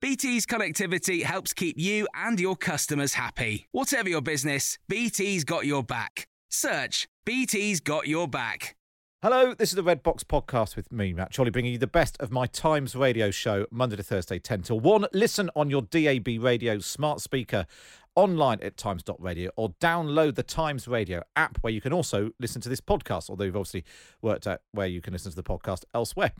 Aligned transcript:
BT's 0.00 0.46
connectivity 0.46 1.22
helps 1.22 1.52
keep 1.52 1.78
you 1.78 2.06
and 2.14 2.38
your 2.38 2.56
customers 2.56 3.14
happy. 3.14 3.66
Whatever 3.72 4.08
your 4.08 4.20
business, 4.20 4.78
BT's 4.88 5.44
got 5.44 5.66
your 5.66 5.82
back. 5.82 6.28
Search 6.50 7.08
BT's 7.24 7.80
got 7.80 8.06
your 8.06 8.28
back. 8.28 8.76
Hello, 9.22 9.54
this 9.54 9.70
is 9.70 9.76
the 9.76 9.82
Red 9.82 10.02
Box 10.02 10.24
Podcast 10.24 10.74
with 10.74 10.90
me, 10.90 11.12
Matt 11.12 11.32
Chorley, 11.32 11.50
bringing 11.52 11.72
you 11.72 11.78
the 11.78 11.86
best 11.86 12.16
of 12.20 12.32
my 12.32 12.46
Times 12.46 12.94
radio 12.94 13.30
show, 13.30 13.66
Monday 13.70 13.96
to 13.96 14.02
Thursday, 14.02 14.38
10 14.40 14.62
till 14.62 14.80
1. 14.80 15.06
Listen 15.12 15.48
on 15.54 15.70
your 15.70 15.82
DAB 15.82 16.26
radio 16.40 16.80
smart 16.80 17.20
speaker 17.20 17.66
online 18.14 18.58
at 18.62 18.76
times.radio 18.76 19.50
or 19.56 19.70
download 19.80 20.34
the 20.34 20.42
Times 20.42 20.88
Radio 20.88 21.22
app 21.36 21.58
where 21.62 21.72
you 21.72 21.80
can 21.80 21.92
also 21.92 22.30
listen 22.40 22.60
to 22.62 22.68
this 22.68 22.80
podcast, 22.80 23.30
although 23.30 23.44
you've 23.44 23.56
obviously 23.56 23.84
worked 24.20 24.46
out 24.46 24.60
where 24.72 24.86
you 24.86 25.00
can 25.00 25.12
listen 25.12 25.30
to 25.30 25.36
the 25.36 25.42
podcast 25.42 25.84
elsewhere. 25.94 26.32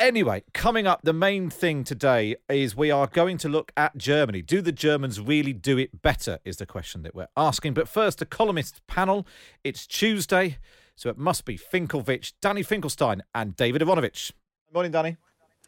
Anyway, 0.00 0.42
coming 0.54 0.86
up, 0.86 1.02
the 1.02 1.12
main 1.12 1.50
thing 1.50 1.84
today 1.84 2.34
is 2.48 2.74
we 2.74 2.90
are 2.90 3.06
going 3.06 3.36
to 3.36 3.50
look 3.50 3.70
at 3.76 3.98
Germany. 3.98 4.40
Do 4.40 4.62
the 4.62 4.72
Germans 4.72 5.20
really 5.20 5.52
do 5.52 5.76
it 5.76 6.00
better? 6.00 6.38
Is 6.42 6.56
the 6.56 6.64
question 6.64 7.02
that 7.02 7.14
we're 7.14 7.28
asking. 7.36 7.74
But 7.74 7.86
first, 7.86 8.22
a 8.22 8.24
columnist 8.24 8.80
panel. 8.86 9.26
It's 9.62 9.86
Tuesday, 9.86 10.56
so 10.96 11.10
it 11.10 11.18
must 11.18 11.44
be 11.44 11.58
Finkelvich, 11.58 12.32
Danny 12.40 12.62
Finkelstein, 12.62 13.22
and 13.34 13.54
David 13.54 13.82
Aaronovitch. 13.82 14.32
Morning, 14.72 14.90
Danny. 14.90 15.18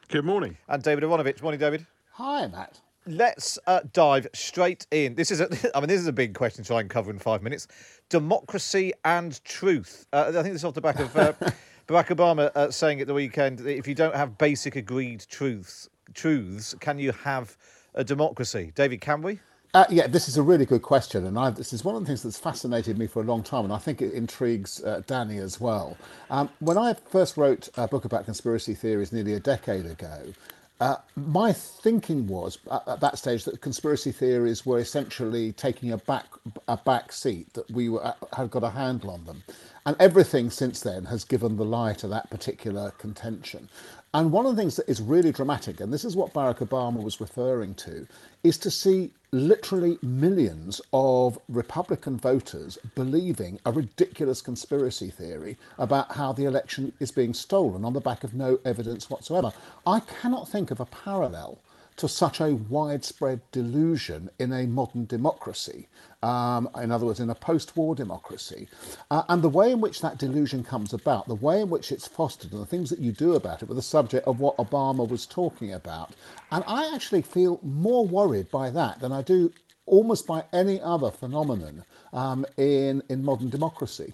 Good 0.09 0.25
morning. 0.25 0.57
And 0.67 0.83
David 0.83 1.05
Aaronovitch. 1.05 1.43
Morning, 1.43 1.61
David. 1.61 1.87
Hi, 2.13 2.47
Matt. 2.47 2.81
Let's 3.05 3.59
uh, 3.67 3.81
dive 3.93 4.29
straight 4.33 4.87
in. 4.91 5.15
This 5.15 5.31
is 5.31 5.43
a, 5.43 5.49
I 5.77 5.81
mean, 5.81 5.89
this 5.89 6.01
is 6.01 6.07
a 6.07 6.13
big 6.13 6.33
question 6.33 6.65
to 6.65 6.69
try 6.69 6.81
and 6.81 6.89
cover 6.89 7.11
in 7.11 7.19
five 7.19 7.43
minutes. 7.43 7.69
Democracy 8.09 8.95
and 9.05 9.45
truth. 9.45 10.07
Uh, 10.11 10.29
I 10.29 10.33
think 10.33 10.55
this 10.55 10.63
is 10.63 10.65
off 10.65 10.73
the 10.73 10.81
back 10.81 11.01
of. 11.01 11.15
Uh, 11.15 11.35
Barack 11.89 12.17
Obama 12.17 12.51
uh, 12.55 12.71
saying 12.71 13.01
at 13.01 13.07
the 13.09 13.15
weekend 13.15 13.59
that 13.59 13.77
if 13.77 13.89
you 13.89 13.95
don't 13.95 14.15
have 14.15 14.39
basic 14.39 14.77
agreed 14.77 15.27
truths, 15.29 15.89
truths, 16.15 16.75
can 16.79 16.99
you 16.99 17.11
have 17.13 17.57
a 17.95 18.05
democracy? 18.05 18.73
David, 18.75 19.01
can 19.01 19.21
we? 19.21 19.41
Uh, 19.75 19.87
yeah, 19.89 20.07
this 20.07 20.29
is 20.29 20.37
a 20.37 20.43
really 20.43 20.67
good 20.67 20.83
question, 20.83 21.27
and 21.27 21.39
I've, 21.39 21.57
this 21.57 21.73
is 21.73 21.83
one 21.83 21.95
of 21.95 22.03
the 22.03 22.07
things 22.07 22.23
that's 22.23 22.39
fascinated 22.39 22.99
me 22.99 23.07
for 23.07 23.23
a 23.23 23.25
long 23.25 23.43
time, 23.43 23.65
and 23.65 23.73
I 23.73 23.79
think 23.79 24.03
it 24.03 24.13
intrigues 24.13 24.85
uh, 24.85 25.03
Danny 25.07 25.39
as 25.39 25.61
well. 25.61 25.97
Um, 26.31 26.51
when 26.61 26.77
I 26.77 26.95
first 26.95 27.39
wrote 27.39 27.71
a 27.77 27.89
book 27.89 28.05
about 28.05 28.27
conspiracy 28.27 28.75
theories 28.75 29.13
nearly 29.13 29.33
a 29.33 29.41
decade 29.41 29.87
ago, 29.87 30.35
uh, 30.81 30.97
my 31.17 31.53
thinking 31.53 32.27
was 32.27 32.59
at, 32.71 32.89
at, 32.89 33.01
that 33.01 33.19
stage 33.19 33.45
that 33.45 33.61
conspiracy 33.61 34.13
theories 34.13 34.67
were 34.67 34.79
essentially 34.79 35.53
taking 35.53 35.93
a 35.93 35.99
back 35.99 36.27
a 36.69 36.77
back 36.77 37.13
seat 37.13 37.53
that 37.55 37.71
we 37.71 37.89
were, 37.89 38.05
uh, 38.05 38.15
had 38.37 38.51
got 38.51 38.65
a 38.65 38.71
handle 38.71 39.11
on 39.11 39.25
them. 39.25 39.43
And 39.87 39.97
everything 40.01 40.51
since 40.51 40.81
then 40.81 41.05
has 41.07 41.25
given 41.25 41.57
the 41.57 41.65
lie 41.65 41.95
to 41.95 42.09
that 42.09 42.31
particular 42.31 42.93
contention. 42.93 43.69
And 44.15 44.31
one 44.31 44.45
of 44.45 44.55
the 44.55 44.61
things 44.61 44.77
that 44.77 44.91
is 44.91 45.01
really 45.01 45.33
dramatic, 45.33 45.81
and 45.81 45.91
this 45.91 46.05
is 46.05 46.17
what 46.17 46.35
Barack 46.35 46.59
Obama 46.59 47.03
was 47.03 47.19
referring 47.19 47.75
to, 47.77 48.07
is 48.45 48.59
to 48.59 48.71
see 48.71 49.11
literally 49.33 49.99
millions 50.03 50.83
of 50.93 51.39
Republican 51.49 52.19
voters 52.19 52.77
believing 52.95 53.59
a 53.65 53.73
ridiculous 53.73 54.43
conspiracy 54.43 55.09
theory 55.09 55.57
about 55.79 56.15
how 56.15 56.31
the 56.31 56.45
election 56.45 56.93
is 57.01 57.11
being 57.11 57.33
stolen 57.33 57.87
on 57.87 57.95
the 57.95 58.01
back 58.01 58.23
of 58.23 58.35
no 58.35 58.59
evidence 58.67 59.09
whatsoever. 59.09 59.51
I 59.87 60.01
cannot 60.01 60.47
think 60.47 60.71
of 60.71 60.81
a 60.81 60.85
parallel 60.85 61.59
to 62.03 62.09
such 62.09 62.41
a 62.41 62.57
widespread 62.69 63.41
delusion 63.53 64.29
in 64.41 64.53
a 64.53 64.67
modern 64.67 65.07
democracy, 65.07 65.87
um, 66.25 66.69
in 66.83 66.91
other 66.91 67.07
words, 67.07 67.21
in 67.21 67.31
a 67.31 67.35
post 67.35 67.77
war 67.77 67.95
democracy. 67.95 68.67
Uh, 69.13 69.23
and 69.29 69.41
the 69.41 69.49
way 69.49 69.71
in 69.71 69.81
which 69.81 70.01
that 70.01 70.19
delusion 70.19 70.65
comes 70.65 70.93
about, 70.93 71.29
the 71.29 71.37
way 71.37 71.61
in 71.61 71.71
which 71.71 71.93
it's 71.93 72.09
fostered, 72.09 72.51
and 72.51 72.61
the 72.61 72.67
things 72.67 72.91
that 72.91 72.99
you 72.99 73.13
do 73.13 73.35
about 73.35 73.63
it 73.63 73.69
were 73.69 73.77
the 73.77 73.81
subject 73.81 74.27
of 74.27 74.41
what 74.41 74.57
Obama 74.57 75.09
was 75.09 75.27
talking 75.27 75.75
about. 75.75 76.11
And 76.51 76.65
I 76.67 76.93
actually 76.93 77.23
feel 77.23 77.61
more 77.63 78.05
worried 78.05 78.51
by 78.51 78.71
that 78.71 78.99
than 78.99 79.13
I 79.13 79.23
do 79.23 79.53
almost 79.87 80.27
by 80.27 80.43
any 80.53 80.81
other 80.81 81.13
phenomenon 81.13 81.85
um, 82.13 82.45
in, 82.57 83.01
in 83.11 83.25
modern 83.25 83.49
democracy. 83.49 84.13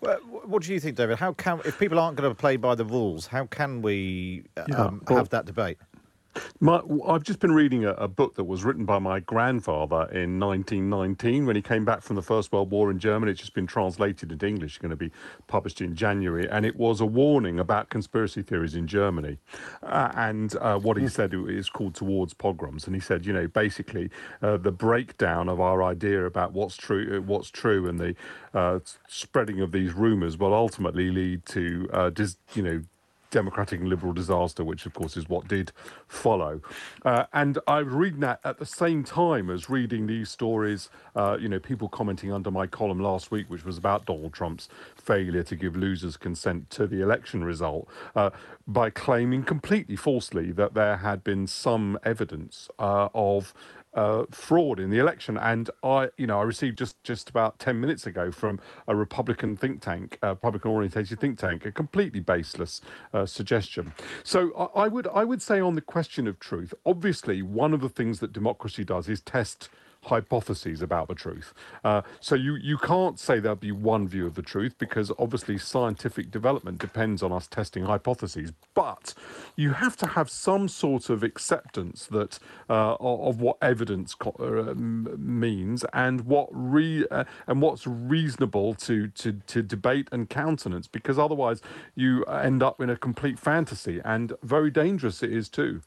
Well, 0.00 0.18
what 0.18 0.62
do 0.62 0.72
you 0.72 0.78
think, 0.78 0.96
David? 0.96 1.18
How 1.18 1.32
can, 1.32 1.60
if 1.64 1.80
people 1.80 1.98
aren't 1.98 2.16
going 2.16 2.30
to 2.30 2.34
play 2.34 2.56
by 2.56 2.76
the 2.76 2.84
rules, 2.84 3.26
how 3.26 3.46
can 3.46 3.82
we 3.82 4.44
um, 4.56 4.66
yeah, 4.68 4.90
well, 5.08 5.18
have 5.18 5.30
that 5.30 5.46
debate? 5.46 5.78
My, 6.60 6.80
I've 7.06 7.22
just 7.22 7.38
been 7.38 7.52
reading 7.52 7.84
a, 7.84 7.92
a, 7.92 8.08
book 8.08 8.34
that 8.36 8.44
was 8.44 8.64
written 8.64 8.84
by 8.84 8.98
my 8.98 9.20
grandfather 9.20 10.08
in 10.12 10.40
1919 10.40 11.46
when 11.46 11.56
he 11.56 11.62
came 11.62 11.84
back 11.84 12.02
from 12.02 12.16
the 12.16 12.22
First 12.22 12.52
World 12.52 12.70
War 12.70 12.90
in 12.90 12.98
Germany. 12.98 13.32
It's 13.32 13.40
just 13.40 13.54
been 13.54 13.66
translated 13.66 14.32
into 14.32 14.46
English, 14.46 14.72
it's 14.72 14.78
going 14.78 14.90
to 14.90 14.96
be 14.96 15.10
published 15.46 15.80
in 15.80 15.94
January. 15.94 16.48
And 16.48 16.64
it 16.64 16.76
was 16.76 17.00
a 17.00 17.06
warning 17.06 17.58
about 17.58 17.90
conspiracy 17.90 18.42
theories 18.42 18.74
in 18.74 18.86
Germany. 18.86 19.38
Uh, 19.82 20.10
and 20.14 20.56
uh, 20.56 20.78
what 20.78 20.96
he 20.96 21.04
hmm. 21.04 21.08
said 21.08 21.34
is 21.34 21.68
called 21.68 21.94
Towards 21.94 22.32
Pogroms. 22.34 22.86
And 22.86 22.94
he 22.94 23.00
said, 23.00 23.26
you 23.26 23.32
know, 23.32 23.48
basically 23.48 24.10
uh, 24.42 24.56
the 24.56 24.72
breakdown 24.72 25.48
of 25.48 25.60
our 25.60 25.82
idea 25.82 26.24
about 26.24 26.52
what's 26.52 26.76
true, 26.76 27.18
uh, 27.18 27.20
what's 27.20 27.50
true 27.50 27.88
and 27.88 27.98
the 27.98 28.14
uh, 28.54 28.78
spreading 29.08 29.60
of 29.60 29.72
these 29.72 29.92
rumors 29.92 30.38
will 30.38 30.54
ultimately 30.54 31.10
lead 31.10 31.44
to, 31.46 31.88
uh, 31.92 32.10
dis, 32.10 32.36
you 32.54 32.62
know, 32.62 32.82
democratic 33.36 33.80
and 33.80 33.90
liberal 33.90 34.14
disaster, 34.14 34.64
which 34.64 34.86
of 34.86 34.94
course 34.94 35.14
is 35.14 35.28
what 35.28 35.46
did 35.46 35.70
follow. 36.08 36.62
Uh, 37.04 37.24
and 37.34 37.58
I 37.66 37.82
was 37.82 37.92
reading 37.92 38.20
that 38.20 38.40
at 38.44 38.58
the 38.58 38.64
same 38.64 39.04
time 39.04 39.50
as 39.50 39.68
reading 39.68 40.06
these 40.06 40.30
stories, 40.30 40.88
uh, 41.14 41.36
you 41.38 41.46
know, 41.46 41.58
people 41.58 41.86
commenting 41.86 42.32
under 42.32 42.50
my 42.50 42.66
column 42.66 42.98
last 42.98 43.30
week, 43.30 43.50
which 43.50 43.62
was 43.62 43.76
about 43.76 44.06
Donald 44.06 44.32
Trump's 44.32 44.70
failure 44.94 45.42
to 45.42 45.54
give 45.54 45.76
losers 45.76 46.16
consent 46.16 46.70
to 46.70 46.86
the 46.86 47.02
election 47.02 47.44
result 47.44 47.86
uh, 48.14 48.30
by 48.66 48.88
claiming 48.88 49.42
completely 49.42 49.96
falsely 49.96 50.50
that 50.52 50.72
there 50.72 50.96
had 50.96 51.22
been 51.22 51.46
some 51.46 51.98
evidence 52.04 52.70
uh, 52.78 53.10
of 53.14 53.52
uh, 53.96 54.24
fraud 54.30 54.78
in 54.78 54.90
the 54.90 54.98
election. 54.98 55.36
And 55.36 55.68
I, 55.82 56.10
you 56.16 56.26
know, 56.26 56.38
I 56.38 56.44
received 56.44 56.78
just 56.78 57.02
just 57.02 57.28
about 57.28 57.58
ten 57.58 57.80
minutes 57.80 58.06
ago 58.06 58.30
from 58.30 58.60
a 58.86 58.94
Republican 58.94 59.56
think 59.56 59.80
tank, 59.80 60.18
a 60.22 60.28
Republican 60.28 60.70
orientated 60.70 61.18
think 61.18 61.38
tank, 61.38 61.66
a 61.66 61.72
completely 61.72 62.20
baseless 62.20 62.80
uh, 63.12 63.26
suggestion. 63.26 63.92
So 64.22 64.52
I, 64.54 64.84
I 64.84 64.88
would 64.88 65.08
I 65.08 65.24
would 65.24 65.42
say 65.42 65.60
on 65.60 65.74
the 65.74 65.80
question 65.80 66.28
of 66.28 66.38
truth, 66.38 66.72
obviously 66.84 67.42
one 67.42 67.74
of 67.74 67.80
the 67.80 67.88
things 67.88 68.20
that 68.20 68.32
democracy 68.32 68.84
does 68.84 69.08
is 69.08 69.20
test 69.20 69.68
hypotheses 70.06 70.82
about 70.82 71.08
the 71.08 71.14
truth. 71.14 71.52
Uh, 71.84 72.02
so 72.20 72.34
you, 72.34 72.56
you 72.56 72.78
can't 72.78 73.18
say 73.18 73.38
there'll 73.40 73.56
be 73.56 73.72
one 73.72 74.08
view 74.08 74.26
of 74.26 74.34
the 74.34 74.42
truth 74.42 74.76
because 74.78 75.12
obviously 75.18 75.58
scientific 75.58 76.30
development 76.30 76.78
depends 76.78 77.22
on 77.22 77.32
us 77.32 77.46
testing 77.46 77.84
hypotheses. 77.84 78.52
But 78.74 79.14
you 79.56 79.72
have 79.72 79.96
to 79.98 80.06
have 80.06 80.30
some 80.30 80.68
sort 80.68 81.10
of 81.10 81.22
acceptance 81.22 82.06
that 82.06 82.38
uh, 82.70 82.94
of 83.00 83.40
what 83.40 83.56
evidence 83.62 84.14
co- 84.14 84.36
uh, 84.40 84.74
means 84.74 85.84
and 85.92 86.22
what 86.22 86.48
re- 86.52 87.06
uh, 87.10 87.24
and 87.46 87.60
what's 87.60 87.86
reasonable 87.86 88.74
to, 88.74 89.08
to, 89.08 89.32
to 89.46 89.62
debate 89.62 90.08
and 90.12 90.28
countenance 90.30 90.86
because 90.86 91.18
otherwise 91.18 91.60
you 91.94 92.24
end 92.24 92.62
up 92.62 92.80
in 92.80 92.90
a 92.90 92.96
complete 92.96 93.38
fantasy 93.38 94.00
and 94.04 94.32
very 94.42 94.70
dangerous 94.70 95.22
it 95.22 95.32
is 95.32 95.48
too. 95.48 95.80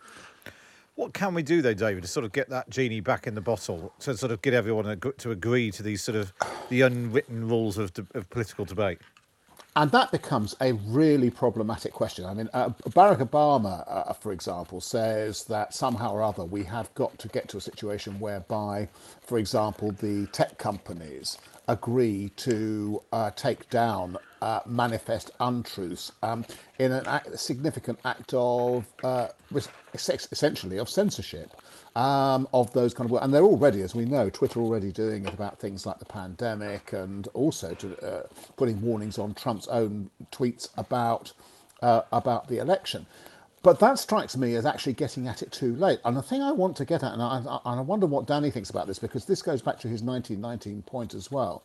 What 1.00 1.14
can 1.14 1.34
we 1.34 1.44
do 1.44 1.62
though, 1.62 1.74
David, 1.74 2.02
to 2.02 2.10
sort 2.10 2.26
of 2.26 2.34
get 2.34 2.50
that 2.50 2.70
genie 2.70 3.00
back 3.00 3.26
in 3.26 3.34
the 3.34 3.40
bottle, 3.40 3.94
to 4.00 4.18
sort 4.18 4.34
of 4.34 4.42
get 4.42 4.54
everyone 4.54 5.00
to 5.00 5.32
agree 5.32 5.72
to 5.72 5.82
these 5.82 6.02
sort 6.02 6.18
of 6.18 6.34
the 6.68 6.82
unwritten 6.82 7.48
rules 7.48 7.78
of, 7.78 7.94
de- 7.94 8.06
of 8.16 8.30
political 8.30 8.66
debate? 8.66 8.98
And 9.80 9.92
that 9.92 10.12
becomes 10.12 10.58
a 10.60 10.74
really 10.74 11.30
problematic 11.30 11.94
question. 11.94 12.26
I 12.26 12.34
mean, 12.34 12.50
uh, 12.54 12.68
Barack 12.90 13.26
Obama, 13.26 13.86
uh, 13.88 14.12
for 14.12 14.34
example, 14.34 14.82
says 14.82 15.46
that 15.46 15.74
somehow 15.74 16.12
or 16.12 16.22
other 16.22 16.44
we 16.44 16.66
have 16.66 16.94
got 16.96 17.18
to 17.20 17.30
get 17.30 17.48
to 17.48 17.58
a 17.58 17.62
situation 17.62 18.20
whereby, 18.20 18.90
for 19.22 19.38
example, 19.38 19.94
the 19.94 20.28
tech 20.34 20.58
companies 20.58 21.38
agree 21.70 22.30
to 22.36 23.02
uh, 23.14 23.32
take 23.32 23.70
down 23.70 24.18
uh, 24.42 24.60
manifest 24.66 25.32
untruths 25.40 26.12
um, 26.24 26.44
in 26.80 26.92
a 26.92 27.02
act, 27.08 27.40
significant 27.40 28.00
act 28.04 28.34
of 28.34 28.86
uh, 29.06 29.30
essentially 29.94 30.78
of 30.78 30.90
censorship 30.90 31.54
um, 32.00 32.48
of 32.54 32.72
those 32.72 32.94
kind 32.94 33.06
of 33.08 33.12
work, 33.12 33.24
and 33.24 33.34
they're 33.34 33.44
already, 33.44 33.82
as 33.82 33.94
we 33.94 34.06
know, 34.06 34.30
Twitter 34.30 34.62
already 34.62 34.90
doing 34.90 35.26
it 35.26 35.34
about 35.34 35.60
things 35.60 35.86
like 35.86 36.00
the 36.00 36.06
pandemic 36.06 36.94
and 36.94 37.28
also 37.34 37.74
to, 37.76 37.98
uh, 38.02 38.24
putting 38.56 38.82
warnings 38.82 39.20
on 39.20 39.34
Trump's 39.34 39.68
own 39.68 40.10
tweets 40.32 40.70
about 40.78 41.34
uh, 41.82 42.04
about 42.14 42.48
the 42.48 42.60
election. 42.60 43.06
But 43.64 43.80
that 43.82 44.00
strikes 44.00 44.38
me 44.38 44.56
as 44.56 44.66
actually 44.66 44.94
getting 44.94 45.28
at 45.28 45.42
it 45.42 45.52
too 45.52 45.76
late. 45.76 46.00
And 46.06 46.16
the 46.16 46.22
thing 46.22 46.42
I 46.42 46.54
want 46.54 46.78
to 46.78 46.86
get 46.86 47.04
at, 47.04 47.12
and 47.12 47.22
I, 47.22 47.38
and 47.40 47.60
I 47.66 47.82
wonder 47.82 48.06
what 48.06 48.28
Danny 48.28 48.50
thinks 48.50 48.70
about 48.70 48.88
this, 48.88 49.00
because 49.00 49.26
this 49.26 49.42
goes 49.42 49.62
back 49.62 49.80
to 49.80 49.90
his 49.90 50.02
1919 50.02 50.84
point 50.84 51.14
as 51.14 51.30
well. 51.30 51.64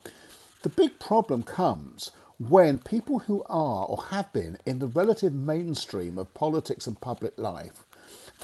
The 0.62 0.68
big 0.68 0.98
problem 0.98 1.44
comes 1.44 2.10
when 2.38 2.78
people 2.80 3.20
who 3.20 3.44
are 3.48 3.86
or 3.86 4.02
have 4.10 4.32
been 4.32 4.58
in 4.66 4.80
the 4.80 4.88
relative 4.88 5.32
mainstream 5.32 6.18
of 6.18 6.34
politics 6.34 6.88
and 6.88 7.00
public 7.00 7.38
life 7.38 7.83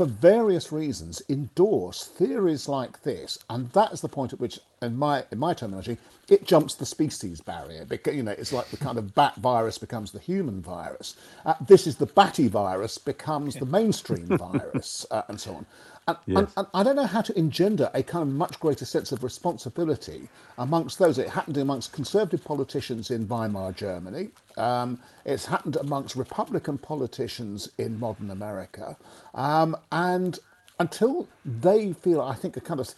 for 0.00 0.06
various 0.06 0.72
reasons, 0.72 1.20
endorse 1.28 2.06
theories 2.06 2.70
like 2.70 3.02
this, 3.02 3.38
and 3.50 3.70
that 3.72 3.92
is 3.92 4.00
the 4.00 4.08
point 4.08 4.32
at 4.32 4.40
which, 4.40 4.58
in 4.80 4.96
my 4.96 5.22
in 5.30 5.38
my 5.38 5.52
terminology, 5.52 5.98
it 6.30 6.46
jumps 6.46 6.74
the 6.74 6.86
species 6.86 7.42
barrier. 7.42 7.84
Because 7.84 8.16
you 8.16 8.22
know, 8.22 8.30
it's 8.30 8.50
like 8.50 8.70
the 8.70 8.78
kind 8.78 8.96
of 8.96 9.14
bat 9.14 9.36
virus 9.36 9.76
becomes 9.76 10.10
the 10.10 10.18
human 10.18 10.62
virus. 10.62 11.16
Uh, 11.44 11.52
this 11.68 11.86
is 11.86 11.96
the 11.96 12.06
batty 12.06 12.48
virus 12.48 12.96
becomes 12.96 13.56
the 13.56 13.66
mainstream 13.66 14.24
virus, 14.38 15.04
uh, 15.10 15.20
and 15.28 15.38
so 15.38 15.56
on. 15.56 15.66
And, 16.08 16.16
yes. 16.26 16.38
and, 16.38 16.48
and, 16.56 16.66
I 16.74 16.82
don't 16.82 16.96
know 16.96 17.06
how 17.06 17.20
to 17.20 17.38
engender 17.38 17.90
a 17.94 18.02
kind 18.02 18.22
of 18.22 18.34
much 18.34 18.58
greater 18.58 18.84
sense 18.84 19.12
of 19.12 19.22
responsibility 19.22 20.28
amongst 20.58 20.98
those. 20.98 21.18
It 21.18 21.28
happened 21.28 21.58
amongst 21.58 21.92
conservative 21.92 22.42
politicians 22.44 23.10
in 23.10 23.28
Weimar 23.28 23.72
Germany. 23.72 24.30
Um, 24.56 24.98
it's 25.24 25.46
happened 25.46 25.76
amongst 25.76 26.16
Republican 26.16 26.78
politicians 26.78 27.70
in 27.78 28.00
modern 28.00 28.30
America. 28.30 28.96
Um, 29.34 29.76
and 29.92 30.38
until 30.78 31.28
they 31.44 31.92
feel, 31.92 32.20
I 32.20 32.34
think, 32.34 32.56
a 32.56 32.60
kind 32.60 32.80
of 32.80 32.94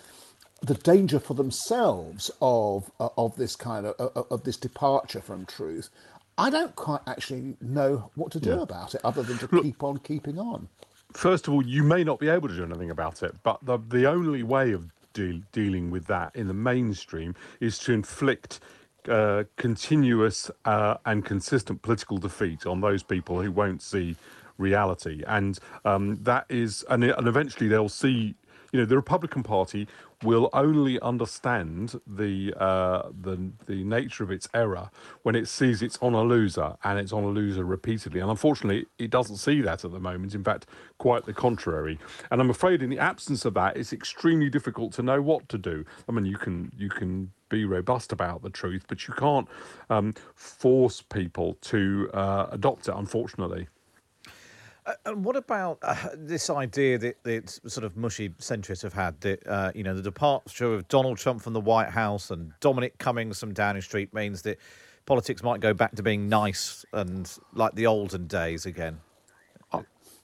the 0.63 0.75
danger 0.75 1.19
for 1.19 1.35
themselves 1.35 2.31
of 2.41 2.91
uh, 3.01 3.09
of 3.19 3.35
this 3.37 3.57
kind 3.57 3.85
of 3.85 3.95
uh, 3.99 4.23
of 4.31 4.45
this 4.45 4.57
departure 4.57 5.21
from 5.21 5.45
truth, 5.45 5.91
I 6.39 6.51
don't 6.51 6.75
quite 6.77 7.01
actually 7.07 7.57
know 7.61 8.11
what 8.15 8.31
to 8.33 8.41
do 8.41 8.51
yeah. 8.51 8.63
about 8.63 8.95
it 8.95 9.01
other 9.05 9.23
than 9.23 9.39
to 9.39 9.49
Look, 9.51 9.65
keep 9.65 9.83
on 9.83 9.99
keeping 9.99 10.39
on 10.39 10.69
first 11.15 11.49
of 11.49 11.55
all, 11.55 11.65
you 11.65 11.83
may 11.83 12.05
not 12.05 12.19
be 12.19 12.29
able 12.29 12.49
to 12.49 12.57
do 12.57 12.65
anything 12.65 12.91
about 12.91 13.23
it, 13.23 13.35
but 13.43 13.59
the, 13.65 13.79
the 13.89 14.07
only 14.09 14.43
way 14.43 14.73
of 14.73 14.91
de- 15.13 15.43
dealing 15.53 15.91
with 15.91 16.07
that 16.07 16.35
in 16.35 16.49
the 16.49 16.55
mainstream 16.55 17.35
is 17.61 17.79
to 17.81 17.93
inflict 17.93 18.61
uh, 19.09 19.45
continuous 19.57 20.51
uh, 20.65 20.97
and 21.07 21.25
consistent 21.25 21.83
political 21.83 22.19
defeat 22.19 22.67
on 22.67 22.81
those 22.81 23.03
people 23.03 23.43
who 23.43 23.51
won't 23.51 23.83
see 23.83 24.17
reality, 24.59 25.23
and 25.27 25.59
um, 25.85 26.19
that 26.23 26.47
is, 26.49 26.85
and, 26.89 27.05
and 27.05 27.29
eventually 27.29 27.69
they'll 27.69 27.89
see. 27.89 28.35
You 28.73 28.81
know, 28.81 28.87
the 28.87 28.97
Republican 28.97 29.43
Party 29.43 29.87
will 30.23 30.49
only 30.53 31.01
understand 31.01 32.01
the 32.07 32.55
uh, 32.59 33.09
the 33.21 33.53
the 33.67 33.85
nature 33.85 34.25
of 34.25 34.31
its 34.31 34.49
error 34.55 34.91
when 35.23 35.35
it 35.35 35.49
sees 35.49 35.83
it's 35.83 35.99
on 36.01 36.15
a 36.15 36.23
loser 36.23 36.77
and 36.85 36.99
it's 36.99 37.13
on 37.13 37.25
a 37.25 37.29
loser 37.29 37.65
repeatedly. 37.65 38.21
And 38.21 38.31
unfortunately, 38.31 38.87
it 38.99 39.11
doesn't 39.11 39.37
see 39.37 39.61
that 39.63 39.85
at 39.85 39.93
the 39.93 40.01
moment. 40.01 40.35
In 40.35 40.45
fact, 40.45 40.67
quite 40.99 41.25
the 41.25 41.33
contrary. 41.33 41.99
And 42.31 42.41
I'm 42.41 42.51
afraid, 42.51 42.83
in 42.83 42.91
the 42.91 42.99
absence 42.99 43.45
of 43.45 43.55
that, 43.55 43.77
it's 43.77 43.93
extremely 43.93 44.49
difficult 44.49 44.93
to 44.95 45.03
know 45.03 45.21
what 45.21 45.49
to 45.49 45.59
do. 45.59 45.85
I 46.09 46.13
mean, 46.13 46.25
you 46.25 46.37
can 46.37 46.73
you 46.77 46.89
can 46.89 47.33
be 47.49 47.65
robust 47.65 48.13
about 48.13 48.43
the 48.43 48.51
truth, 48.51 48.85
but 48.89 49.07
you 49.07 49.15
can't 49.15 49.49
um, 49.91 50.15
force 50.35 51.03
people 51.03 51.57
to 51.63 52.11
uh, 52.15 52.47
adopt 52.51 52.89
it. 52.89 52.95
Unfortunately. 52.95 53.69
And 55.07 55.25
what 55.25 55.37
about 55.37 55.79
uh, 55.83 56.09
this 56.15 56.51
idea 56.51 56.99
that, 56.99 57.23
that 57.23 57.51
sort 57.71 57.85
of 57.85 57.97
mushy 57.97 58.31
centrists 58.31 58.83
have 58.83 58.93
had 58.93 59.21
that 59.21 59.47
uh, 59.47 59.71
you 59.75 59.85
know 59.85 59.95
the 59.95 60.03
departure 60.03 60.75
of 60.75 60.89
Donald 60.89 61.19
Trump 61.19 61.41
from 61.41 61.53
the 61.53 61.61
White 61.61 61.91
House 61.91 62.31
and 62.31 62.53
Dominic 62.61 62.99
Cummings 62.99 63.39
from 63.39 63.55
Downing 63.55 63.83
Street 63.83 64.13
means 64.13 64.43
that 64.43 64.59
politics 65.07 65.43
might 65.43 65.61
go 65.61 65.73
back 65.73 65.95
to 65.97 66.03
being 66.03 66.29
nice 66.29 66.85
and 66.93 67.31
like 67.55 67.75
the 67.75 67.87
olden 67.87 68.27
days 68.27 68.67
again? 68.67 68.99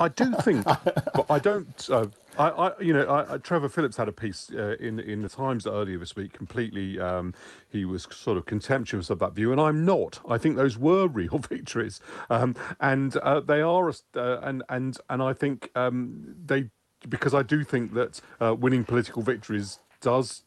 I, 0.00 0.08
do 0.08 0.32
think, 0.42 0.64
but 0.64 1.26
I 1.28 1.38
don't. 1.38 1.88
Uh, 1.90 2.06
I, 2.38 2.48
I, 2.48 2.80
you 2.80 2.92
know, 2.92 3.26
I, 3.28 3.38
Trevor 3.38 3.68
Phillips 3.68 3.96
had 3.96 4.08
a 4.08 4.12
piece 4.12 4.50
uh, 4.54 4.76
in 4.78 5.00
in 5.00 5.22
the 5.22 5.28
Times 5.28 5.66
earlier 5.66 5.98
this 5.98 6.14
week. 6.14 6.32
Completely, 6.32 7.00
um, 7.00 7.34
he 7.68 7.84
was 7.84 8.06
sort 8.10 8.38
of 8.38 8.46
contemptuous 8.46 9.10
of 9.10 9.18
that 9.18 9.32
view, 9.32 9.50
and 9.50 9.60
I'm 9.60 9.84
not. 9.84 10.20
I 10.28 10.38
think 10.38 10.56
those 10.56 10.78
were 10.78 11.06
real 11.08 11.38
victories, 11.38 12.00
um, 12.30 12.54
and 12.80 13.16
uh, 13.18 13.40
they 13.40 13.60
are, 13.60 13.88
uh, 13.88 14.40
and 14.40 14.62
and 14.68 14.96
and 15.10 15.22
I 15.22 15.32
think 15.32 15.70
um, 15.74 16.34
they 16.44 16.70
because 17.08 17.34
I 17.34 17.42
do 17.42 17.64
think 17.64 17.94
that 17.94 18.20
uh, 18.40 18.54
winning 18.54 18.84
political 18.84 19.22
victories 19.22 19.78
does 20.00 20.42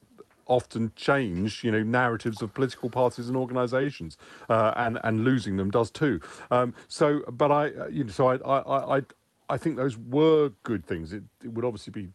often 0.47 0.91
change, 0.95 1.63
you 1.63 1.71
know, 1.71 1.81
narratives 1.81 2.41
of 2.41 2.53
political 2.53 2.89
parties 2.89 3.27
and 3.27 3.37
organisations, 3.37 4.17
uh, 4.49 4.73
and 4.75 4.99
and 5.03 5.23
losing 5.23 5.57
them 5.57 5.71
does 5.71 5.89
too. 5.89 6.19
Um, 6.51 6.73
so, 6.87 7.21
but 7.31 7.51
I, 7.51 7.69
uh, 7.69 7.87
you 7.87 8.03
know, 8.03 8.11
so 8.11 8.27
I, 8.27 8.35
I, 8.37 8.97
I, 8.97 9.01
I 9.51 9.57
think 9.57 9.75
those 9.75 9.97
were 9.97 10.51
good 10.63 10.85
things. 10.85 11.11
It, 11.11 11.23
it 11.43 11.49
would 11.49 11.65
obviously 11.65 11.91
be 11.91 12.07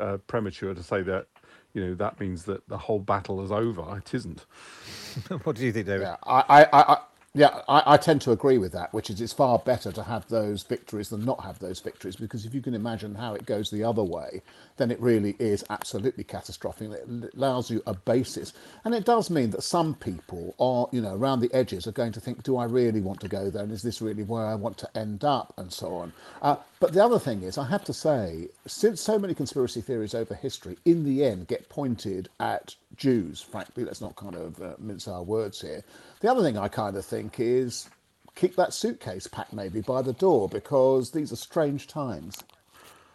uh, 0.00 0.16
premature 0.26 0.74
to 0.74 0.82
say 0.82 1.02
that 1.02 1.26
you 1.74 1.84
know 1.84 1.94
that 1.94 2.18
means 2.18 2.44
that 2.44 2.66
the 2.68 2.78
whole 2.78 2.98
battle 2.98 3.44
is 3.44 3.52
over. 3.52 3.98
It 3.98 4.14
isn't. 4.14 4.46
what 5.44 5.56
do 5.56 5.66
you 5.66 5.72
think, 5.72 5.86
David? 5.86 6.04
Yeah, 6.04 6.16
I, 6.24 6.66
I, 6.72 6.98
yeah, 7.34 7.60
I, 7.68 7.82
I, 7.94 7.96
tend 7.98 8.22
to 8.22 8.32
agree 8.32 8.56
with 8.56 8.72
that, 8.72 8.92
which 8.94 9.10
is 9.10 9.20
it's 9.20 9.34
far 9.34 9.58
better 9.58 9.92
to 9.92 10.02
have 10.02 10.26
those 10.28 10.62
victories 10.62 11.10
than 11.10 11.26
not 11.26 11.44
have 11.44 11.58
those 11.58 11.78
victories, 11.78 12.16
because 12.16 12.46
if 12.46 12.54
you 12.54 12.62
can 12.62 12.74
imagine 12.74 13.14
how 13.14 13.34
it 13.34 13.44
goes 13.44 13.70
the 13.70 13.84
other 13.84 14.02
way, 14.02 14.42
then 14.78 14.90
it 14.90 14.98
really 14.98 15.36
is 15.38 15.62
absolutely 15.68 16.24
catastrophic. 16.24 16.90
It 16.90 17.34
allows 17.36 17.70
you 17.70 17.82
a 17.86 17.92
basis. 17.92 18.54
And 18.84 18.94
it 18.94 19.04
does 19.04 19.28
mean 19.28 19.50
that 19.50 19.62
some 19.62 19.94
people 19.94 20.54
are, 20.58 20.88
you 20.90 21.02
know, 21.02 21.14
around 21.14 21.40
the 21.40 21.52
edges 21.52 21.86
are 21.86 21.92
going 21.92 22.12
to 22.12 22.20
think, 22.20 22.42
do 22.44 22.56
I 22.56 22.64
really 22.64 23.02
want 23.02 23.20
to 23.20 23.28
go 23.28 23.50
there? 23.50 23.62
And 23.62 23.72
is 23.72 23.82
this 23.82 24.00
really 24.00 24.22
where 24.22 24.46
I 24.46 24.54
want 24.54 24.78
to 24.78 24.98
end 24.98 25.22
up? 25.22 25.52
And 25.58 25.70
so 25.70 25.94
on. 25.94 26.12
Uh, 26.40 26.56
but 26.80 26.92
the 26.92 27.04
other 27.04 27.18
thing 27.18 27.42
is, 27.42 27.58
I 27.58 27.66
have 27.66 27.84
to 27.84 27.92
say, 27.92 28.48
since 28.66 29.00
so 29.00 29.18
many 29.18 29.34
conspiracy 29.34 29.80
theories 29.80 30.14
over 30.14 30.34
history, 30.34 30.78
in 30.84 31.04
the 31.04 31.24
end, 31.24 31.48
get 31.48 31.68
pointed 31.68 32.28
at 32.40 32.74
Jews, 32.96 33.40
frankly, 33.40 33.84
let's 33.84 34.00
not 34.00 34.16
kind 34.16 34.34
of 34.34 34.62
uh, 34.62 34.74
mince 34.78 35.08
our 35.08 35.22
words 35.22 35.60
here. 35.60 35.84
The 36.20 36.30
other 36.30 36.42
thing 36.42 36.58
I 36.58 36.68
kind 36.68 36.96
of 36.96 37.04
think 37.04 37.38
is 37.38 37.88
keep 38.34 38.56
that 38.56 38.72
suitcase 38.72 39.26
packed 39.26 39.52
maybe 39.52 39.80
by 39.80 40.02
the 40.02 40.12
door 40.12 40.48
because 40.48 41.10
these 41.10 41.32
are 41.32 41.36
strange 41.36 41.86
times. 41.86 42.36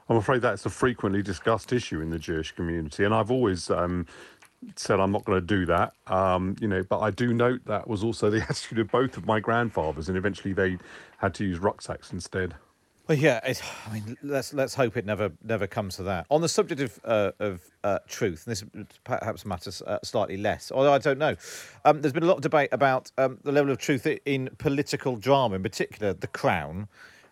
I'm 0.10 0.18
afraid 0.18 0.42
that's 0.42 0.66
a 0.66 0.70
frequently 0.70 1.22
discussed 1.22 1.72
issue 1.72 2.02
in 2.02 2.10
the 2.10 2.20
Jewish 2.20 2.52
community, 2.52 3.04
and 3.06 3.14
I've 3.14 3.32
always 3.32 3.70
um, 3.70 4.06
said 4.76 5.00
I'm 5.00 5.12
not 5.12 5.24
going 5.26 5.40
to 5.40 5.46
do 5.46 5.66
that. 5.66 5.94
Um, 6.08 6.56
you 6.60 6.68
know, 6.68 6.84
but 6.84 7.00
I 7.00 7.12
do 7.12 7.34
note 7.34 7.62
that 7.66 7.88
was 7.88 8.04
also 8.04 8.30
the 8.30 8.42
attitude 8.50 8.80
of 8.80 8.92
both 8.92 9.18
of 9.18 9.26
my 9.26 9.40
grandfathers, 9.40 10.10
and 10.10 10.18
eventually 10.18 10.54
they 10.54 10.78
had 11.18 11.34
to 11.36 11.46
use 11.46 11.60
rucksacks 11.60 12.12
instead. 12.12 12.56
Well, 13.08 13.18
yeah. 13.18 13.42
I 13.44 13.94
mean, 13.94 14.18
let's 14.24 14.54
let's 14.54 14.74
hope 14.74 14.96
it 14.96 15.06
never 15.06 15.32
never 15.44 15.68
comes 15.68 15.98
to 15.98 16.04
that. 16.04 16.26
On 16.32 16.40
the 16.40 16.48
subject 16.48 16.80
of 16.80 17.00
uh, 17.04 17.32
of 17.40 17.62
uh, 17.84 18.00
truth, 18.08 18.48
and 18.48 18.52
this 18.52 18.64
perhaps 19.04 19.46
matters 19.46 19.82
uh, 19.82 20.00
slightly 20.04 20.38
less, 20.38 20.72
although 20.72 20.94
I 20.94 21.00
don't 21.00 21.20
know. 21.20 21.36
Um, 21.84 22.02
there's 22.02 22.14
been 22.14 22.24
a 22.24 22.28
lot 22.28 22.38
of 22.38 22.42
debate 22.42 22.70
about 22.72 23.12
um, 23.18 23.40
the 23.44 23.52
level 23.52 23.72
of 23.72 23.78
truth 23.78 24.08
in 24.26 24.50
political 24.58 25.18
drama, 25.18 25.56
in 25.56 25.64
particular, 25.64 26.14
The 26.14 26.28
Crown, 26.28 26.88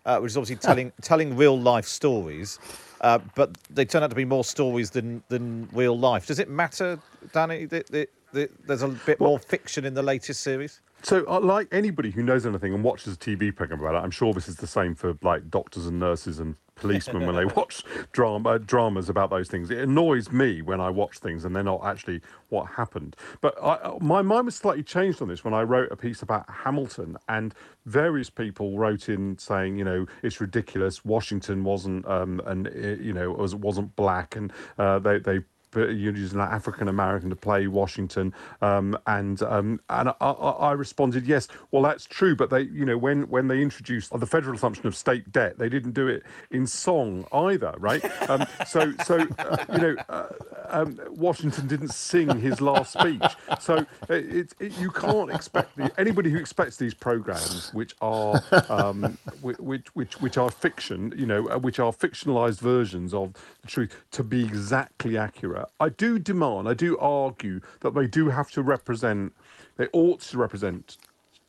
uh, 0.05 0.19
which 0.19 0.31
is 0.31 0.37
obviously 0.37 0.55
telling 0.67 0.91
telling 1.01 1.37
real 1.37 1.57
life 1.57 1.85
stories, 1.85 2.59
uh, 2.99 3.19
but 3.35 3.57
they 3.69 3.85
turn 3.85 4.03
out 4.03 4.09
to 4.09 4.15
be 4.15 4.25
more 4.25 4.43
stories 4.43 4.89
than 4.89 5.23
than 5.29 5.69
real 5.71 5.97
life. 5.97 6.27
Does 6.27 6.39
it 6.39 6.49
matter, 6.49 6.99
Danny, 7.31 7.63
that, 7.67 7.87
that, 7.87 8.09
that 8.33 8.67
there's 8.67 8.81
a 8.81 8.89
bit 8.89 9.21
more 9.21 9.39
fiction 9.39 9.85
in 9.85 9.93
the 9.93 10.03
latest 10.03 10.41
series? 10.41 10.81
So, 11.03 11.25
uh, 11.27 11.39
like 11.39 11.67
anybody 11.71 12.11
who 12.11 12.21
knows 12.21 12.45
anything 12.45 12.73
and 12.73 12.83
watches 12.83 13.13
a 13.13 13.17
TV 13.17 13.55
program 13.55 13.79
about 13.79 13.95
it, 13.95 14.03
I'm 14.03 14.11
sure 14.11 14.33
this 14.33 14.47
is 14.47 14.57
the 14.57 14.67
same 14.67 14.93
for 14.95 15.17
like 15.21 15.49
doctors 15.49 15.87
and 15.87 15.99
nurses 15.99 16.39
and 16.39 16.55
policemen 16.75 17.25
when 17.25 17.35
they 17.35 17.45
watch 17.55 17.83
drama 18.11 18.59
dramas 18.59 19.09
about 19.09 19.29
those 19.29 19.47
things. 19.47 19.71
It 19.71 19.79
annoys 19.79 20.31
me 20.31 20.61
when 20.61 20.79
I 20.79 20.89
watch 20.89 21.19
things 21.19 21.45
and 21.45 21.55
they're 21.55 21.63
not 21.63 21.83
actually 21.83 22.21
what 22.49 22.65
happened. 22.65 23.15
But 23.39 23.55
I, 23.61 23.73
uh, 23.75 23.97
my 24.01 24.21
mind 24.21 24.45
was 24.45 24.55
slightly 24.55 24.83
changed 24.83 25.21
on 25.21 25.27
this 25.27 25.43
when 25.43 25.53
I 25.53 25.63
wrote 25.63 25.91
a 25.91 25.95
piece 25.95 26.21
about 26.21 26.49
Hamilton, 26.49 27.17
and 27.27 27.53
various 27.85 28.29
people 28.29 28.77
wrote 28.77 29.09
in 29.09 29.37
saying, 29.37 29.77
you 29.77 29.85
know, 29.85 30.05
it's 30.21 30.39
ridiculous. 30.39 31.03
Washington 31.03 31.63
wasn't, 31.63 32.05
um, 32.07 32.41
and 32.45 32.67
uh, 32.67 33.01
you 33.01 33.13
know, 33.13 33.31
was 33.31 33.55
wasn't 33.55 33.95
black, 33.95 34.35
and 34.35 34.51
uh, 34.77 34.99
they 34.99 35.19
they 35.19 35.39
using 35.75 36.39
an 36.39 36.47
African 36.47 36.87
American 36.87 37.29
to 37.29 37.35
play 37.35 37.67
Washington, 37.67 38.33
um, 38.61 38.97
and 39.07 39.41
um, 39.43 39.79
and 39.89 40.09
I, 40.09 40.29
I, 40.29 40.71
responded, 40.73 41.25
yes, 41.25 41.47
well 41.71 41.83
that's 41.83 42.05
true, 42.05 42.35
but 42.35 42.49
they, 42.49 42.61
you 42.61 42.85
know, 42.85 42.97
when 42.97 43.23
when 43.29 43.47
they 43.47 43.61
introduced 43.61 44.17
the 44.17 44.25
federal 44.25 44.55
assumption 44.55 44.87
of 44.87 44.95
state 44.95 45.31
debt, 45.31 45.57
they 45.57 45.69
didn't 45.69 45.93
do 45.93 46.07
it 46.07 46.23
in 46.51 46.67
song 46.67 47.25
either, 47.31 47.73
right? 47.77 48.03
Um, 48.29 48.45
so 48.67 48.93
so 49.05 49.27
uh, 49.39 49.65
you 49.73 49.77
know, 49.79 49.95
uh, 50.09 50.27
um, 50.69 50.99
Washington 51.09 51.67
didn't 51.67 51.89
sing 51.89 52.39
his 52.39 52.61
last 52.61 52.93
speech, 52.93 53.23
so 53.59 53.85
it, 54.09 54.53
it, 54.59 54.79
you 54.79 54.89
can't 54.91 55.31
expect 55.31 55.75
the, 55.77 55.91
anybody 55.99 56.29
who 56.29 56.37
expects 56.37 56.77
these 56.77 56.93
programs, 56.93 57.73
which 57.73 57.95
are 58.01 58.41
um, 58.69 59.17
which 59.41 59.87
which 59.93 60.21
which 60.21 60.37
are 60.37 60.49
fiction, 60.49 61.13
you 61.15 61.25
know, 61.25 61.47
uh, 61.49 61.57
which 61.57 61.79
are 61.79 61.91
fictionalized 61.91 62.59
versions 62.59 63.13
of 63.13 63.33
the 63.61 63.67
truth, 63.67 63.95
to 64.11 64.23
be 64.23 64.43
exactly 64.43 65.17
accurate. 65.17 65.60
I 65.79 65.89
do 65.89 66.19
demand, 66.19 66.67
I 66.67 66.73
do 66.73 66.97
argue 66.97 67.61
that 67.81 67.93
they 67.93 68.07
do 68.07 68.29
have 68.29 68.51
to 68.51 68.61
represent, 68.61 69.33
they 69.77 69.87
ought 69.93 70.21
to 70.21 70.37
represent 70.37 70.97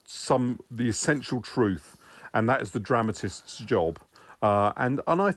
some 0.04 0.60
the 0.70 0.88
essential 0.88 1.40
truth, 1.40 1.96
and 2.34 2.48
that 2.48 2.62
is 2.62 2.70
the 2.70 2.80
dramatist's 2.80 3.58
job. 3.58 3.98
Uh, 4.42 4.72
and 4.76 5.00
and 5.06 5.22
I, 5.22 5.34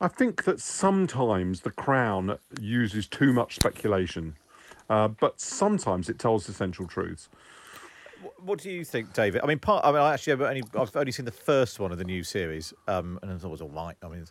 I 0.00 0.08
think 0.08 0.44
that 0.44 0.60
sometimes 0.60 1.60
the 1.60 1.70
Crown 1.70 2.38
uses 2.60 3.06
too 3.06 3.32
much 3.32 3.56
speculation, 3.56 4.36
uh, 4.88 5.08
but 5.08 5.40
sometimes 5.40 6.08
it 6.08 6.18
tells 6.18 6.48
essential 6.48 6.86
truths. 6.86 7.28
What 8.44 8.60
do 8.60 8.70
you 8.70 8.84
think, 8.84 9.12
David? 9.12 9.40
I 9.42 9.46
mean, 9.46 9.58
part. 9.58 9.84
I 9.84 9.92
mean, 9.92 10.00
actually, 10.00 10.32
I've 10.34 10.40
only 10.42 10.62
I've 10.78 10.96
only 10.96 11.12
seen 11.12 11.24
the 11.24 11.32
first 11.32 11.78
one 11.78 11.92
of 11.92 11.98
the 11.98 12.04
new 12.04 12.22
series, 12.22 12.72
um, 12.88 13.18
and 13.22 13.30
I 13.30 13.36
thought 13.36 13.48
it 13.48 13.50
was 13.50 13.62
all 13.62 13.68
right. 13.68 13.96
I 14.02 14.08
mean, 14.08 14.24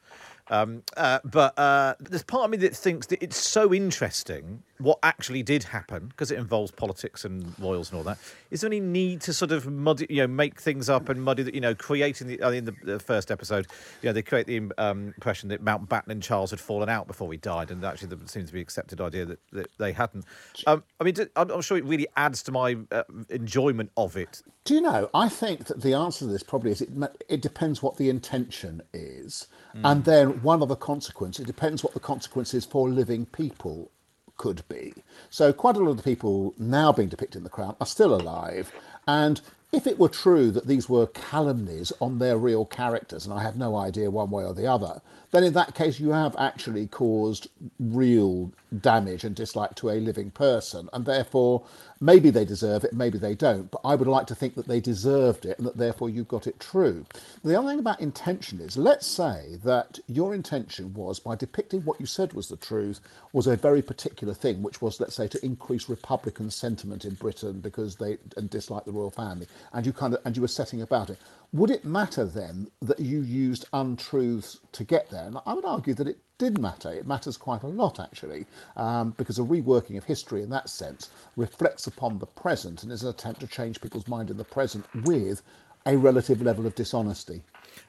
um, 0.52 0.84
uh, 0.98 1.20
but 1.24 1.58
uh, 1.58 1.96
there's 2.00 2.24
part 2.24 2.46
of 2.46 2.52
me 2.52 2.58
that 2.58 2.76
thinks 2.76 3.08
that 3.08 3.24
it's 3.24 3.38
so 3.38 3.74
interesting 3.74 4.64
what 4.80 5.00
actually 5.04 5.44
did 5.44 5.64
happen 5.64 6.08
because 6.08 6.32
it 6.32 6.38
involves 6.38 6.72
politics 6.72 7.24
and 7.24 7.58
royals 7.60 7.90
and 7.90 7.98
all 7.98 8.04
that. 8.04 8.18
Is 8.50 8.62
there 8.62 8.68
any 8.68 8.80
need 8.80 9.22
to 9.22 9.34
sort 9.34 9.52
of 9.52 9.68
muddy, 9.68 10.08
you 10.10 10.18
know, 10.18 10.28
make 10.28 10.60
things 10.60 10.90
up 10.90 11.08
and 11.08 11.24
muddy, 11.24 11.44
that 11.44 11.54
you 11.54 11.62
know, 11.62 11.74
creating 11.74 12.28
the, 12.28 12.50
in 12.50 12.66
the, 12.66 12.76
the 12.84 13.00
first 13.00 13.32
episode, 13.32 13.68
you 14.02 14.10
know, 14.10 14.14
they 14.14 14.22
create 14.22 14.48
the 14.48 14.70
um, 14.78 15.08
impression 15.08 15.50
that 15.50 15.64
Mountbatten 15.64 16.10
and 16.10 16.22
Charles 16.22 16.52
had 16.52 16.60
fallen 16.60 16.90
out 16.90 17.08
before 17.08 17.32
he 17.32 17.38
died, 17.38 17.72
and 17.72 17.84
actually 17.86 18.10
there 18.10 18.18
seems 18.26 18.48
to 18.48 18.54
be 18.54 18.62
accepted 18.62 19.00
idea 19.00 19.26
that, 19.26 19.40
that 19.54 19.70
they 19.78 19.94
hadn't. 19.94 20.26
Um, 20.68 20.84
I 21.00 21.06
mean, 21.06 21.16
I'm 21.36 21.62
sure 21.62 21.78
it 21.78 21.86
really 21.86 22.08
adds 22.18 22.44
to 22.44 22.52
my 22.52 22.78
uh, 22.92 23.04
enjoyment 23.30 23.92
of 23.96 24.18
it. 24.18 24.42
Do 24.66 24.76
you 24.76 24.82
know? 24.82 25.10
I 25.14 25.30
think 25.30 25.66
that 25.66 25.82
the 25.82 25.94
answer 25.94 26.20
to 26.20 26.26
this 26.26 26.44
probably 26.44 26.72
is 26.72 26.82
it. 26.82 26.90
It 27.30 27.42
depends 27.42 27.82
what 27.82 27.98
the 27.98 28.10
intention 28.10 28.82
is. 28.94 29.48
Mm. 29.76 29.92
And 29.92 30.06
then 30.06 30.41
one 30.44 30.62
other 30.62 30.76
consequence, 30.76 31.40
it 31.40 31.48
depends 31.48 31.84
what 31.84 31.94
the 31.94 32.00
consequences 32.00 32.66
for 32.66 32.90
living 32.90 33.26
people 33.26 33.92
could 34.38 34.68
be. 34.68 34.94
So 35.30 35.54
quite 35.54 35.76
a 35.76 35.80
lot 35.80 35.92
of 35.92 35.98
the 35.98 36.04
people 36.04 36.54
now 36.58 36.92
being 36.92 37.10
depicted 37.10 37.38
in 37.38 37.44
The 37.44 37.50
Crown 37.50 37.76
are 37.80 37.86
still 37.86 38.14
alive. 38.14 38.72
And 39.08 39.40
if 39.72 39.88
it 39.88 40.00
were 40.00 40.10
true 40.10 40.52
that 40.52 40.68
these 40.68 40.90
were 40.90 41.08
calumnies 41.08 41.94
on 42.02 42.20
their 42.20 42.38
real 42.38 42.66
characters, 42.66 43.26
and 43.26 43.34
I 43.34 43.42
have 43.42 43.56
no 43.56 43.76
idea 43.76 44.12
one 44.12 44.30
way 44.30 44.44
or 44.44 44.54
the 44.54 44.68
other, 44.68 45.02
then 45.32 45.44
in 45.44 45.54
that 45.54 45.76
case 45.76 46.00
you 46.00 46.10
have 46.10 46.36
actually 46.38 46.88
caused 46.88 47.48
real 47.80 48.52
damage 48.82 49.24
and 49.24 49.34
dislike 49.36 49.76
to 49.76 49.90
a 49.90 50.02
living 50.02 50.32
person. 50.32 50.90
And 50.92 51.06
therefore, 51.06 51.64
maybe 52.02 52.32
they 52.32 52.44
deserve 52.44 52.84
it, 52.84 52.94
maybe 52.94 53.18
they 53.18 53.36
don't. 53.36 53.72
But 53.72 53.82
I 53.86 53.96
would 53.96 54.08
like 54.08 54.28
to 54.28 54.36
think 54.36 54.56
that 54.56 54.68
they 54.68 54.82
deserved 54.82 55.46
it 55.46 55.58
and 55.58 55.68
that 55.68 55.78
therefore 55.78 56.10
you 56.10 56.24
got 56.26 56.48
it 56.48 56.60
true. 56.60 57.06
The 57.44 57.58
other 57.58 57.70
thing 57.70 57.80
about 57.80 58.02
intention 58.02 58.60
is 58.60 58.76
let's 58.76 59.08
say 59.08 59.60
that 59.64 60.00
your 60.08 60.34
intention 60.36 60.94
was, 60.94 61.20
by 61.20 61.36
depicting 61.36 61.82
what 61.82 62.00
you 62.00 62.06
said 62.06 62.34
was 62.34 62.50
the 62.50 62.58
truth, 62.58 63.00
was 63.32 63.48
a 63.48 63.56
very 63.56 63.82
particular 63.82 64.34
thing, 64.34 64.62
which 64.64 64.82
was, 64.82 65.00
let's 65.00 65.16
say, 65.16 65.28
to 65.28 65.46
increase 65.46 65.88
Republican 65.88 66.50
sentiment 66.50 67.06
in 67.06 67.14
Britain 67.16 67.62
because 67.62 67.96
they 67.96 68.18
and 68.36 68.50
dislike 68.50 68.86
the 68.86 68.92
royal 68.92 69.12
family, 69.12 69.48
and 69.74 69.86
you 69.86 69.94
kind 69.94 70.14
of 70.14 70.22
and 70.26 70.36
you 70.36 70.42
were 70.42 70.48
setting 70.48 70.82
about 70.82 71.10
it. 71.10 71.20
Would 71.54 71.70
it 71.70 71.84
matter 71.84 72.24
then 72.24 72.72
that 72.82 73.02
you 73.02 73.22
used 73.22 73.66
untruths 73.74 74.60
to 74.72 74.86
get 74.86 75.10
there? 75.10 75.26
And 75.26 75.38
I 75.46 75.54
would 75.54 75.66
argue 75.66 75.94
that 75.96 76.08
it 76.08 76.20
did 76.38 76.58
matter. 76.60 76.94
It 76.94 77.06
matters 77.06 77.36
quite 77.36 77.64
a 77.64 77.68
lot, 77.68 78.00
actually, 78.00 78.46
um, 78.78 79.14
because 79.18 79.38
a 79.38 79.42
reworking 79.42 79.98
of 79.98 80.06
history 80.06 80.44
in 80.44 80.50
that 80.52 80.70
sense 80.70 81.10
reflects 81.36 81.88
upon 81.88 82.20
the 82.20 82.26
present 82.26 82.84
and 82.84 82.92
is 82.92 83.04
an 83.04 83.10
attempt 83.10 83.42
to 83.42 83.48
change 83.48 83.82
people's 83.82 84.08
mind 84.08 84.30
in 84.30 84.38
the 84.38 84.46
present 84.46 84.86
with 85.04 85.42
a 85.86 85.98
relative 85.98 86.42
level 86.42 86.66
of 86.66 86.74
dishonesty. 86.76 87.42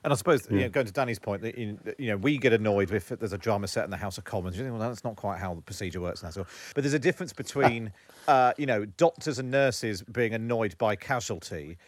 And 0.03 0.13
I 0.13 0.17
suppose, 0.17 0.41
you 0.51 0.61
know, 0.61 0.69
going 0.69 0.87
to 0.87 0.93
Danny's 0.93 1.19
point, 1.19 1.43
that 1.43 1.57
you 1.57 1.79
know, 1.99 2.17
we 2.17 2.39
get 2.39 2.53
annoyed 2.53 2.91
if 2.91 3.09
there's 3.09 3.33
a 3.33 3.39
drama 3.39 3.69
set 3.69 3.85
in 3.85 3.91
the 3.91 3.97
House 3.97 4.19
of 4.19 4.25
Commons. 4.25 4.57
You 4.57 4.65
think, 4.65 4.77
well, 4.77 4.89
that's 4.89 5.05
not 5.05 5.17
quite 5.17 5.39
how 5.39 5.55
the 5.55 5.61
procedure 5.61 6.01
works. 6.01 6.21
And 6.21 6.29
that's 6.29 6.37
all. 6.37 6.47
But 6.75 6.83
there's 6.83 6.95
a 6.95 6.99
difference 6.99 7.33
between, 7.33 7.93
uh, 8.29 8.55
you 8.59 8.67
know, 8.67 8.85
doctors 8.85 9.39
and 9.39 9.51
nurses 9.51 10.03
being 10.03 10.35
annoyed 10.35 10.77
by 10.79 10.97
casualty 10.97 11.79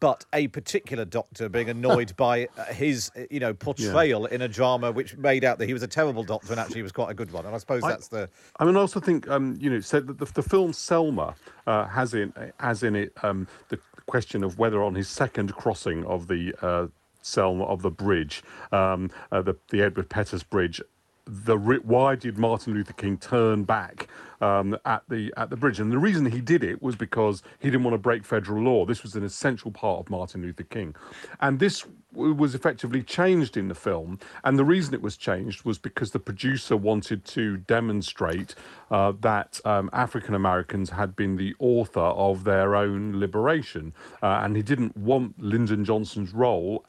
but 0.00 0.24
a 0.32 0.48
particular 0.48 1.04
doctor 1.04 1.48
being 1.48 1.68
annoyed 1.68 2.14
by 2.16 2.48
uh, 2.56 2.64
his, 2.66 3.10
uh, 3.16 3.22
you 3.30 3.40
know, 3.40 3.54
portrayal 3.54 4.22
yeah. 4.28 4.34
in 4.34 4.42
a 4.42 4.48
drama 4.48 4.92
which 4.92 5.16
made 5.16 5.44
out 5.44 5.58
that 5.58 5.66
he 5.66 5.72
was 5.72 5.82
a 5.82 5.88
terrible 5.88 6.24
doctor 6.24 6.52
and 6.52 6.60
actually 6.60 6.76
he 6.76 6.82
was 6.82 6.92
quite 6.92 7.10
a 7.10 7.14
good 7.14 7.30
one. 7.32 7.46
And 7.46 7.54
I 7.54 7.58
suppose 7.58 7.82
I, 7.84 7.90
that's 7.90 8.08
the. 8.08 8.28
I 8.58 8.64
mean, 8.64 8.76
I 8.76 8.80
also 8.80 9.00
think, 9.00 9.28
um, 9.28 9.56
you 9.60 9.70
know, 9.70 9.80
said 9.80 10.06
that 10.06 10.18
the, 10.18 10.26
the 10.26 10.42
film 10.42 10.72
Selma 10.72 11.34
uh, 11.66 11.86
has 11.86 12.14
in 12.14 12.32
has 12.58 12.82
in 12.82 12.96
it 12.96 13.12
um, 13.22 13.46
the 13.68 13.78
question 14.06 14.44
of 14.44 14.58
whether 14.58 14.82
on 14.82 14.94
his 14.94 15.08
second 15.08 15.54
crossing 15.54 16.04
of 16.04 16.28
the. 16.28 16.54
Uh, 16.60 16.88
Selma 17.20 17.64
of 17.64 17.82
the 17.82 17.90
bridge, 17.90 18.42
um, 18.72 19.10
uh, 19.32 19.42
the 19.42 19.54
the 19.70 19.82
Edmund 19.82 20.08
Pettus 20.08 20.42
Bridge, 20.42 20.80
the 21.28 21.56
why 21.58 22.14
did 22.14 22.38
Martin 22.38 22.74
Luther 22.74 22.94
King 22.94 23.18
turn 23.18 23.64
back 23.64 24.08
um, 24.40 24.76
at 24.86 25.02
the 25.08 25.32
at 25.36 25.50
the 25.50 25.56
bridge? 25.56 25.78
And 25.78 25.92
the 25.92 25.98
reason 25.98 26.24
he 26.26 26.40
did 26.40 26.64
it 26.64 26.82
was 26.82 26.96
because 26.96 27.42
he 27.58 27.70
didn't 27.70 27.84
want 27.84 27.94
to 27.94 27.98
break 27.98 28.24
federal 28.24 28.62
law. 28.62 28.86
This 28.86 29.02
was 29.02 29.14
an 29.14 29.24
essential 29.24 29.70
part 29.70 30.00
of 30.00 30.10
Martin 30.10 30.42
Luther 30.42 30.64
King, 30.64 30.94
and 31.40 31.58
this 31.58 31.84
was 32.14 32.54
effectively 32.54 33.02
changed 33.02 33.56
in 33.56 33.68
the 33.68 33.74
film. 33.74 34.18
And 34.42 34.58
the 34.58 34.64
reason 34.64 34.94
it 34.94 35.02
was 35.02 35.16
changed 35.16 35.64
was 35.64 35.78
because 35.78 36.12
the 36.12 36.18
producer 36.18 36.76
wanted 36.76 37.24
to 37.26 37.58
demonstrate 37.58 38.54
uh, 38.90 39.12
that 39.20 39.60
um, 39.66 39.90
African 39.92 40.34
Americans 40.34 40.90
had 40.90 41.14
been 41.14 41.36
the 41.36 41.54
author 41.58 42.00
of 42.00 42.44
their 42.44 42.74
own 42.74 43.20
liberation, 43.20 43.92
uh, 44.22 44.40
and 44.42 44.56
he 44.56 44.62
didn't 44.62 44.96
want 44.96 45.40
Lyndon 45.40 45.84
Johnson's 45.84 46.32
role 46.32 46.86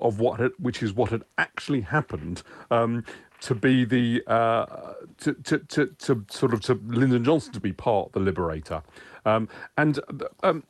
of 0.00 0.18
what 0.18 0.40
had, 0.40 0.52
which 0.58 0.82
is 0.82 0.92
what 0.92 1.10
had 1.10 1.22
actually 1.38 1.82
happened 1.82 2.42
um, 2.70 3.04
to 3.40 3.54
be 3.54 3.84
the 3.84 4.22
uh, 4.26 4.66
to, 5.18 5.34
to, 5.34 5.58
to, 5.58 5.86
to, 5.86 6.24
sort 6.30 6.52
of 6.52 6.60
to 6.62 6.74
Lyndon 6.86 7.24
Johnson 7.24 7.52
to 7.52 7.60
be 7.60 7.72
part 7.72 8.12
the 8.12 8.20
liberator, 8.20 8.82
um, 9.24 9.48
and 9.76 9.98
um, 10.42 10.62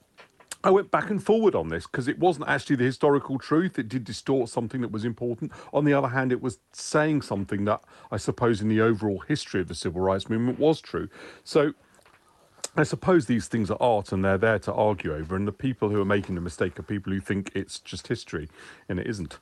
I 0.62 0.70
went 0.70 0.90
back 0.90 1.10
and 1.10 1.22
forward 1.22 1.54
on 1.54 1.68
this 1.68 1.86
because 1.86 2.06
it 2.06 2.18
wasn't 2.18 2.48
actually 2.48 2.76
the 2.76 2.84
historical 2.84 3.38
truth. 3.38 3.78
It 3.78 3.88
did 3.88 4.04
distort 4.04 4.50
something 4.50 4.82
that 4.82 4.92
was 4.92 5.04
important. 5.04 5.52
On 5.72 5.84
the 5.84 5.94
other 5.94 6.08
hand, 6.08 6.32
it 6.32 6.42
was 6.42 6.58
saying 6.72 7.22
something 7.22 7.64
that 7.64 7.80
I 8.10 8.18
suppose 8.18 8.60
in 8.60 8.68
the 8.68 8.80
overall 8.80 9.20
history 9.20 9.60
of 9.60 9.68
the 9.68 9.74
civil 9.74 10.02
rights 10.02 10.28
movement 10.28 10.58
was 10.58 10.80
true. 10.80 11.08
So. 11.44 11.74
I 12.76 12.84
suppose 12.84 13.26
these 13.26 13.48
things 13.48 13.68
are 13.68 13.76
art 13.80 14.12
and 14.12 14.24
they're 14.24 14.38
there 14.38 14.60
to 14.60 14.72
argue 14.72 15.12
over, 15.12 15.34
and 15.34 15.44
the 15.44 15.50
people 15.50 15.88
who 15.88 16.00
are 16.00 16.04
making 16.04 16.36
the 16.36 16.40
mistake 16.40 16.78
are 16.78 16.84
people 16.84 17.12
who 17.12 17.18
think 17.18 17.50
it's 17.52 17.80
just 17.80 18.06
history, 18.06 18.48
and 18.88 19.00
it 19.00 19.08
isn't. 19.08 19.40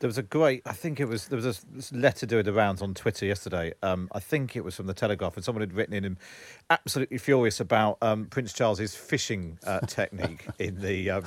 There 0.00 0.08
was 0.08 0.18
a 0.18 0.22
great, 0.22 0.62
I 0.66 0.72
think 0.72 1.00
it 1.00 1.06
was, 1.06 1.28
there 1.28 1.38
was 1.38 1.64
a 1.92 1.96
letter 1.96 2.26
doing 2.26 2.44
the 2.44 2.52
rounds 2.52 2.82
on 2.82 2.94
Twitter 2.94 3.24
yesterday. 3.26 3.72
Um, 3.82 4.08
I 4.12 4.20
think 4.20 4.56
it 4.56 4.64
was 4.64 4.74
from 4.74 4.86
the 4.86 4.94
Telegraph, 4.94 5.36
and 5.36 5.44
someone 5.44 5.62
had 5.62 5.72
written 5.72 5.94
in 5.94 6.04
him 6.04 6.18
absolutely 6.68 7.18
furious 7.18 7.60
about 7.60 7.98
um, 8.02 8.26
Prince 8.26 8.52
Charles's 8.52 8.94
fishing 8.94 9.58
uh, 9.66 9.80
technique 9.80 10.46
in 10.58 10.80
the 10.80 11.10
um, 11.10 11.24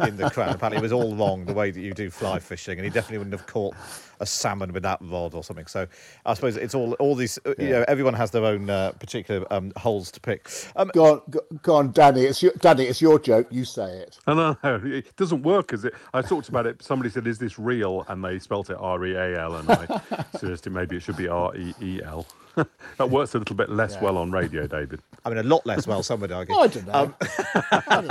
in 0.00 0.16
the 0.16 0.30
Crown. 0.30 0.50
Apparently, 0.50 0.78
it 0.78 0.82
was 0.82 0.92
all 0.92 1.14
wrong 1.14 1.44
the 1.44 1.52
way 1.52 1.70
that 1.70 1.80
you 1.80 1.92
do 1.92 2.10
fly 2.10 2.38
fishing, 2.38 2.78
and 2.78 2.84
he 2.84 2.90
definitely 2.90 3.18
wouldn't 3.18 3.34
have 3.34 3.46
caught 3.46 3.74
a 4.20 4.26
salmon 4.26 4.72
with 4.72 4.82
that 4.82 4.98
rod 5.00 5.34
or 5.34 5.44
something. 5.44 5.66
So 5.66 5.86
I 6.26 6.34
suppose 6.34 6.56
it's 6.56 6.74
all 6.74 6.94
all 6.94 7.14
these. 7.14 7.38
Yeah. 7.46 7.54
You 7.58 7.68
know, 7.70 7.84
everyone 7.88 8.14
has 8.14 8.30
their 8.30 8.44
own 8.44 8.68
uh, 8.68 8.92
particular 8.92 9.46
um, 9.52 9.72
holes 9.76 10.10
to 10.12 10.20
pick. 10.20 10.50
Um, 10.76 10.90
go 10.94 11.12
on, 11.12 11.22
go, 11.30 11.40
go, 11.62 11.74
on, 11.76 11.92
Danny. 11.92 12.22
It's 12.22 12.42
your, 12.42 12.52
Danny. 12.58 12.84
It's 12.84 13.00
your 13.00 13.18
joke. 13.18 13.46
You 13.50 13.64
say 13.64 13.98
it. 13.98 14.18
No, 14.26 14.34
no, 14.34 14.56
no. 14.62 14.80
It 14.84 15.16
doesn't 15.16 15.42
work, 15.42 15.72
is 15.72 15.84
it? 15.84 15.94
I 16.14 16.22
talked 16.22 16.48
about 16.48 16.66
it. 16.66 16.82
Somebody 16.82 17.10
said, 17.10 17.26
"Is 17.26 17.38
this 17.38 17.58
real?" 17.58 18.04
And 18.08 18.24
they 18.24 18.38
spelt 18.38 18.70
it 18.70 18.76
R 18.78 19.04
E 19.06 19.14
A 19.14 19.40
L, 19.40 19.56
and 19.56 19.70
I 19.70 20.24
suggested 20.36 20.72
maybe 20.72 20.96
it 20.96 21.02
should 21.02 21.16
be 21.16 21.28
R 21.28 21.54
E 21.56 21.74
E 21.80 22.00
L. 22.02 22.26
that 22.98 23.10
works 23.10 23.34
a 23.34 23.38
little 23.38 23.56
bit 23.56 23.70
less 23.70 23.94
yeah. 23.94 24.04
well 24.04 24.18
on 24.18 24.30
radio, 24.30 24.66
David. 24.66 25.00
I 25.24 25.30
mean, 25.30 25.38
a 25.38 25.42
lot 25.42 25.64
less 25.66 25.86
well, 25.86 26.02
some 26.02 26.20
would 26.20 26.32
argue. 26.32 26.54
I 26.56 26.66
don't 26.66 26.86
know. 26.86 27.14
Um, 27.88 28.04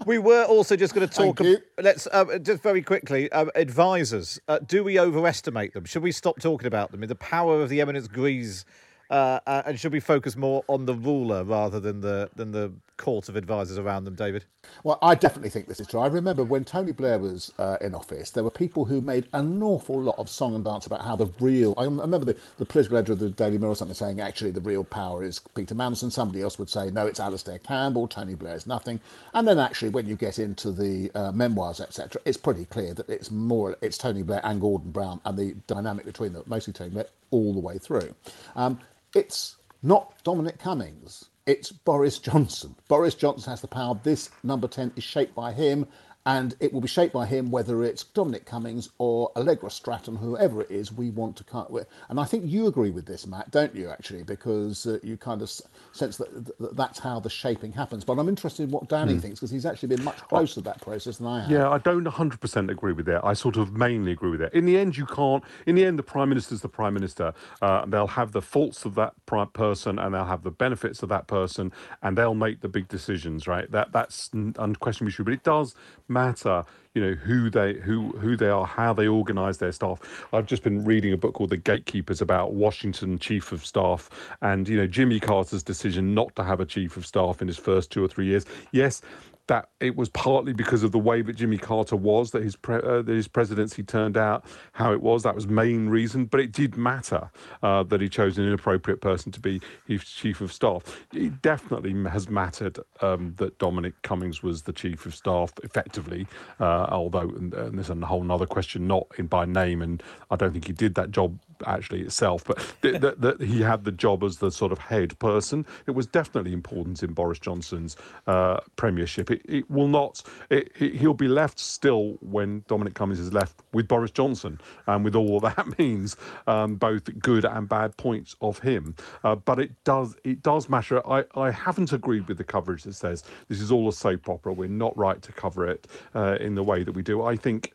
we 0.06 0.18
were 0.18 0.44
also 0.44 0.76
just 0.76 0.94
going 0.94 1.08
to 1.08 1.14
talk. 1.14 1.40
Ab- 1.40 1.62
let's 1.80 2.06
uh, 2.08 2.38
just 2.38 2.62
very 2.62 2.82
quickly. 2.82 3.32
Uh, 3.32 3.46
advisors, 3.54 4.38
uh, 4.48 4.58
do 4.58 4.84
we 4.84 4.98
overestimate 4.98 5.74
them? 5.74 5.84
Should 5.84 6.02
we 6.02 6.12
stop 6.12 6.40
talking 6.40 6.66
about 6.66 6.92
them? 6.92 7.00
The 7.00 7.14
power 7.14 7.62
of 7.62 7.68
the 7.68 7.80
Eminence 7.80 8.08
Grise 8.08 8.64
Uh, 9.10 9.40
uh, 9.46 9.62
and 9.66 9.78
should 9.78 9.92
we 9.92 10.00
focus 10.00 10.36
more 10.36 10.64
on 10.68 10.86
the 10.86 10.94
ruler 10.94 11.44
rather 11.44 11.78
than 11.80 12.00
the 12.00 12.30
than 12.34 12.52
the 12.52 12.72
court 12.96 13.28
of 13.28 13.36
advisors 13.36 13.78
around 13.78 14.04
them, 14.04 14.14
David? 14.14 14.44
Well, 14.82 14.98
I 15.02 15.14
definitely 15.14 15.50
think 15.50 15.68
this 15.68 15.80
is 15.80 15.86
true. 15.86 16.00
I 16.00 16.06
remember 16.08 16.42
when 16.44 16.64
Tony 16.64 16.92
Blair 16.92 17.18
was 17.18 17.52
uh, 17.58 17.76
in 17.80 17.94
office, 17.94 18.30
there 18.30 18.42
were 18.42 18.50
people 18.50 18.84
who 18.84 19.00
made 19.00 19.28
an 19.32 19.62
awful 19.62 20.00
lot 20.00 20.18
of 20.18 20.28
song 20.28 20.54
and 20.54 20.64
dance 20.64 20.86
about 20.86 21.02
how 21.02 21.14
the 21.16 21.26
real. 21.40 21.74
I 21.76 21.84
remember 21.84 22.24
the, 22.24 22.36
the 22.58 22.64
political 22.64 22.96
editor 22.96 23.12
of 23.12 23.18
the 23.20 23.30
Daily 23.30 23.58
Mirror 23.58 23.72
or 23.72 23.76
something 23.76 23.94
saying 23.94 24.20
actually 24.20 24.50
the 24.50 24.60
real 24.60 24.84
power 24.84 25.22
is 25.22 25.40
Peter 25.54 25.74
Mandelson. 25.74 26.10
Somebody 26.10 26.42
else 26.42 26.58
would 26.58 26.70
say 26.70 26.90
no, 26.90 27.06
it's 27.06 27.20
Alastair 27.20 27.58
Campbell. 27.58 28.08
Tony 28.08 28.34
Blair 28.34 28.56
is 28.56 28.66
nothing. 28.66 29.00
And 29.34 29.46
then 29.46 29.58
actually, 29.58 29.90
when 29.90 30.06
you 30.06 30.16
get 30.16 30.38
into 30.38 30.72
the 30.72 31.10
uh, 31.14 31.32
memoirs, 31.32 31.80
etc., 31.80 32.20
it's 32.24 32.38
pretty 32.38 32.64
clear 32.64 32.94
that 32.94 33.08
it's 33.08 33.30
more 33.30 33.76
it's 33.80 33.98
Tony 33.98 34.22
Blair 34.22 34.40
and 34.44 34.60
Gordon 34.60 34.90
Brown 34.90 35.20
and 35.24 35.38
the 35.38 35.54
dynamic 35.66 36.06
between 36.06 36.32
them, 36.32 36.42
mostly 36.46 36.72
Tony 36.72 36.90
Blair, 36.90 37.06
all 37.30 37.52
the 37.52 37.60
way 37.60 37.78
through. 37.78 38.14
Um, 38.54 38.78
it's 39.14 39.56
not 39.82 40.14
Dominic 40.24 40.58
Cummings. 40.58 41.26
It's 41.46 41.70
Boris 41.70 42.18
Johnson. 42.18 42.74
Boris 42.88 43.14
Johnson 43.14 43.50
has 43.50 43.60
the 43.60 43.68
power. 43.68 43.98
This 44.02 44.30
number 44.42 44.66
10 44.68 44.92
is 44.96 45.04
shaped 45.04 45.34
by 45.34 45.52
him 45.52 45.86
and 46.26 46.56
it 46.58 46.72
will 46.72 46.80
be 46.80 46.88
shaped 46.88 47.12
by 47.12 47.24
him 47.24 47.52
whether 47.52 47.84
it's 47.84 48.02
Dominic 48.02 48.44
Cummings 48.44 48.90
or 48.98 49.30
Allegra 49.36 49.70
Stratton, 49.70 50.16
whoever 50.16 50.60
it 50.60 50.70
is 50.70 50.92
we 50.92 51.10
want 51.10 51.36
to 51.36 51.44
cut 51.44 51.70
with. 51.70 51.86
And 52.08 52.18
I 52.18 52.24
think 52.24 52.44
you 52.46 52.66
agree 52.66 52.90
with 52.90 53.06
this, 53.06 53.28
Matt, 53.28 53.52
don't 53.52 53.74
you, 53.74 53.88
actually? 53.88 54.24
Because 54.24 54.86
uh, 54.86 54.98
you 55.04 55.16
kind 55.16 55.40
of 55.40 55.48
sense 55.92 56.16
that, 56.16 56.58
that 56.58 56.76
that's 56.76 56.98
how 56.98 57.20
the 57.20 57.30
shaping 57.30 57.72
happens. 57.72 58.04
But 58.04 58.18
I'm 58.18 58.28
interested 58.28 58.64
in 58.64 58.70
what 58.70 58.88
Danny 58.88 59.14
hmm. 59.14 59.20
thinks 59.20 59.38
because 59.38 59.52
he's 59.52 59.64
actually 59.64 59.94
been 59.94 60.02
much 60.02 60.18
closer 60.18 60.54
to 60.54 60.60
that 60.62 60.80
process 60.80 61.18
than 61.18 61.28
I 61.28 61.42
have. 61.42 61.50
Yeah, 61.50 61.70
I 61.70 61.78
don't 61.78 62.04
100% 62.04 62.70
agree 62.70 62.92
with 62.92 63.06
that. 63.06 63.24
I 63.24 63.32
sort 63.32 63.56
of 63.56 63.74
mainly 63.74 64.10
agree 64.10 64.30
with 64.30 64.40
that. 64.40 64.52
In 64.52 64.66
the 64.66 64.76
end, 64.76 64.96
you 64.96 65.06
can't, 65.06 65.44
in 65.66 65.76
the 65.76 65.84
end, 65.84 65.96
the 65.96 66.02
Prime 66.02 66.28
Minister's 66.28 66.60
the 66.60 66.68
Prime 66.68 66.94
Minister. 66.94 67.34
Uh, 67.62 67.86
they'll 67.86 68.08
have 68.08 68.32
the 68.32 68.42
faults 68.42 68.84
of 68.84 68.96
that 68.96 69.14
person 69.26 70.00
and 70.00 70.12
they'll 70.12 70.24
have 70.24 70.42
the 70.42 70.50
benefits 70.50 71.04
of 71.04 71.08
that 71.08 71.28
person 71.28 71.72
and 72.02 72.18
they'll 72.18 72.34
make 72.34 72.62
the 72.62 72.68
big 72.68 72.88
decisions, 72.88 73.46
right? 73.46 73.70
That 73.70 73.92
That's 73.92 74.30
unquestionably 74.32 75.12
true. 75.12 75.24
But 75.24 75.34
it 75.34 75.44
does 75.44 75.76
matter 76.16 76.64
you 76.96 77.02
know 77.02 77.12
who 77.12 77.50
they 77.50 77.74
who 77.74 78.10
who 78.12 78.36
they 78.36 78.48
are 78.48 78.64
how 78.64 78.94
they 78.94 79.06
organize 79.06 79.58
their 79.58 79.70
staff. 79.70 80.00
I've 80.32 80.46
just 80.46 80.62
been 80.62 80.82
reading 80.82 81.12
a 81.12 81.18
book 81.18 81.34
called 81.34 81.50
the 81.50 81.58
gatekeepers 81.58 82.22
about 82.22 82.54
washington 82.54 83.18
chief 83.18 83.52
of 83.52 83.64
staff. 83.66 84.08
And 84.40 84.66
you 84.66 84.78
know 84.78 84.86
jimmy 84.86 85.20
carter's 85.20 85.62
decision 85.62 86.14
not 86.14 86.34
to 86.36 86.42
have 86.42 86.58
a 86.58 86.64
chief 86.64 86.96
of 86.96 87.04
staff 87.06 87.42
in 87.42 87.48
his 87.48 87.58
first 87.58 87.92
two 87.92 88.02
or 88.02 88.08
three 88.08 88.26
years. 88.26 88.46
Yes 88.72 89.02
that 89.48 89.70
it 89.80 89.96
was 89.96 90.08
partly 90.08 90.52
because 90.52 90.82
of 90.82 90.92
the 90.92 90.98
way 90.98 91.22
that 91.22 91.34
Jimmy 91.34 91.58
Carter 91.58 91.96
was 91.96 92.30
that 92.32 92.42
his 92.42 92.56
pre- 92.56 92.76
uh, 92.76 93.02
that 93.02 93.08
his 93.08 93.28
presidency 93.28 93.82
turned 93.82 94.16
out 94.16 94.44
how 94.72 94.92
it 94.92 95.00
was. 95.00 95.22
That 95.22 95.34
was 95.34 95.46
main 95.46 95.88
reason, 95.88 96.26
but 96.26 96.40
it 96.40 96.52
did 96.52 96.76
matter 96.76 97.30
uh, 97.62 97.82
that 97.84 98.00
he 98.00 98.08
chose 98.08 98.38
an 98.38 98.44
inappropriate 98.46 99.00
person 99.00 99.32
to 99.32 99.40
be 99.40 99.60
his 99.86 100.04
chief 100.04 100.40
of 100.40 100.52
staff. 100.52 101.06
It 101.12 101.42
definitely 101.42 101.94
has 102.10 102.28
mattered 102.28 102.78
um, 103.00 103.34
that 103.36 103.58
Dominic 103.58 103.94
Cummings 104.02 104.42
was 104.42 104.62
the 104.62 104.72
chief 104.72 105.06
of 105.06 105.14
staff 105.14 105.52
effectively, 105.62 106.26
uh, 106.60 106.86
although 106.90 107.20
and, 107.20 107.54
and 107.54 107.78
there's 107.78 107.90
a 107.90 107.94
whole 108.06 108.30
other 108.30 108.46
question, 108.46 108.86
not 108.86 109.06
in 109.18 109.26
by 109.26 109.44
name, 109.44 109.82
and 109.82 110.02
I 110.30 110.36
don't 110.36 110.52
think 110.52 110.66
he 110.66 110.72
did 110.72 110.94
that 110.96 111.10
job 111.10 111.38
actually 111.66 112.02
itself, 112.02 112.44
but 112.44 112.58
that, 112.82 113.20
that, 113.20 113.40
he 113.40 113.60
had 113.60 113.84
the 113.84 113.92
job 113.92 114.22
as 114.22 114.38
the 114.38 114.50
sort 114.50 114.72
of 114.72 114.78
head 114.78 115.18
person. 115.18 115.66
It 115.86 115.92
was 115.92 116.06
definitely 116.06 116.52
important 116.52 117.02
in 117.02 117.12
Boris 117.12 117.38
Johnson's 117.38 117.96
uh, 118.26 118.60
premiership. 118.76 119.30
It, 119.30 119.42
it 119.44 119.70
will 119.70 119.88
not. 119.88 120.22
It, 120.50 120.72
it, 120.78 120.96
he'll 120.96 121.14
be 121.14 121.28
left 121.28 121.58
still 121.58 122.18
when 122.20 122.64
Dominic 122.68 122.94
Cummings 122.94 123.20
is 123.20 123.32
left 123.32 123.62
with 123.72 123.88
Boris 123.88 124.10
Johnson, 124.10 124.60
and 124.86 125.04
with 125.04 125.14
all 125.14 125.40
that 125.46 125.78
means, 125.78 126.16
um, 126.46 126.76
both 126.76 127.04
good 127.18 127.44
and 127.44 127.68
bad 127.68 127.96
points 127.96 128.36
of 128.40 128.58
him. 128.58 128.94
Uh, 129.24 129.34
but 129.34 129.58
it 129.58 129.72
does 129.84 130.16
it 130.24 130.42
does 130.42 130.68
matter. 130.68 131.06
I, 131.08 131.24
I 131.34 131.50
haven't 131.50 131.92
agreed 131.92 132.28
with 132.28 132.38
the 132.38 132.44
coverage 132.44 132.84
that 132.84 132.94
says 132.94 133.24
this 133.48 133.60
is 133.60 133.70
all 133.70 133.88
a 133.88 133.92
soap 133.92 134.28
opera. 134.28 134.52
We're 134.52 134.68
not 134.68 134.96
right 134.96 135.20
to 135.22 135.32
cover 135.32 135.68
it 135.68 135.86
uh, 136.14 136.36
in 136.40 136.54
the 136.54 136.62
way 136.62 136.82
that 136.82 136.92
we 136.92 137.02
do. 137.02 137.22
I 137.22 137.36
think 137.36 137.74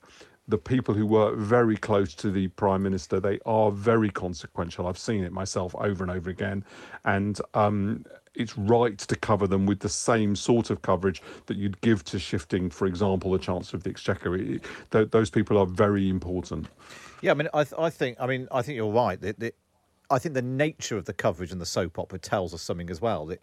the 0.51 0.57
people 0.57 0.93
who 0.93 1.05
work 1.05 1.37
very 1.37 1.77
close 1.77 2.13
to 2.15 2.29
the 2.29 2.47
prime 2.49 2.83
minister 2.83 3.19
they 3.19 3.39
are 3.45 3.71
very 3.71 4.09
consequential. 4.09 4.85
I've 4.85 4.97
seen 4.97 5.23
it 5.23 5.31
myself 5.31 5.73
over 5.75 6.03
and 6.03 6.11
over 6.11 6.29
again. 6.29 6.63
And 7.05 7.39
um, 7.53 8.05
it's 8.35 8.57
right 8.57 8.97
to 8.97 9.15
cover 9.15 9.47
them 9.47 9.65
with 9.65 9.79
the 9.79 9.89
same 9.89 10.35
sort 10.35 10.69
of 10.69 10.81
coverage 10.81 11.21
that 11.47 11.57
you'd 11.57 11.79
give 11.81 12.03
to 12.05 12.19
shifting 12.19 12.69
for 12.69 12.85
example 12.85 13.31
the 13.31 13.39
chancellor 13.39 13.77
of 13.77 13.83
the 13.83 13.89
exchequer. 13.89 14.35
It, 14.35 14.63
th- 14.91 15.09
those 15.11 15.29
people 15.29 15.57
are 15.57 15.65
very 15.65 16.09
important. 16.09 16.67
Yeah 17.21 17.31
i 17.31 17.33
mean 17.35 17.49
i, 17.53 17.63
th- 17.63 17.75
I 17.77 17.89
think 17.89 18.17
i 18.19 18.27
mean 18.27 18.47
i 18.51 18.61
think 18.61 18.75
you're 18.75 18.91
right. 18.91 19.19
That 19.21 19.55
I 20.11 20.19
think 20.19 20.35
the 20.35 20.41
nature 20.41 20.97
of 20.97 21.05
the 21.05 21.13
coverage 21.13 21.53
and 21.53 21.61
the 21.61 21.65
soap 21.65 21.97
opera 21.97 22.19
tells 22.19 22.53
us 22.53 22.61
something 22.61 22.89
as 22.89 22.99
well. 22.99 23.25
That 23.27 23.39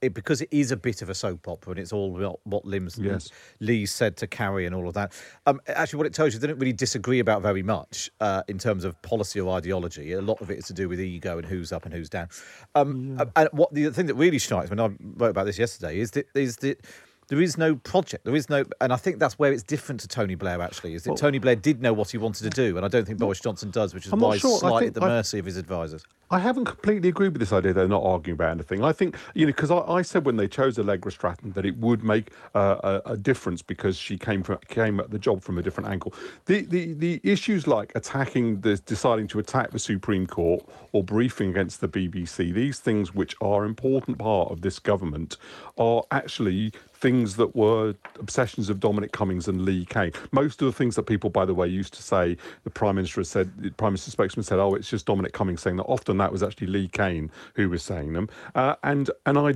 it, 0.00 0.14
because 0.14 0.40
it 0.40 0.48
is 0.50 0.70
a 0.70 0.76
bit 0.76 1.02
of 1.02 1.08
a 1.08 1.14
soap 1.14 1.48
opera 1.48 1.72
and 1.72 1.80
it's 1.80 1.92
all 1.92 2.12
what, 2.12 2.38
what 2.44 2.64
Lims 2.64 2.98
yes. 3.02 3.30
Lee 3.60 3.86
said 3.86 4.16
to 4.18 4.26
Carrie 4.26 4.66
and 4.66 4.74
all 4.74 4.88
of 4.88 4.94
that. 4.94 5.12
Um, 5.46 5.60
actually, 5.68 5.98
what 5.98 6.06
it 6.06 6.14
tells 6.14 6.34
you, 6.34 6.40
they 6.40 6.46
don't 6.46 6.58
really 6.58 6.72
disagree 6.72 7.18
about 7.18 7.42
very 7.42 7.62
much 7.62 8.10
uh, 8.20 8.42
in 8.48 8.58
terms 8.58 8.84
of 8.84 9.00
policy 9.02 9.40
or 9.40 9.54
ideology. 9.56 10.12
A 10.12 10.20
lot 10.20 10.40
of 10.40 10.50
it 10.50 10.58
is 10.58 10.66
to 10.66 10.72
do 10.72 10.88
with 10.88 11.00
ego 11.00 11.38
and 11.38 11.46
who's 11.46 11.72
up 11.72 11.84
and 11.84 11.94
who's 11.94 12.08
down. 12.08 12.28
Um, 12.74 13.16
yeah. 13.18 13.24
And 13.36 13.48
what 13.52 13.72
the 13.72 13.90
thing 13.90 14.06
that 14.06 14.14
really 14.14 14.38
strikes 14.38 14.70
me, 14.70 14.80
and 14.80 14.80
I 14.80 14.96
wrote 15.16 15.30
about 15.30 15.46
this 15.46 15.58
yesterday, 15.58 15.98
is 15.98 16.12
that 16.12 16.26
is 16.34 16.56
that 16.58 16.84
there 17.28 17.40
is 17.40 17.58
no 17.58 17.76
project. 17.76 18.24
There 18.24 18.34
is 18.34 18.48
no, 18.48 18.64
and 18.80 18.92
I 18.92 18.96
think 18.96 19.18
that's 19.18 19.38
where 19.38 19.52
it's 19.52 19.62
different 19.62 20.00
to 20.00 20.08
Tony 20.08 20.34
Blair. 20.34 20.60
Actually, 20.60 20.94
is 20.94 21.04
that 21.04 21.10
well, 21.10 21.18
Tony 21.18 21.38
Blair 21.38 21.56
did 21.56 21.80
know 21.80 21.92
what 21.92 22.10
he 22.10 22.18
wanted 22.18 22.44
to 22.44 22.50
do, 22.50 22.76
and 22.76 22.84
I 22.84 22.88
don't 22.88 23.06
think 23.06 23.18
Boris 23.18 23.40
Johnson 23.40 23.70
does, 23.70 23.94
which 23.94 24.06
is 24.06 24.12
I'm 24.12 24.20
why 24.20 24.32
he's 24.32 24.40
sure. 24.40 24.58
slightly 24.58 24.88
at 24.88 24.94
the 24.94 25.02
I, 25.02 25.08
mercy 25.08 25.38
of 25.38 25.44
his 25.44 25.56
advisors. 25.56 26.04
I 26.30 26.38
haven't 26.38 26.66
completely 26.66 27.08
agreed 27.08 27.28
with 27.28 27.40
this 27.40 27.52
idea. 27.52 27.72
They're 27.72 27.88
not 27.88 28.02
arguing 28.02 28.34
about 28.34 28.50
anything. 28.50 28.84
I 28.84 28.92
think 28.92 29.16
you 29.34 29.46
know 29.46 29.50
because 29.50 29.70
I, 29.70 29.78
I, 29.78 30.02
said 30.02 30.24
when 30.26 30.36
they 30.36 30.48
chose 30.48 30.78
Allegra 30.78 31.12
Stratton 31.12 31.52
that 31.52 31.64
it 31.64 31.76
would 31.78 32.02
make 32.02 32.32
uh, 32.54 33.00
a, 33.06 33.12
a, 33.12 33.16
difference 33.16 33.62
because 33.62 33.96
she 33.96 34.18
came 34.18 34.42
from 34.42 34.58
came 34.68 35.00
at 35.00 35.10
the 35.10 35.18
job 35.18 35.42
from 35.42 35.58
a 35.58 35.62
different 35.62 35.88
angle. 35.88 36.14
The 36.46 36.62
the 36.62 36.94
the 36.94 37.20
issues 37.24 37.66
like 37.66 37.92
attacking 37.94 38.60
the 38.60 38.76
deciding 38.76 39.28
to 39.28 39.38
attack 39.38 39.70
the 39.70 39.78
Supreme 39.78 40.26
Court 40.26 40.64
or 40.92 41.04
briefing 41.04 41.50
against 41.50 41.80
the 41.80 41.88
BBC, 41.88 42.52
these 42.52 42.78
things 42.78 43.14
which 43.14 43.34
are 43.40 43.64
important 43.64 44.18
part 44.18 44.50
of 44.50 44.62
this 44.62 44.78
government, 44.78 45.36
are 45.76 46.02
actually 46.10 46.72
things 47.00 47.36
that 47.36 47.54
were 47.54 47.94
obsessions 48.18 48.68
of 48.68 48.80
Dominic 48.80 49.12
Cummings 49.12 49.48
and 49.48 49.64
Lee 49.64 49.84
Cain. 49.84 50.12
Most 50.32 50.60
of 50.60 50.66
the 50.66 50.72
things 50.72 50.96
that 50.96 51.04
people, 51.04 51.30
by 51.30 51.44
the 51.44 51.54
way, 51.54 51.68
used 51.68 51.94
to 51.94 52.02
say, 52.02 52.36
the 52.64 52.70
Prime 52.70 52.96
Minister 52.96 53.22
said, 53.24 53.50
the 53.62 53.70
Prime 53.70 53.92
Minister 53.92 54.10
spokesman 54.10 54.42
said, 54.42 54.58
oh, 54.58 54.74
it's 54.74 54.90
just 54.90 55.06
Dominic 55.06 55.32
Cummings 55.32 55.62
saying 55.62 55.76
that. 55.76 55.84
Often 55.84 56.18
that 56.18 56.32
was 56.32 56.42
actually 56.42 56.66
Lee 56.68 56.88
Cain 56.88 57.30
who 57.54 57.68
was 57.68 57.82
saying 57.82 58.12
them. 58.12 58.28
Uh, 58.54 58.74
and 58.82 59.10
and 59.26 59.38
I 59.38 59.54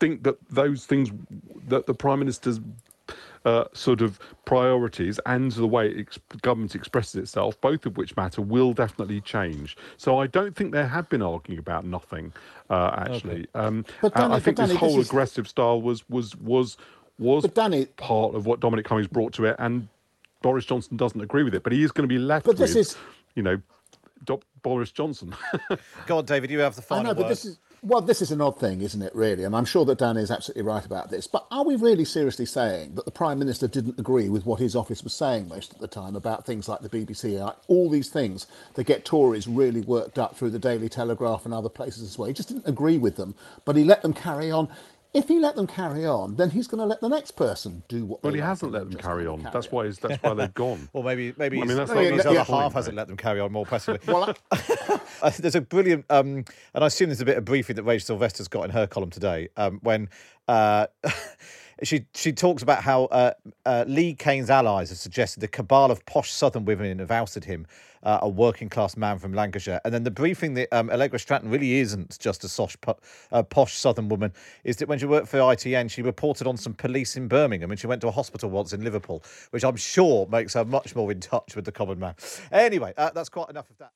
think 0.00 0.24
that 0.24 0.36
those 0.50 0.84
things 0.86 1.10
that 1.68 1.86
the 1.86 1.94
Prime 1.94 2.18
Minister's 2.18 2.60
uh, 3.44 3.64
sort 3.72 4.00
of 4.00 4.18
priorities 4.44 5.20
and 5.26 5.52
the 5.52 5.66
way 5.66 5.94
ex- 5.98 6.18
government 6.42 6.74
expresses 6.74 7.16
itself, 7.16 7.60
both 7.60 7.84
of 7.86 7.96
which 7.96 8.16
matter, 8.16 8.40
will 8.40 8.72
definitely 8.72 9.20
change. 9.20 9.76
So 9.96 10.18
I 10.18 10.26
don't 10.26 10.56
think 10.56 10.72
they 10.72 10.86
have 10.86 11.08
been 11.08 11.22
arguing 11.22 11.58
about 11.58 11.84
nothing, 11.84 12.32
uh, 12.70 12.94
actually. 12.96 13.46
Okay. 13.54 13.66
Um, 13.66 13.84
but 14.00 14.14
Danny, 14.14 14.34
I 14.34 14.40
think 14.40 14.56
Danny, 14.56 14.70
this 14.70 14.78
whole 14.78 14.96
this 14.96 15.08
aggressive 15.08 15.48
style 15.48 15.80
was 15.82 16.08
was 16.08 16.34
was 16.36 16.76
was 17.18 17.44
Danny... 17.48 17.86
part 17.96 18.34
of 18.34 18.46
what 18.46 18.60
Dominic 18.60 18.86
Cummings 18.86 19.08
brought 19.08 19.32
to 19.34 19.44
it, 19.44 19.56
and 19.58 19.88
Boris 20.42 20.64
Johnson 20.64 20.96
doesn't 20.96 21.20
agree 21.20 21.42
with 21.42 21.54
it, 21.54 21.62
but 21.62 21.72
he 21.72 21.82
is 21.82 21.92
going 21.92 22.08
to 22.08 22.12
be 22.12 22.18
left 22.18 22.46
but 22.46 22.58
with, 22.58 22.76
is... 22.76 22.96
you 23.34 23.42
know, 23.42 23.60
Boris 24.62 24.90
Johnson. 24.90 25.34
Go 26.06 26.18
on, 26.18 26.24
David, 26.24 26.50
you 26.50 26.58
have 26.60 26.74
the 26.74 26.82
final 26.82 27.00
I 27.00 27.02
know, 27.04 27.08
word. 27.10 27.22
but 27.24 27.28
this 27.28 27.44
is 27.44 27.58
well, 27.84 28.00
this 28.00 28.22
is 28.22 28.30
an 28.30 28.40
odd 28.40 28.58
thing, 28.58 28.80
isn't 28.80 29.02
it, 29.02 29.14
really? 29.14 29.44
And 29.44 29.54
I'm 29.54 29.66
sure 29.66 29.84
that 29.84 29.98
Dan 29.98 30.16
is 30.16 30.30
absolutely 30.30 30.62
right 30.62 30.84
about 30.84 31.10
this. 31.10 31.26
But 31.26 31.46
are 31.50 31.64
we 31.64 31.76
really 31.76 32.06
seriously 32.06 32.46
saying 32.46 32.94
that 32.94 33.04
the 33.04 33.10
Prime 33.10 33.38
Minister 33.38 33.68
didn't 33.68 33.98
agree 33.98 34.30
with 34.30 34.46
what 34.46 34.58
his 34.58 34.74
office 34.74 35.04
was 35.04 35.12
saying 35.12 35.48
most 35.48 35.74
of 35.74 35.80
the 35.80 35.86
time 35.86 36.16
about 36.16 36.46
things 36.46 36.66
like 36.66 36.80
the 36.80 36.88
BBC, 36.88 37.54
all 37.68 37.90
these 37.90 38.08
things 38.08 38.46
that 38.72 38.84
get 38.84 39.04
Tories 39.04 39.46
really 39.46 39.82
worked 39.82 40.18
up 40.18 40.34
through 40.34 40.50
the 40.50 40.58
Daily 40.58 40.88
Telegraph 40.88 41.44
and 41.44 41.52
other 41.52 41.68
places 41.68 42.04
as 42.04 42.18
well? 42.18 42.28
He 42.28 42.34
just 42.34 42.48
didn't 42.48 42.66
agree 42.66 42.96
with 42.96 43.16
them, 43.16 43.34
but 43.66 43.76
he 43.76 43.84
let 43.84 44.00
them 44.00 44.14
carry 44.14 44.50
on. 44.50 44.68
If 45.14 45.28
he 45.28 45.38
let 45.38 45.54
them 45.54 45.68
carry 45.68 46.04
on, 46.04 46.34
then 46.34 46.50
he's 46.50 46.66
going 46.66 46.80
to 46.80 46.84
let 46.84 47.00
the 47.00 47.08
next 47.08 47.32
person 47.32 47.84
do 47.88 48.04
what. 48.04 48.24
Well, 48.24 48.32
he 48.32 48.40
hasn't 48.40 48.72
let 48.72 48.90
them 48.90 48.98
carry 48.98 49.28
on. 49.28 49.42
Carry 49.42 49.52
that's 49.52 49.66
on. 49.68 49.72
why. 49.72 49.88
That's 49.88 50.22
why 50.22 50.34
they've 50.34 50.54
gone. 50.54 50.88
well, 50.92 51.04
maybe 51.04 51.32
maybe, 51.36 51.62
I 51.62 51.64
mean, 51.64 51.76
that's 51.76 51.92
maybe 51.92 52.16
his 52.16 52.26
other 52.26 52.38
half 52.38 52.48
point, 52.48 52.72
hasn't 52.72 52.96
let 52.96 53.06
them 53.06 53.16
carry 53.16 53.38
on 53.38 53.52
more 53.52 53.64
passively. 53.64 54.00
well, 54.12 54.34
I, 55.22 55.30
there's 55.30 55.54
a 55.54 55.60
brilliant, 55.60 56.04
um, 56.10 56.44
and 56.74 56.84
I 56.84 56.86
assume 56.88 57.10
there's 57.10 57.20
a 57.20 57.24
bit 57.24 57.38
of 57.38 57.44
briefing 57.44 57.76
that 57.76 57.84
Rachel 57.84 58.06
Sylvester's 58.06 58.48
got 58.48 58.64
in 58.64 58.70
her 58.70 58.86
column 58.86 59.10
today 59.10 59.48
um, 59.56 59.78
when. 59.82 60.08
Uh, 60.48 60.88
she 61.82 62.06
she 62.14 62.32
talks 62.32 62.62
about 62.62 62.82
how 62.82 63.04
uh, 63.06 63.32
uh, 63.66 63.84
Lee 63.86 64.14
Cain's 64.14 64.50
allies 64.50 64.90
have 64.90 64.98
suggested 64.98 65.40
the 65.40 65.48
cabal 65.48 65.90
of 65.90 66.04
posh 66.06 66.30
Southern 66.30 66.64
women 66.64 66.98
have 66.98 67.10
ousted 67.10 67.44
him, 67.44 67.66
uh, 68.02 68.18
a 68.22 68.28
working 68.28 68.68
class 68.68 68.96
man 68.96 69.18
from 69.18 69.32
Lancashire. 69.32 69.80
And 69.84 69.92
then 69.92 70.04
the 70.04 70.10
briefing 70.10 70.54
that 70.54 70.72
um, 70.72 70.90
Allegra 70.90 71.18
Stratton 71.18 71.50
really 71.50 71.74
isn't 71.80 72.18
just 72.18 72.44
a 72.44 72.48
sosh, 72.48 72.76
posh 73.50 73.76
Southern 73.76 74.08
woman 74.08 74.32
is 74.62 74.76
that 74.76 74.88
when 74.88 74.98
she 74.98 75.06
worked 75.06 75.28
for 75.28 75.38
ITN, 75.38 75.90
she 75.90 76.02
reported 76.02 76.46
on 76.46 76.56
some 76.56 76.74
police 76.74 77.16
in 77.16 77.28
Birmingham 77.28 77.70
and 77.70 77.80
she 77.80 77.86
went 77.86 78.00
to 78.02 78.08
a 78.08 78.12
hospital 78.12 78.50
once 78.50 78.72
in 78.72 78.84
Liverpool, 78.84 79.22
which 79.50 79.64
I'm 79.64 79.76
sure 79.76 80.26
makes 80.26 80.54
her 80.54 80.64
much 80.64 80.94
more 80.94 81.10
in 81.10 81.20
touch 81.20 81.56
with 81.56 81.64
the 81.64 81.72
common 81.72 81.98
man. 81.98 82.14
Anyway, 82.52 82.92
uh, 82.96 83.10
that's 83.14 83.28
quite 83.28 83.50
enough 83.50 83.70
of 83.70 83.78
that. 83.78 83.90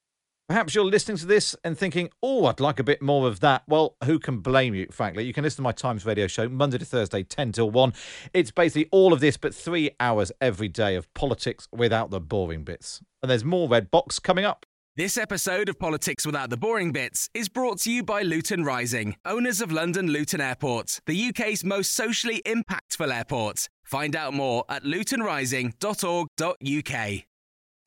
Perhaps 0.49 0.75
you're 0.75 0.83
listening 0.83 1.19
to 1.19 1.27
this 1.27 1.55
and 1.63 1.77
thinking, 1.77 2.09
oh, 2.23 2.47
I'd 2.47 2.59
like 2.59 2.81
a 2.81 2.83
bit 2.83 3.03
more 3.03 3.29
of 3.29 3.41
that. 3.41 3.65
Well, 3.69 3.97
who 4.05 4.19
can 4.19 4.39
blame 4.39 4.75
you, 4.75 4.87
frankly? 4.91 5.25
You 5.25 5.35
can 5.35 5.45
listen 5.45 5.57
to 5.57 5.63
my 5.63 5.73
Times 5.73 6.07
radio 6.07 6.27
show 6.27 6.49
Monday 6.49 6.79
to 6.79 6.87
Thursday, 6.87 7.23
10 7.23 7.53
till 7.53 7.71
1. 7.71 7.93
It's 8.33 8.51
basically 8.51 8.89
all 8.91 9.13
of 9.13 9.21
this, 9.21 9.37
but 9.37 9.55
three 9.55 9.91
hours 10.01 10.33
every 10.41 10.69
day 10.69 10.95
of 10.95 11.13
politics 11.13 11.69
without 11.71 12.11
the 12.11 12.19
boring 12.19 12.65
bits. 12.65 13.03
And 13.23 13.31
there's 13.31 13.45
more 13.45 13.69
Red 13.69 13.91
Box 13.91 14.19
coming 14.19 14.47
up. 14.47 14.65
This 14.97 15.19
episode 15.19 15.69
of 15.69 15.79
Politics 15.79 16.25
Without 16.25 16.49
the 16.49 16.57
Boring 16.57 16.93
Bits 16.93 17.29
is 17.33 17.51
brought 17.51 17.81
to 17.83 17.93
you 17.93 18.03
by 18.03 18.23
Luton 18.23 18.65
Rising, 18.65 19.17
owners 19.27 19.61
of 19.61 19.71
London 19.71 20.07
Luton 20.09 20.41
Airport, 20.41 21.01
the 21.07 21.29
UK's 21.29 21.63
most 21.63 21.93
socially 21.93 22.41
impactful 22.47 23.15
airport. 23.15 23.69
Find 23.85 24.17
out 24.17 24.33
more 24.33 24.65
at 24.69 24.83
lutonrising.org.uk. 24.83 27.28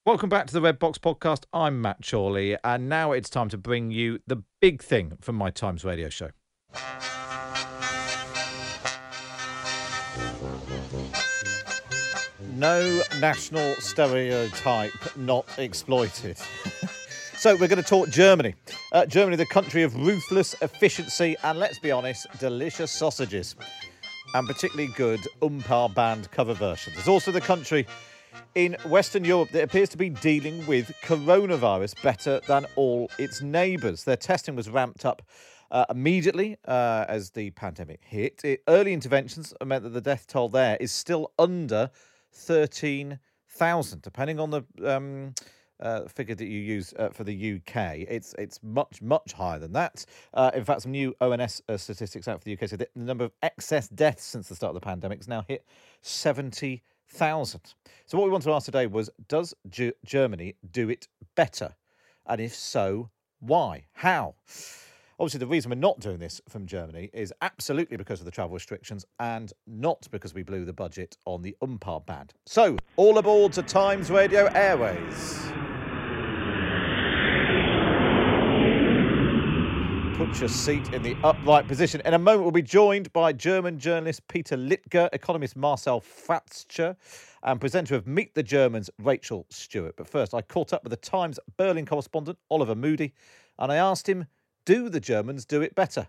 Welcome 0.03 0.29
back 0.29 0.47
to 0.47 0.53
the 0.53 0.61
Red 0.61 0.79
Box 0.79 0.97
podcast. 0.97 1.43
I'm 1.53 1.79
Matt 1.79 1.97
Chorley, 2.03 2.57
and 2.63 2.89
now 2.89 3.11
it's 3.11 3.29
time 3.29 3.49
to 3.49 3.57
bring 3.57 3.91
you 3.91 4.17
the 4.25 4.41
big 4.59 4.81
thing 4.81 5.15
from 5.21 5.35
my 5.35 5.51
Times 5.51 5.85
radio 5.85 6.09
show. 6.09 6.31
No 12.55 13.03
national 13.19 13.75
stereotype 13.75 14.91
not 15.17 15.45
exploited. 15.59 16.39
so, 17.37 17.55
we're 17.57 17.67
going 17.67 17.77
to 17.77 17.87
talk 17.87 18.09
Germany. 18.09 18.55
Uh, 18.93 19.05
Germany, 19.05 19.35
the 19.35 19.45
country 19.45 19.83
of 19.83 19.95
ruthless 19.95 20.55
efficiency 20.63 21.35
and, 21.43 21.59
let's 21.59 21.77
be 21.77 21.91
honest, 21.91 22.25
delicious 22.39 22.89
sausages. 22.89 23.55
And 24.33 24.47
particularly 24.47 24.91
good 24.93 25.19
oompah 25.43 25.93
band 25.93 26.31
cover 26.31 26.55
versions. 26.55 26.97
It's 26.97 27.07
also 27.07 27.31
the 27.31 27.39
country 27.39 27.85
in 28.55 28.75
Western 28.85 29.23
Europe 29.23 29.49
that 29.51 29.63
appears 29.63 29.89
to 29.89 29.97
be 29.97 30.09
dealing 30.09 30.65
with 30.65 30.91
coronavirus 31.03 32.01
better 32.01 32.41
than 32.47 32.65
all 32.75 33.09
its 33.17 33.41
neighbours. 33.41 34.03
Their 34.03 34.17
testing 34.17 34.55
was 34.55 34.69
ramped 34.69 35.05
up 35.05 35.21
uh, 35.71 35.85
immediately 35.89 36.57
uh, 36.65 37.05
as 37.07 37.31
the 37.31 37.51
pandemic 37.51 38.01
hit. 38.03 38.41
It, 38.43 38.63
early 38.67 38.93
interventions 38.93 39.53
meant 39.65 39.83
that 39.83 39.91
the 39.91 40.01
death 40.01 40.27
toll 40.27 40.49
there 40.49 40.77
is 40.79 40.91
still 40.91 41.31
under 41.39 41.89
13,000, 42.33 44.01
depending 44.01 44.39
on 44.39 44.51
the. 44.51 44.63
Um, 44.83 45.33
uh, 45.81 46.07
figure 46.07 46.35
that 46.35 46.45
you 46.45 46.59
use 46.59 46.93
uh, 46.99 47.09
for 47.09 47.23
the 47.23 47.55
UK. 47.55 48.05
It's 48.07 48.35
it's 48.37 48.59
much 48.61 49.01
much 49.01 49.33
higher 49.33 49.57
than 49.57 49.73
that. 49.73 50.05
Uh, 50.31 50.51
in 50.53 50.63
fact, 50.63 50.83
some 50.83 50.91
new 50.91 51.15
ONS 51.19 51.61
uh, 51.67 51.75
statistics 51.75 52.27
out 52.27 52.39
for 52.39 52.45
the 52.45 52.53
UK 52.53 52.69
say 52.69 52.75
that 52.75 52.89
the 52.95 53.03
number 53.03 53.23
of 53.23 53.31
excess 53.41 53.87
deaths 53.87 54.23
since 54.23 54.47
the 54.47 54.55
start 54.55 54.75
of 54.75 54.81
the 54.81 54.85
pandemic 54.85 55.17
has 55.17 55.27
now 55.27 55.43
hit 55.47 55.65
seventy 56.03 56.83
thousand. 57.11 57.73
So 58.05 58.17
what 58.17 58.25
we 58.25 58.31
want 58.31 58.43
to 58.43 58.51
ask 58.51 58.65
today 58.65 58.87
was: 58.87 59.09
Does 59.27 59.53
G- 59.69 59.93
Germany 60.05 60.55
do 60.71 60.89
it 60.89 61.07
better? 61.35 61.75
And 62.25 62.39
if 62.39 62.55
so, 62.55 63.09
why? 63.39 63.85
How? 63.93 64.35
Obviously, 65.19 65.39
the 65.39 65.47
reason 65.47 65.69
we're 65.69 65.75
not 65.75 65.99
doing 65.99 66.17
this 66.17 66.41
from 66.49 66.65
Germany 66.65 67.11
is 67.13 67.31
absolutely 67.41 67.95
because 67.95 68.19
of 68.19 68.25
the 68.25 68.31
travel 68.31 68.55
restrictions 68.55 69.05
and 69.19 69.53
not 69.67 70.07
because 70.09 70.33
we 70.33 70.41
blew 70.41 70.65
the 70.65 70.73
budget 70.73 71.15
on 71.25 71.43
the 71.43 71.55
oompah 71.63 72.03
band. 72.05 72.33
So, 72.47 72.77
all 72.95 73.19
aboard 73.19 73.53
to 73.53 73.61
Times 73.61 74.09
Radio 74.09 74.45
Airways. 74.47 75.51
Put 80.23 80.39
your 80.39 80.49
seat 80.49 80.93
in 80.93 81.01
the 81.01 81.17
upright 81.23 81.67
position. 81.67 81.99
In 82.05 82.13
a 82.13 82.19
moment, 82.19 82.43
we'll 82.43 82.51
be 82.51 82.61
joined 82.61 83.11
by 83.11 83.33
German 83.33 83.79
journalist 83.79 84.27
Peter 84.27 84.55
Littger, 84.55 85.09
economist 85.13 85.55
Marcel 85.55 85.99
Fratzscher, 85.99 86.95
and 87.41 87.59
presenter 87.59 87.95
of 87.95 88.05
Meet 88.05 88.35
the 88.35 88.43
Germans, 88.43 88.91
Rachel 88.99 89.47
Stewart. 89.49 89.95
But 89.97 90.07
first, 90.07 90.35
I 90.35 90.43
caught 90.43 90.73
up 90.73 90.83
with 90.83 90.91
the 90.91 90.97
Times 90.97 91.39
Berlin 91.57 91.87
correspondent, 91.87 92.37
Oliver 92.51 92.75
Moody, 92.75 93.15
and 93.57 93.71
I 93.71 93.77
asked 93.77 94.07
him 94.07 94.27
do 94.63 94.89
the 94.89 94.99
Germans 94.99 95.43
do 95.43 95.63
it 95.63 95.73
better? 95.73 96.07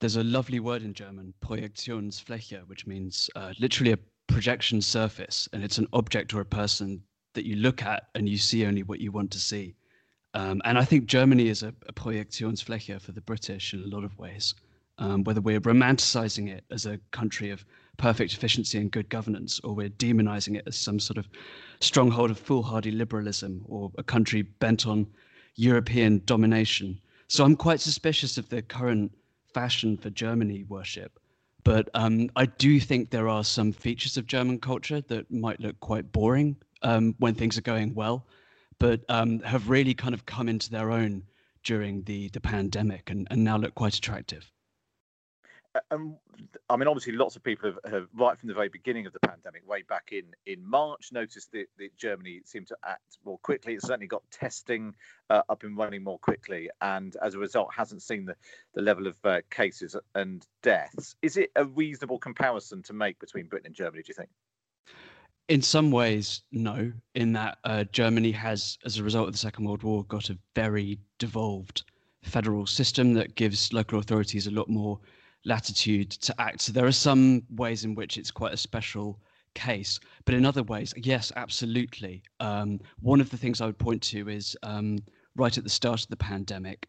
There's 0.00 0.16
a 0.16 0.24
lovely 0.24 0.58
word 0.58 0.82
in 0.82 0.94
German, 0.94 1.34
Projektionsfläche, 1.44 2.66
which 2.68 2.86
means 2.86 3.28
uh, 3.36 3.52
literally 3.60 3.92
a 3.92 3.98
projection 4.28 4.80
surface, 4.80 5.46
and 5.52 5.62
it's 5.62 5.76
an 5.76 5.88
object 5.92 6.32
or 6.32 6.40
a 6.40 6.46
person 6.46 7.02
that 7.34 7.44
you 7.44 7.56
look 7.56 7.82
at 7.82 8.04
and 8.14 8.30
you 8.30 8.38
see 8.38 8.64
only 8.64 8.82
what 8.82 8.98
you 8.98 9.12
want 9.12 9.30
to 9.32 9.38
see. 9.38 9.74
Um, 10.36 10.60
and 10.66 10.76
I 10.76 10.84
think 10.84 11.06
Germany 11.06 11.48
is 11.48 11.62
a, 11.62 11.72
a 11.88 11.94
Projektionsfläche 11.94 13.00
for 13.00 13.12
the 13.12 13.22
British 13.22 13.72
in 13.72 13.82
a 13.82 13.86
lot 13.86 14.04
of 14.04 14.18
ways. 14.18 14.54
Um, 14.98 15.24
whether 15.24 15.40
we're 15.40 15.60
romanticizing 15.60 16.50
it 16.50 16.62
as 16.70 16.84
a 16.84 16.98
country 17.10 17.48
of 17.48 17.64
perfect 17.96 18.34
efficiency 18.34 18.78
and 18.78 18.90
good 18.90 19.08
governance, 19.08 19.60
or 19.64 19.74
we're 19.74 19.88
demonizing 19.88 20.56
it 20.56 20.64
as 20.66 20.76
some 20.76 21.00
sort 21.00 21.16
of 21.16 21.26
stronghold 21.80 22.30
of 22.30 22.38
foolhardy 22.38 22.90
liberalism, 22.90 23.64
or 23.66 23.90
a 23.96 24.02
country 24.02 24.42
bent 24.42 24.86
on 24.86 25.06
European 25.54 26.20
domination. 26.26 27.00
So 27.28 27.42
I'm 27.42 27.56
quite 27.56 27.80
suspicious 27.80 28.36
of 28.36 28.46
the 28.50 28.60
current 28.60 29.12
fashion 29.54 29.96
for 29.96 30.10
Germany 30.10 30.64
worship. 30.68 31.18
But 31.64 31.88
um, 31.94 32.28
I 32.36 32.44
do 32.44 32.78
think 32.78 33.08
there 33.08 33.28
are 33.28 33.42
some 33.42 33.72
features 33.72 34.18
of 34.18 34.26
German 34.26 34.58
culture 34.58 35.00
that 35.00 35.30
might 35.30 35.60
look 35.60 35.80
quite 35.80 36.12
boring 36.12 36.56
um, 36.82 37.14
when 37.18 37.34
things 37.34 37.56
are 37.56 37.62
going 37.62 37.94
well, 37.94 38.26
but 38.78 39.00
um, 39.08 39.40
have 39.40 39.68
really 39.68 39.94
kind 39.94 40.14
of 40.14 40.26
come 40.26 40.48
into 40.48 40.70
their 40.70 40.90
own 40.90 41.24
during 41.62 42.02
the, 42.04 42.28
the 42.28 42.40
pandemic 42.40 43.10
and, 43.10 43.26
and 43.30 43.42
now 43.42 43.56
look 43.56 43.74
quite 43.74 43.94
attractive 43.94 44.50
I 45.90 46.76
mean, 46.76 46.88
obviously, 46.88 47.12
lots 47.12 47.36
of 47.36 47.42
people 47.42 47.72
have, 47.72 47.92
have, 47.92 48.08
right 48.14 48.38
from 48.38 48.48
the 48.48 48.54
very 48.54 48.68
beginning 48.68 49.06
of 49.06 49.12
the 49.12 49.20
pandemic, 49.20 49.68
way 49.68 49.82
back 49.82 50.10
in 50.12 50.24
in 50.46 50.64
March, 50.64 51.10
noticed 51.12 51.52
that, 51.52 51.66
that 51.78 51.96
Germany 51.96 52.42
seemed 52.44 52.68
to 52.68 52.76
act 52.84 53.18
more 53.24 53.38
quickly. 53.38 53.74
It 53.74 53.82
certainly 53.82 54.06
got 54.06 54.22
testing 54.30 54.94
uh, 55.30 55.42
up 55.48 55.62
and 55.62 55.76
running 55.76 56.02
more 56.02 56.18
quickly, 56.18 56.70
and 56.80 57.16
as 57.22 57.34
a 57.34 57.38
result, 57.38 57.68
hasn't 57.74 58.02
seen 58.02 58.24
the 58.24 58.36
the 58.74 58.82
level 58.82 59.06
of 59.06 59.16
uh, 59.24 59.40
cases 59.50 59.96
and 60.14 60.46
deaths. 60.62 61.16
Is 61.22 61.36
it 61.36 61.50
a 61.56 61.64
reasonable 61.64 62.18
comparison 62.18 62.82
to 62.84 62.92
make 62.92 63.18
between 63.18 63.46
Britain 63.46 63.66
and 63.66 63.74
Germany? 63.74 64.02
Do 64.02 64.10
you 64.10 64.14
think? 64.14 64.30
In 65.48 65.62
some 65.62 65.92
ways, 65.92 66.42
no. 66.50 66.92
In 67.14 67.32
that 67.34 67.58
uh, 67.64 67.84
Germany 67.92 68.32
has, 68.32 68.78
as 68.84 68.98
a 68.98 69.04
result 69.04 69.28
of 69.28 69.32
the 69.32 69.38
Second 69.38 69.64
World 69.64 69.84
War, 69.84 70.04
got 70.04 70.28
a 70.30 70.38
very 70.56 70.98
devolved 71.18 71.84
federal 72.22 72.66
system 72.66 73.14
that 73.14 73.36
gives 73.36 73.72
local 73.72 74.00
authorities 74.00 74.48
a 74.48 74.50
lot 74.50 74.68
more 74.68 74.98
latitude 75.44 76.10
to 76.10 76.34
act. 76.40 76.62
So 76.62 76.72
there 76.72 76.86
are 76.86 76.92
some 76.92 77.44
ways 77.54 77.84
in 77.84 77.94
which 77.94 78.18
it's 78.18 78.32
quite 78.32 78.52
a 78.52 78.56
special 78.56 79.20
case, 79.54 80.00
but 80.24 80.34
in 80.34 80.44
other 80.44 80.64
ways, 80.64 80.92
yes, 80.96 81.30
absolutely. 81.36 82.24
Um, 82.40 82.80
one 83.00 83.20
of 83.20 83.30
the 83.30 83.36
things 83.36 83.60
I 83.60 83.66
would 83.66 83.78
point 83.78 84.02
to 84.02 84.28
is 84.28 84.56
um, 84.64 84.98
right 85.36 85.56
at 85.56 85.62
the 85.62 85.70
start 85.70 86.02
of 86.02 86.08
the 86.08 86.16
pandemic, 86.16 86.88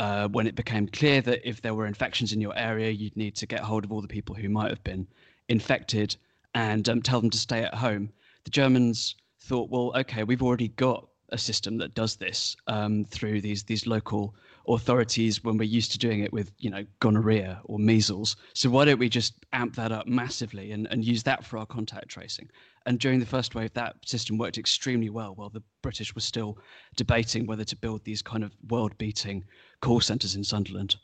uh, 0.00 0.26
when 0.28 0.48
it 0.48 0.56
became 0.56 0.88
clear 0.88 1.20
that 1.20 1.48
if 1.48 1.62
there 1.62 1.74
were 1.74 1.86
infections 1.86 2.32
in 2.32 2.40
your 2.40 2.56
area, 2.58 2.90
you'd 2.90 3.16
need 3.16 3.36
to 3.36 3.46
get 3.46 3.60
hold 3.60 3.84
of 3.84 3.92
all 3.92 4.02
the 4.02 4.08
people 4.08 4.34
who 4.34 4.48
might 4.48 4.70
have 4.70 4.82
been 4.82 5.06
infected 5.48 6.16
and 6.54 6.88
um, 6.88 7.02
tell 7.02 7.20
them 7.20 7.30
to 7.30 7.38
stay 7.38 7.62
at 7.62 7.74
home. 7.74 8.10
The 8.44 8.50
Germans 8.50 9.16
thought, 9.40 9.70
well, 9.70 9.92
okay, 9.96 10.24
we've 10.24 10.42
already 10.42 10.68
got 10.68 11.08
a 11.30 11.38
system 11.38 11.78
that 11.78 11.94
does 11.94 12.16
this 12.16 12.54
um, 12.66 13.04
through 13.06 13.40
these 13.40 13.62
these 13.64 13.86
local 13.86 14.34
authorities 14.68 15.42
when 15.42 15.56
we're 15.56 15.64
used 15.64 15.90
to 15.90 15.98
doing 15.98 16.20
it 16.20 16.32
with 16.32 16.52
you 16.58 16.70
know 16.70 16.84
gonorrhea 17.00 17.60
or 17.64 17.78
measles. 17.78 18.36
So 18.54 18.68
why 18.70 18.84
don't 18.84 18.98
we 18.98 19.08
just 19.08 19.34
amp 19.52 19.74
that 19.76 19.92
up 19.92 20.06
massively 20.06 20.72
and, 20.72 20.86
and 20.90 21.04
use 21.04 21.22
that 21.24 21.44
for 21.44 21.58
our 21.58 21.66
contact 21.66 22.08
tracing? 22.08 22.48
And 22.84 22.98
during 22.98 23.20
the 23.20 23.26
first 23.26 23.54
wave 23.54 23.72
that 23.74 23.96
system 24.04 24.38
worked 24.38 24.58
extremely 24.58 25.08
well 25.08 25.34
while 25.34 25.50
the 25.50 25.62
british 25.82 26.14
were 26.14 26.20
still 26.20 26.58
debating 26.96 27.46
whether 27.46 27.64
to 27.64 27.76
build 27.76 28.04
these 28.04 28.22
kind 28.22 28.42
of 28.42 28.52
world 28.68 28.96
beating 28.98 29.44
call 29.80 30.00
centers 30.00 30.34
in 30.34 30.42
sunderland 30.42 30.96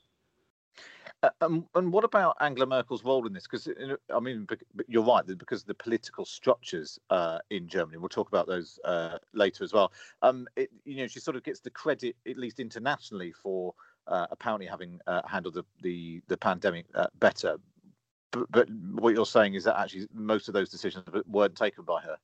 uh, 1.22 1.31
um, 1.40 1.66
and 1.74 1.92
what 1.92 2.04
about 2.04 2.37
Angela 2.40 2.66
Merkel's 2.66 3.04
role 3.04 3.26
in 3.26 3.33
this? 3.33 3.44
Because 3.44 3.68
I 4.14 4.20
mean, 4.20 4.46
you're 4.87 5.02
right 5.02 5.26
because 5.26 5.62
of 5.62 5.66
the 5.66 5.74
political 5.74 6.24
structures 6.24 6.98
uh, 7.11 7.38
in 7.50 7.66
Germany. 7.66 7.98
We'll 7.98 8.09
talk 8.09 8.28
about 8.28 8.46
those 8.46 8.78
uh, 8.85 9.18
later 9.35 9.64
as 9.64 9.72
well. 9.72 9.92
Um, 10.22 10.46
it, 10.57 10.70
you 10.85 10.98
know, 10.98 11.09
she 11.09 11.18
sort 11.18 11.37
of 11.37 11.42
gets 11.42 11.61
the 11.61 11.70
credit, 11.70 12.14
at 12.28 12.37
least 12.37 12.61
internationally, 12.61 13.33
for 13.33 13.74
uh, 14.07 14.26
apparently 14.31 14.66
having 14.66 15.00
uh, 15.09 15.22
handled 15.26 15.54
the 15.54 15.64
the, 15.83 16.22
the 16.28 16.37
pandemic 16.37 16.87
uh, 16.94 17.09
better. 17.18 17.57
But, 18.31 18.50
but 18.52 18.68
what 18.70 19.14
you're 19.14 19.26
saying 19.26 19.54
is 19.54 19.64
that 19.64 19.78
actually 19.78 20.07
most 20.12 20.46
of 20.48 20.54
those 20.54 20.68
decisions 20.68 21.04
weren't 21.26 21.57
taken 21.57 21.83
by 21.85 22.00
her. 22.02 22.16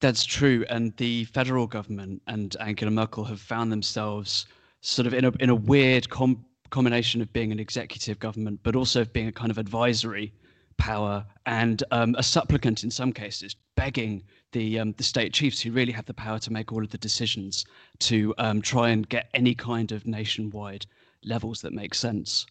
That's 0.00 0.26
true, 0.26 0.66
and 0.68 0.94
the 0.98 1.24
federal 1.24 1.66
government 1.66 2.20
and 2.26 2.54
Angela 2.60 2.90
Merkel 2.90 3.24
have 3.24 3.40
found 3.40 3.72
themselves 3.72 4.46
sort 4.80 5.06
of 5.06 5.14
in 5.14 5.24
a 5.24 5.32
in 5.40 5.48
a 5.48 5.54
weird 5.54 6.10
com- 6.10 6.44
combination 6.70 7.20
of 7.20 7.32
being 7.32 7.52
an 7.52 7.58
executive 7.58 8.18
government, 8.18 8.60
but 8.62 8.76
also 8.76 9.02
of 9.02 9.12
being 9.12 9.28
a 9.28 9.32
kind 9.32 9.50
of 9.50 9.58
advisory 9.58 10.32
power 10.76 11.26
and 11.44 11.82
um, 11.90 12.14
a 12.18 12.22
supplicant 12.22 12.84
in 12.84 12.90
some 12.90 13.12
cases, 13.12 13.56
begging 13.76 14.22
the 14.52 14.78
um, 14.78 14.92
the 14.96 15.04
state 15.04 15.32
chiefs 15.32 15.60
who 15.60 15.72
really 15.72 15.92
have 15.92 16.06
the 16.06 16.14
power 16.14 16.38
to 16.38 16.52
make 16.52 16.72
all 16.72 16.82
of 16.82 16.90
the 16.90 16.98
decisions 16.98 17.66
to 17.98 18.34
um, 18.38 18.62
try 18.62 18.88
and 18.88 19.08
get 19.08 19.28
any 19.34 19.54
kind 19.54 19.92
of 19.92 20.06
nationwide 20.06 20.86
levels 21.24 21.60
that 21.60 21.72
make 21.72 21.94
sense. 21.94 22.46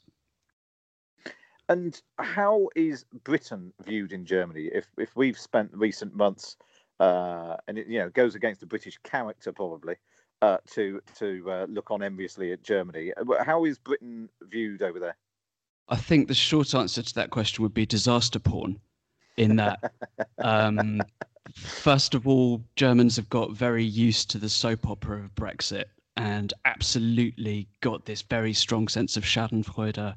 And 1.70 2.00
how 2.20 2.70
is 2.76 3.06
Britain 3.24 3.74
viewed 3.84 4.14
in 4.14 4.26
Germany? 4.26 4.70
If 4.74 4.88
if 4.98 5.16
we've 5.16 5.40
spent 5.40 5.72
recent 5.74 6.16
months, 6.16 6.58
uh, 7.00 7.58
and 7.68 7.78
it 7.78 7.88
you 7.88 8.00
know 8.00 8.10
goes 8.10 8.36
against 8.36 8.60
the 8.60 8.68
British 8.68 8.98
character 9.04 9.52
probably, 9.52 9.96
uh, 10.42 10.58
to 10.72 11.02
to 11.18 11.44
uh, 11.50 11.66
look 11.70 11.92
on 11.92 12.04
enviously 12.04 12.52
at 12.52 12.64
Germany. 12.64 13.12
How 13.46 13.66
is 13.66 13.78
Britain 13.78 14.30
viewed 14.42 14.82
over 14.82 15.00
there? 15.00 15.16
I 15.90 15.96
think 15.96 16.28
the 16.28 16.34
short 16.34 16.76
answer 16.76 17.02
to 17.02 17.16
that 17.16 17.30
question 17.30 17.64
would 17.64 17.74
be 17.74 17.86
disaster 17.86 18.40
porn. 18.40 18.80
In 19.38 19.56
that, 19.58 19.94
um, 20.40 21.02
first 21.56 22.16
of 22.16 22.28
all, 22.28 22.64
Germans 22.76 23.16
have 23.16 23.30
got 23.30 23.52
very 23.52 23.84
used 23.84 24.30
to 24.32 24.38
the 24.38 24.50
soap 24.50 24.88
opera 24.88 25.24
of 25.24 25.36
Brexit 25.36 25.86
and 26.18 26.54
absolutely 26.66 27.68
got 27.82 28.06
this 28.06 28.24
very 28.24 28.52
strong 28.52 28.88
sense 28.88 29.16
of 29.16 29.24
Schadenfreude 29.24 30.16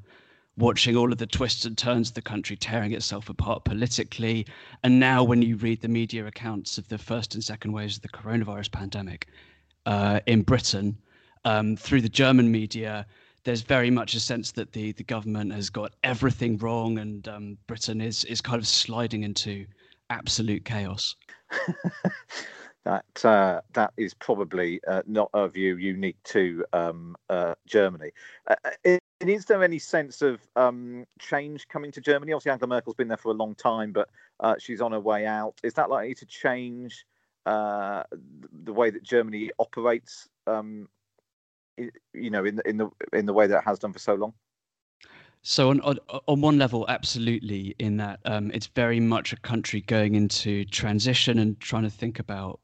watching 0.56 0.96
all 0.96 1.12
of 1.12 1.18
the 1.18 1.26
twists 1.26 1.64
and 1.64 1.76
turns 1.76 2.09
of 2.09 2.14
the 2.14 2.22
country 2.22 2.56
tearing 2.56 2.92
itself 2.92 3.28
apart 3.28 3.64
politically. 3.64 4.46
And 4.83 4.98
now, 4.98 5.22
when 5.22 5.42
you 5.42 5.56
read 5.56 5.80
the 5.83 5.88
media 5.88 6.26
accounts 6.26 6.78
of 6.78 6.88
the 6.88 6.98
first 6.98 7.35
and 7.35 7.44
second 7.44 7.72
waves 7.72 7.96
of 7.96 8.02
the 8.02 8.09
coronavirus 8.09 8.72
pandemic 8.72 9.28
uh, 9.86 10.20
in 10.26 10.42
Britain, 10.42 10.96
um, 11.44 11.76
through 11.76 12.02
the 12.02 12.08
German 12.08 12.50
media, 12.50 13.06
there's 13.44 13.62
very 13.62 13.90
much 13.90 14.14
a 14.14 14.20
sense 14.20 14.52
that 14.52 14.72
the, 14.72 14.92
the 14.92 15.04
government 15.04 15.52
has 15.52 15.70
got 15.70 15.94
everything 16.04 16.58
wrong 16.58 16.98
and 16.98 17.26
um, 17.28 17.58
Britain 17.66 18.00
is, 18.00 18.24
is 18.24 18.40
kind 18.40 18.58
of 18.58 18.66
sliding 18.66 19.22
into 19.22 19.66
absolute 20.10 20.64
chaos. 20.64 21.16
that 22.84 23.24
uh, 23.24 23.60
that 23.74 23.92
is 23.96 24.14
probably 24.14 24.80
uh, 24.86 25.02
not 25.06 25.30
a 25.34 25.48
view 25.48 25.76
unique 25.76 26.22
to 26.24 26.64
um, 26.72 27.16
uh, 27.28 27.54
Germany. 27.66 28.10
Uh, 28.46 28.54
uh, 28.64 28.98
is 29.20 29.44
there 29.44 29.62
any 29.62 29.78
sense 29.78 30.22
of 30.22 30.40
um, 30.56 31.04
change 31.18 31.68
coming 31.68 31.92
to 31.92 32.00
Germany? 32.00 32.32
Obviously, 32.32 32.52
Angela 32.52 32.68
Merkel's 32.68 32.96
been 32.96 33.08
there 33.08 33.16
for 33.16 33.30
a 33.30 33.34
long 33.34 33.54
time, 33.54 33.92
but 33.92 34.08
uh, 34.40 34.54
she's 34.58 34.80
on 34.80 34.92
her 34.92 35.00
way 35.00 35.26
out. 35.26 35.60
Is 35.62 35.74
that 35.74 35.90
likely 35.90 36.14
to 36.16 36.26
change 36.26 37.04
the 37.50 38.72
way 38.72 38.90
that 38.90 39.02
Germany 39.02 39.50
operates? 39.58 40.28
Um, 40.46 40.88
you 42.12 42.30
know, 42.30 42.44
in 42.44 42.56
the 42.56 42.68
in 42.68 42.76
the 42.76 42.90
in 43.12 43.26
the 43.26 43.32
way 43.32 43.46
that 43.46 43.58
it 43.58 43.64
has 43.64 43.78
done 43.78 43.92
for 43.92 43.98
so 43.98 44.14
long. 44.14 44.34
So 45.42 45.70
on 45.70 45.80
on, 45.80 45.98
on 46.26 46.40
one 46.40 46.58
level, 46.58 46.86
absolutely. 46.88 47.74
In 47.78 47.96
that 47.96 48.20
um, 48.24 48.50
it's 48.52 48.66
very 48.66 49.00
much 49.00 49.32
a 49.32 49.36
country 49.36 49.80
going 49.82 50.14
into 50.14 50.64
transition 50.66 51.38
and 51.38 51.58
trying 51.60 51.84
to 51.84 51.90
think 51.90 52.18
about 52.18 52.60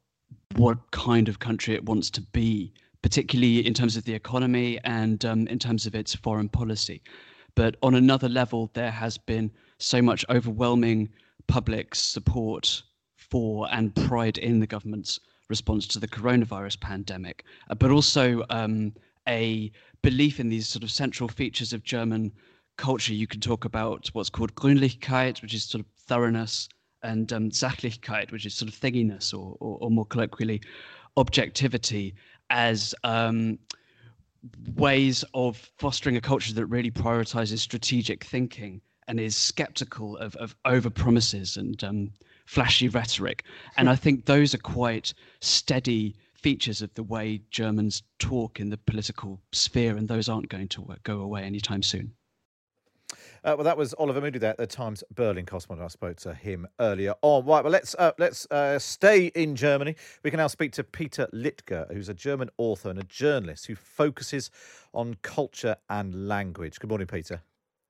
what 0.56 0.90
kind 0.90 1.28
of 1.28 1.38
country 1.38 1.74
it 1.74 1.84
wants 1.84 2.10
to 2.10 2.20
be, 2.20 2.72
particularly 3.02 3.66
in 3.66 3.74
terms 3.74 3.96
of 3.96 4.04
the 4.04 4.14
economy 4.14 4.78
and 4.84 5.24
um, 5.24 5.46
in 5.48 5.58
terms 5.58 5.86
of 5.86 5.94
its 5.94 6.14
foreign 6.14 6.48
policy. 6.48 7.02
But 7.54 7.76
on 7.82 7.94
another 7.94 8.28
level, 8.28 8.70
there 8.74 8.90
has 8.90 9.16
been 9.16 9.50
so 9.78 10.02
much 10.02 10.24
overwhelming 10.28 11.08
public 11.46 11.94
support 11.94 12.82
for 13.30 13.68
and 13.70 13.94
pride 13.94 14.38
in 14.38 14.60
the 14.60 14.66
government's 14.66 15.20
response 15.48 15.86
to 15.86 15.98
the 15.98 16.08
coronavirus 16.08 16.80
pandemic, 16.80 17.44
uh, 17.70 17.74
but 17.74 17.90
also 17.90 18.44
um, 18.50 18.92
a 19.28 19.70
belief 20.02 20.40
in 20.40 20.48
these 20.48 20.68
sort 20.68 20.82
of 20.82 20.90
central 20.90 21.28
features 21.28 21.72
of 21.72 21.82
German 21.82 22.32
culture. 22.76 23.14
You 23.14 23.26
can 23.26 23.40
talk 23.40 23.64
about 23.64 24.08
what's 24.12 24.30
called 24.30 24.54
Gründlichkeit, 24.54 25.42
which 25.42 25.54
is 25.54 25.64
sort 25.64 25.80
of 25.80 25.86
thoroughness, 26.06 26.68
and 27.02 27.32
um, 27.32 27.50
Sachlichkeit, 27.50 28.32
which 28.32 28.46
is 28.46 28.54
sort 28.54 28.68
of 28.68 28.78
thinginess, 28.78 29.32
or, 29.32 29.56
or, 29.60 29.78
or 29.80 29.90
more 29.90 30.06
colloquially, 30.06 30.60
objectivity, 31.16 32.14
as 32.50 32.94
um, 33.04 33.58
ways 34.74 35.24
of 35.34 35.70
fostering 35.78 36.16
a 36.16 36.20
culture 36.20 36.54
that 36.54 36.66
really 36.66 36.90
prioritizes 36.90 37.58
strategic 37.58 38.24
thinking 38.24 38.80
and 39.08 39.20
is 39.20 39.36
skeptical 39.36 40.16
of, 40.18 40.34
of 40.36 40.56
over 40.64 40.90
promises 40.90 41.56
and 41.56 41.82
um, 41.84 42.10
flashy 42.46 42.88
rhetoric. 42.88 43.44
And 43.76 43.90
I 43.90 43.96
think 43.96 44.24
those 44.24 44.54
are 44.54 44.58
quite 44.58 45.12
steady 45.40 46.16
features 46.34 46.80
of 46.80 46.94
the 46.94 47.02
way 47.02 47.42
Germans 47.50 48.02
talk 48.18 48.60
in 48.60 48.70
the 48.70 48.76
political 48.78 49.40
sphere, 49.52 49.96
and 49.96 50.08
those 50.08 50.28
aren't 50.28 50.48
going 50.48 50.68
to 50.68 50.96
go 51.02 51.20
away 51.20 51.42
anytime 51.42 51.82
soon. 51.82 52.12
Uh, 53.44 53.54
well, 53.56 53.64
that 53.64 53.76
was 53.76 53.94
Oliver 53.94 54.20
Moody 54.20 54.40
there 54.40 54.50
at 54.50 54.56
the 54.56 54.66
Times 54.66 55.04
Berlin 55.14 55.46
correspondent. 55.46 55.84
I 55.84 55.88
spoke 55.88 56.16
to 56.18 56.34
him 56.34 56.66
earlier 56.80 57.14
on. 57.22 57.46
Right, 57.46 57.62
well, 57.62 57.72
let's 57.72 57.94
uh, 57.94 58.10
let's 58.18 58.46
uh, 58.50 58.78
stay 58.78 59.26
in 59.26 59.54
Germany. 59.54 59.94
We 60.24 60.30
can 60.30 60.38
now 60.38 60.48
speak 60.48 60.72
to 60.72 60.84
Peter 60.84 61.28
Littger, 61.32 61.92
who's 61.92 62.08
a 62.08 62.14
German 62.14 62.50
author 62.58 62.90
and 62.90 62.98
a 62.98 63.04
journalist 63.04 63.66
who 63.66 63.76
focuses 63.76 64.50
on 64.92 65.14
culture 65.22 65.76
and 65.88 66.26
language. 66.26 66.80
Good 66.80 66.90
morning, 66.90 67.06
Peter. 67.06 67.40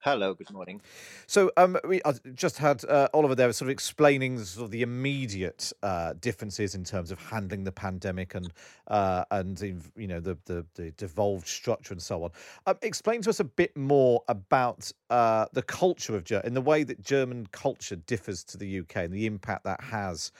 Hello, 0.07 0.35
good 0.35 0.53
morning. 0.53 0.81
So, 1.27 1.51
um, 1.57 1.77
we 1.85 2.01
just 2.35 2.59
had 2.59 2.85
uh, 2.85 3.09
Oliver 3.13 3.35
there 3.35 3.53
sort 3.53 3.67
of 3.67 3.73
explaining 3.73 4.39
sort 4.39 4.67
of 4.67 4.71
the 4.71 4.83
immediate 4.83 5.73
uh, 5.83 6.13
differences 6.21 6.77
in 6.77 6.85
terms 6.85 7.11
of 7.11 7.19
handling 7.19 7.65
the 7.65 7.73
pandemic 7.73 8.37
and 8.37 8.53
uh, 8.87 9.25
and 9.33 9.61
you 9.97 10.07
know 10.07 10.21
the, 10.21 10.39
the, 10.45 10.65
the 10.77 10.93
devolved 10.93 11.49
structure 11.49 11.93
and 11.93 12.01
so 12.01 12.23
on. 12.23 12.31
Um, 12.69 12.77
explain 12.83 13.21
to 13.23 13.31
us 13.31 13.41
a 13.41 13.45
bit 13.45 13.77
more 13.77 14.23
about 14.29 14.93
uh, 15.11 15.47
the 15.53 15.63
culture 15.63 16.15
of 16.15 16.23
Germany 16.23 16.55
the 16.55 16.61
way 16.61 16.85
that 16.85 17.03
German 17.03 17.49
culture 17.51 17.97
differs 17.97 18.45
to 18.45 18.57
the 18.57 18.79
UK 18.79 18.99
and 18.99 19.13
the 19.13 19.27
impact 19.27 19.65
that 19.65 19.81
has 19.81 20.31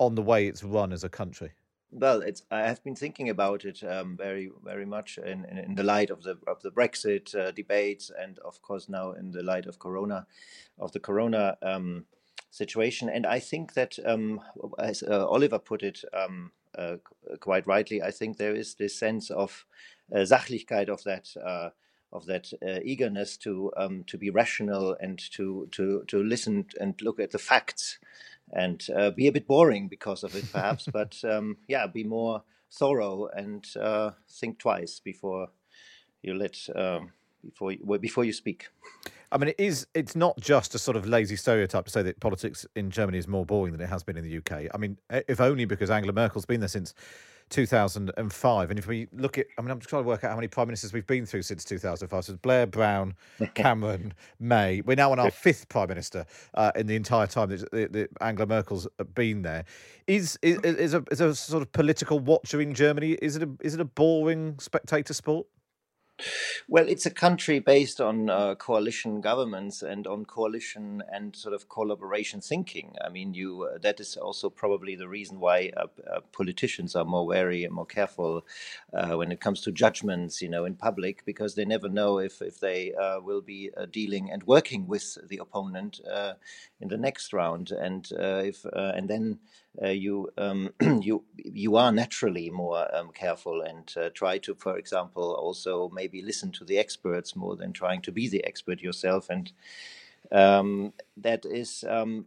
on 0.00 0.16
the 0.16 0.22
way 0.22 0.48
it's 0.48 0.62
run 0.62 0.92
as 0.92 1.02
a 1.02 1.08
country. 1.08 1.50
Well, 1.96 2.22
it's 2.22 2.42
I 2.50 2.62
have 2.66 2.82
been 2.82 2.96
thinking 2.96 3.28
about 3.30 3.64
it 3.64 3.84
um, 3.84 4.16
very, 4.16 4.50
very 4.64 4.84
much 4.84 5.16
in, 5.16 5.44
in, 5.44 5.58
in, 5.58 5.74
the 5.76 5.84
light 5.84 6.10
of 6.10 6.24
the 6.24 6.36
of 6.48 6.60
the 6.60 6.72
Brexit 6.72 7.32
uh, 7.36 7.52
debates, 7.52 8.10
and 8.20 8.36
of 8.40 8.60
course 8.62 8.88
now 8.88 9.12
in 9.12 9.30
the 9.30 9.44
light 9.44 9.66
of 9.66 9.78
Corona, 9.78 10.26
of 10.76 10.90
the 10.90 10.98
Corona 10.98 11.56
um, 11.62 12.06
situation. 12.50 13.08
And 13.08 13.24
I 13.24 13.38
think 13.38 13.74
that, 13.74 13.96
um, 14.04 14.40
as 14.76 15.04
uh, 15.04 15.24
Oliver 15.28 15.60
put 15.60 15.84
it 15.84 16.04
um, 16.12 16.50
uh, 16.76 16.96
quite 17.38 17.64
rightly, 17.68 18.02
I 18.02 18.10
think 18.10 18.38
there 18.38 18.56
is 18.56 18.74
this 18.74 18.98
sense 18.98 19.30
of 19.30 19.64
uh, 20.12 20.24
Sachlichkeit 20.24 20.88
of 20.88 21.04
that 21.04 21.28
uh, 21.40 21.70
of 22.12 22.26
that 22.26 22.52
uh, 22.60 22.80
eagerness 22.82 23.36
to 23.36 23.70
um, 23.76 24.02
to 24.08 24.18
be 24.18 24.30
rational 24.30 24.96
and 25.00 25.20
to 25.34 25.68
to 25.70 26.02
to 26.08 26.24
listen 26.24 26.66
and 26.80 27.00
look 27.02 27.20
at 27.20 27.30
the 27.30 27.38
facts 27.38 28.00
and 28.54 28.86
uh, 28.96 29.10
be 29.10 29.26
a 29.26 29.32
bit 29.32 29.46
boring 29.46 29.88
because 29.88 30.24
of 30.24 30.34
it, 30.34 30.44
perhaps. 30.52 30.88
but 30.92 31.20
um, 31.24 31.56
yeah, 31.68 31.86
be 31.86 32.04
more 32.04 32.42
thorough 32.70 33.28
and 33.36 33.66
uh, 33.80 34.10
think 34.28 34.58
twice 34.58 35.00
before 35.00 35.48
you 36.22 36.34
let 36.34 36.56
um, 36.74 37.10
before 37.44 37.72
you, 37.72 37.98
before 37.98 38.24
you 38.24 38.32
speak. 38.32 38.68
I 39.30 39.38
mean, 39.38 39.48
it 39.48 39.56
is. 39.58 39.86
It's 39.94 40.14
not 40.14 40.38
just 40.38 40.74
a 40.74 40.78
sort 40.78 40.96
of 40.96 41.06
lazy 41.06 41.36
stereotype 41.36 41.84
to 41.86 41.90
say 41.90 42.02
that 42.02 42.20
politics 42.20 42.64
in 42.76 42.90
Germany 42.90 43.18
is 43.18 43.26
more 43.26 43.44
boring 43.44 43.72
than 43.72 43.80
it 43.80 43.88
has 43.88 44.02
been 44.04 44.16
in 44.16 44.24
the 44.24 44.38
UK. 44.38 44.70
I 44.72 44.78
mean, 44.78 44.98
if 45.10 45.40
only 45.40 45.64
because 45.64 45.90
Angela 45.90 46.12
Merkel's 46.12 46.46
been 46.46 46.60
there 46.60 46.68
since 46.68 46.94
2005. 47.50 48.70
And 48.70 48.78
if 48.78 48.86
we 48.86 49.08
look 49.12 49.38
at, 49.38 49.46
I 49.58 49.62
mean, 49.62 49.70
I'm 49.70 49.78
just 49.78 49.88
trying 49.88 50.02
to 50.02 50.08
work 50.08 50.24
out 50.24 50.30
how 50.30 50.36
many 50.36 50.48
prime 50.48 50.68
ministers 50.68 50.92
we've 50.92 51.06
been 51.06 51.26
through 51.26 51.42
since 51.42 51.64
2005. 51.64 52.24
So 52.24 52.36
Blair, 52.36 52.66
Brown, 52.66 53.14
Cameron, 53.54 54.14
May. 54.40 54.80
We're 54.80 54.96
now 54.96 55.12
on 55.12 55.18
our 55.18 55.30
fifth 55.30 55.68
prime 55.68 55.88
minister 55.88 56.26
uh, 56.54 56.72
in 56.76 56.86
the 56.86 56.96
entire 56.96 57.26
time 57.26 57.50
that, 57.50 57.70
that 57.70 58.08
Angela 58.20 58.46
Merkel's 58.46 58.88
been 59.14 59.42
there. 59.42 59.64
Is, 60.06 60.38
is 60.42 60.58
is 60.58 60.94
a 60.94 61.02
is 61.10 61.20
a 61.20 61.34
sort 61.34 61.62
of 61.62 61.72
political 61.72 62.18
watcher 62.18 62.60
in 62.60 62.74
Germany? 62.74 63.12
Is 63.22 63.36
it 63.36 63.42
a 63.42 63.50
is 63.60 63.74
it 63.74 63.80
a 63.80 63.86
boring 63.86 64.58
spectator 64.58 65.14
sport? 65.14 65.46
Well, 66.68 66.88
it's 66.88 67.06
a 67.06 67.10
country 67.10 67.58
based 67.58 68.00
on 68.00 68.30
uh, 68.30 68.54
coalition 68.54 69.20
governments 69.20 69.82
and 69.82 70.06
on 70.06 70.24
coalition 70.24 71.02
and 71.12 71.34
sort 71.34 71.54
of 71.54 71.68
collaboration 71.68 72.40
thinking. 72.40 72.94
I 73.04 73.08
mean, 73.08 73.34
you 73.34 73.64
uh, 73.64 73.78
that 73.78 73.98
is 73.98 74.16
also 74.16 74.48
probably 74.48 74.94
the 74.94 75.08
reason 75.08 75.40
why 75.40 75.72
uh, 75.76 75.86
uh 76.10 76.20
politicians 76.32 76.94
are 76.94 77.04
more 77.04 77.26
wary 77.26 77.64
and 77.64 77.74
more 77.74 77.86
careful 77.86 78.46
uh, 78.92 79.16
when 79.16 79.32
it 79.32 79.40
comes 79.40 79.60
to 79.62 79.72
judgments, 79.72 80.40
you 80.40 80.48
know, 80.48 80.64
in 80.64 80.76
public, 80.76 81.24
because 81.24 81.54
they 81.54 81.64
never 81.64 81.88
know 81.88 82.18
if 82.18 82.40
if 82.40 82.60
they 82.60 82.94
uh, 82.94 83.20
will 83.20 83.42
be 83.42 83.70
dealing 83.90 84.30
and 84.30 84.42
working 84.44 84.86
with 84.86 85.18
the 85.28 85.38
opponent 85.38 86.00
in 86.80 86.88
the 86.88 86.96
next 86.96 87.32
round, 87.32 87.72
and 87.72 88.08
if 88.12 88.64
and 88.64 89.08
then 89.08 89.38
uh, 89.82 89.88
you 89.88 90.30
um, 90.38 90.70
you 91.02 91.24
you 91.36 91.76
are 91.76 91.92
naturally 91.92 92.50
more 92.50 92.94
um, 92.94 93.10
careful 93.12 93.62
and 93.62 93.92
uh, 93.96 94.10
try 94.14 94.38
to, 94.38 94.54
for 94.54 94.78
example, 94.78 95.34
also 95.34 95.90
maybe 95.94 96.22
listen 96.22 96.52
to 96.52 96.64
the 96.64 96.78
experts 96.78 97.36
more 97.36 97.56
than 97.56 97.72
trying 97.72 98.02
to 98.02 98.12
be 98.12 98.28
the 98.28 98.44
expert 98.44 98.80
yourself, 98.80 99.30
and 99.30 99.52
um, 100.32 100.92
that 101.16 101.44
is 101.46 101.84
um, 101.88 102.26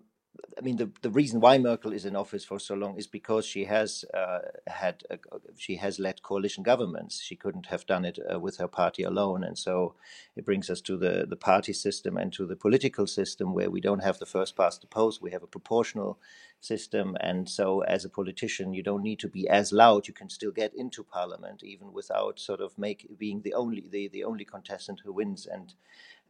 I 0.57 0.61
mean, 0.61 0.77
the, 0.77 0.91
the 1.01 1.09
reason 1.11 1.41
why 1.41 1.57
Merkel 1.57 1.93
is 1.93 2.05
in 2.05 2.15
office 2.15 2.45
for 2.45 2.59
so 2.59 2.75
long 2.75 2.97
is 2.97 3.07
because 3.07 3.45
she 3.45 3.65
has 3.65 4.05
uh, 4.13 4.39
had 4.67 5.03
a, 5.09 5.19
she 5.57 5.77
has 5.77 5.99
led 5.99 6.23
coalition 6.23 6.63
governments. 6.63 7.21
She 7.21 7.35
couldn't 7.35 7.67
have 7.67 7.85
done 7.87 8.05
it 8.05 8.19
uh, 8.33 8.39
with 8.39 8.57
her 8.57 8.67
party 8.69 9.03
alone, 9.03 9.43
and 9.43 9.57
so 9.57 9.95
it 10.35 10.45
brings 10.45 10.69
us 10.69 10.81
to 10.81 10.97
the 10.97 11.25
the 11.29 11.35
party 11.35 11.73
system 11.73 12.17
and 12.17 12.33
to 12.33 12.45
the 12.45 12.55
political 12.55 13.07
system 13.07 13.53
where 13.53 13.69
we 13.71 13.81
don't 13.81 14.03
have 14.03 14.19
the 14.19 14.25
first 14.25 14.55
past 14.57 14.81
the 14.81 14.87
post. 14.87 15.21
We 15.21 15.31
have 15.31 15.43
a 15.43 15.47
proportional 15.47 16.19
system, 16.59 17.15
and 17.19 17.49
so 17.49 17.81
as 17.81 18.05
a 18.05 18.09
politician, 18.09 18.73
you 18.73 18.83
don't 18.83 19.03
need 19.03 19.19
to 19.19 19.27
be 19.27 19.47
as 19.47 19.71
loud. 19.71 20.07
You 20.07 20.13
can 20.13 20.29
still 20.29 20.51
get 20.51 20.73
into 20.75 21.03
parliament 21.03 21.63
even 21.63 21.93
without 21.93 22.39
sort 22.39 22.61
of 22.61 22.77
make 22.77 23.07
being 23.17 23.41
the 23.41 23.53
only 23.53 23.87
the, 23.89 24.07
the 24.07 24.23
only 24.23 24.45
contestant 24.45 25.01
who 25.03 25.13
wins 25.13 25.45
and 25.45 25.73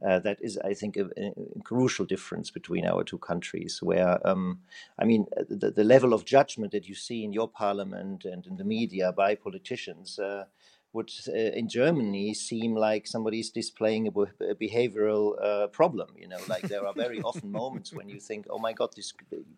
uh, 0.05 0.19
that 0.19 0.37
is, 0.41 0.59
I 0.59 0.73
think, 0.75 0.95
a, 0.95 1.09
a, 1.17 1.33
crucial 1.63 2.05
difference 2.05 2.51
between 2.51 2.85
our 2.85 3.03
two 3.03 3.17
countries. 3.17 3.79
Where, 3.81 4.25
um, 4.27 4.59
I 4.99 5.05
mean, 5.05 5.25
the, 5.49 5.71
the, 5.71 5.83
level 5.83 6.13
of 6.13 6.23
judgment 6.23 6.71
that 6.73 6.87
you 6.87 6.93
see 6.93 7.23
in 7.23 7.33
your 7.33 7.47
parliament 7.47 8.23
and 8.25 8.45
in 8.45 8.57
the 8.57 8.63
media 8.63 9.11
by 9.11 9.33
politicians 9.33 10.19
uh, 10.19 10.45
would, 10.93 11.11
uh, 11.27 11.33
in 11.33 11.67
Germany, 11.69 12.33
seem 12.33 12.75
like 12.75 13.07
somebody's 13.07 13.49
displaying 13.49 14.07
a, 14.07 14.11
a 14.43 14.55
behavioral 14.55 15.35
uh, 15.43 15.67
problem. 15.67 16.09
You 16.17 16.27
know, 16.27 16.39
like 16.47 16.67
there 16.67 16.85
are 16.85 16.93
very 17.05 17.21
often 17.21 17.51
moments 17.51 17.93
when 17.93 18.09
you 18.09 18.19
think, 18.19 18.47
"Oh 18.49 18.59
my 18.59 18.73
God, 18.73 18.89
this," 18.95 19.13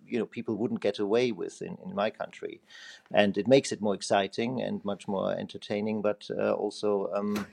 you 0.08 0.20
know, 0.20 0.26
people 0.26 0.56
wouldn't 0.56 0.82
get 0.82 1.00
away 1.00 1.32
with 1.32 1.62
in, 1.62 1.78
in 1.86 1.96
my 1.96 2.10
country, 2.10 2.62
and 3.12 3.38
it 3.38 3.48
makes 3.48 3.72
it 3.72 3.82
more 3.82 3.96
exciting 3.96 4.62
and 4.62 4.84
much 4.84 5.08
more 5.08 5.34
entertaining, 5.34 6.02
but 6.02 6.30
uh, 6.32 6.54
also. 6.54 7.10
Um, 7.14 7.48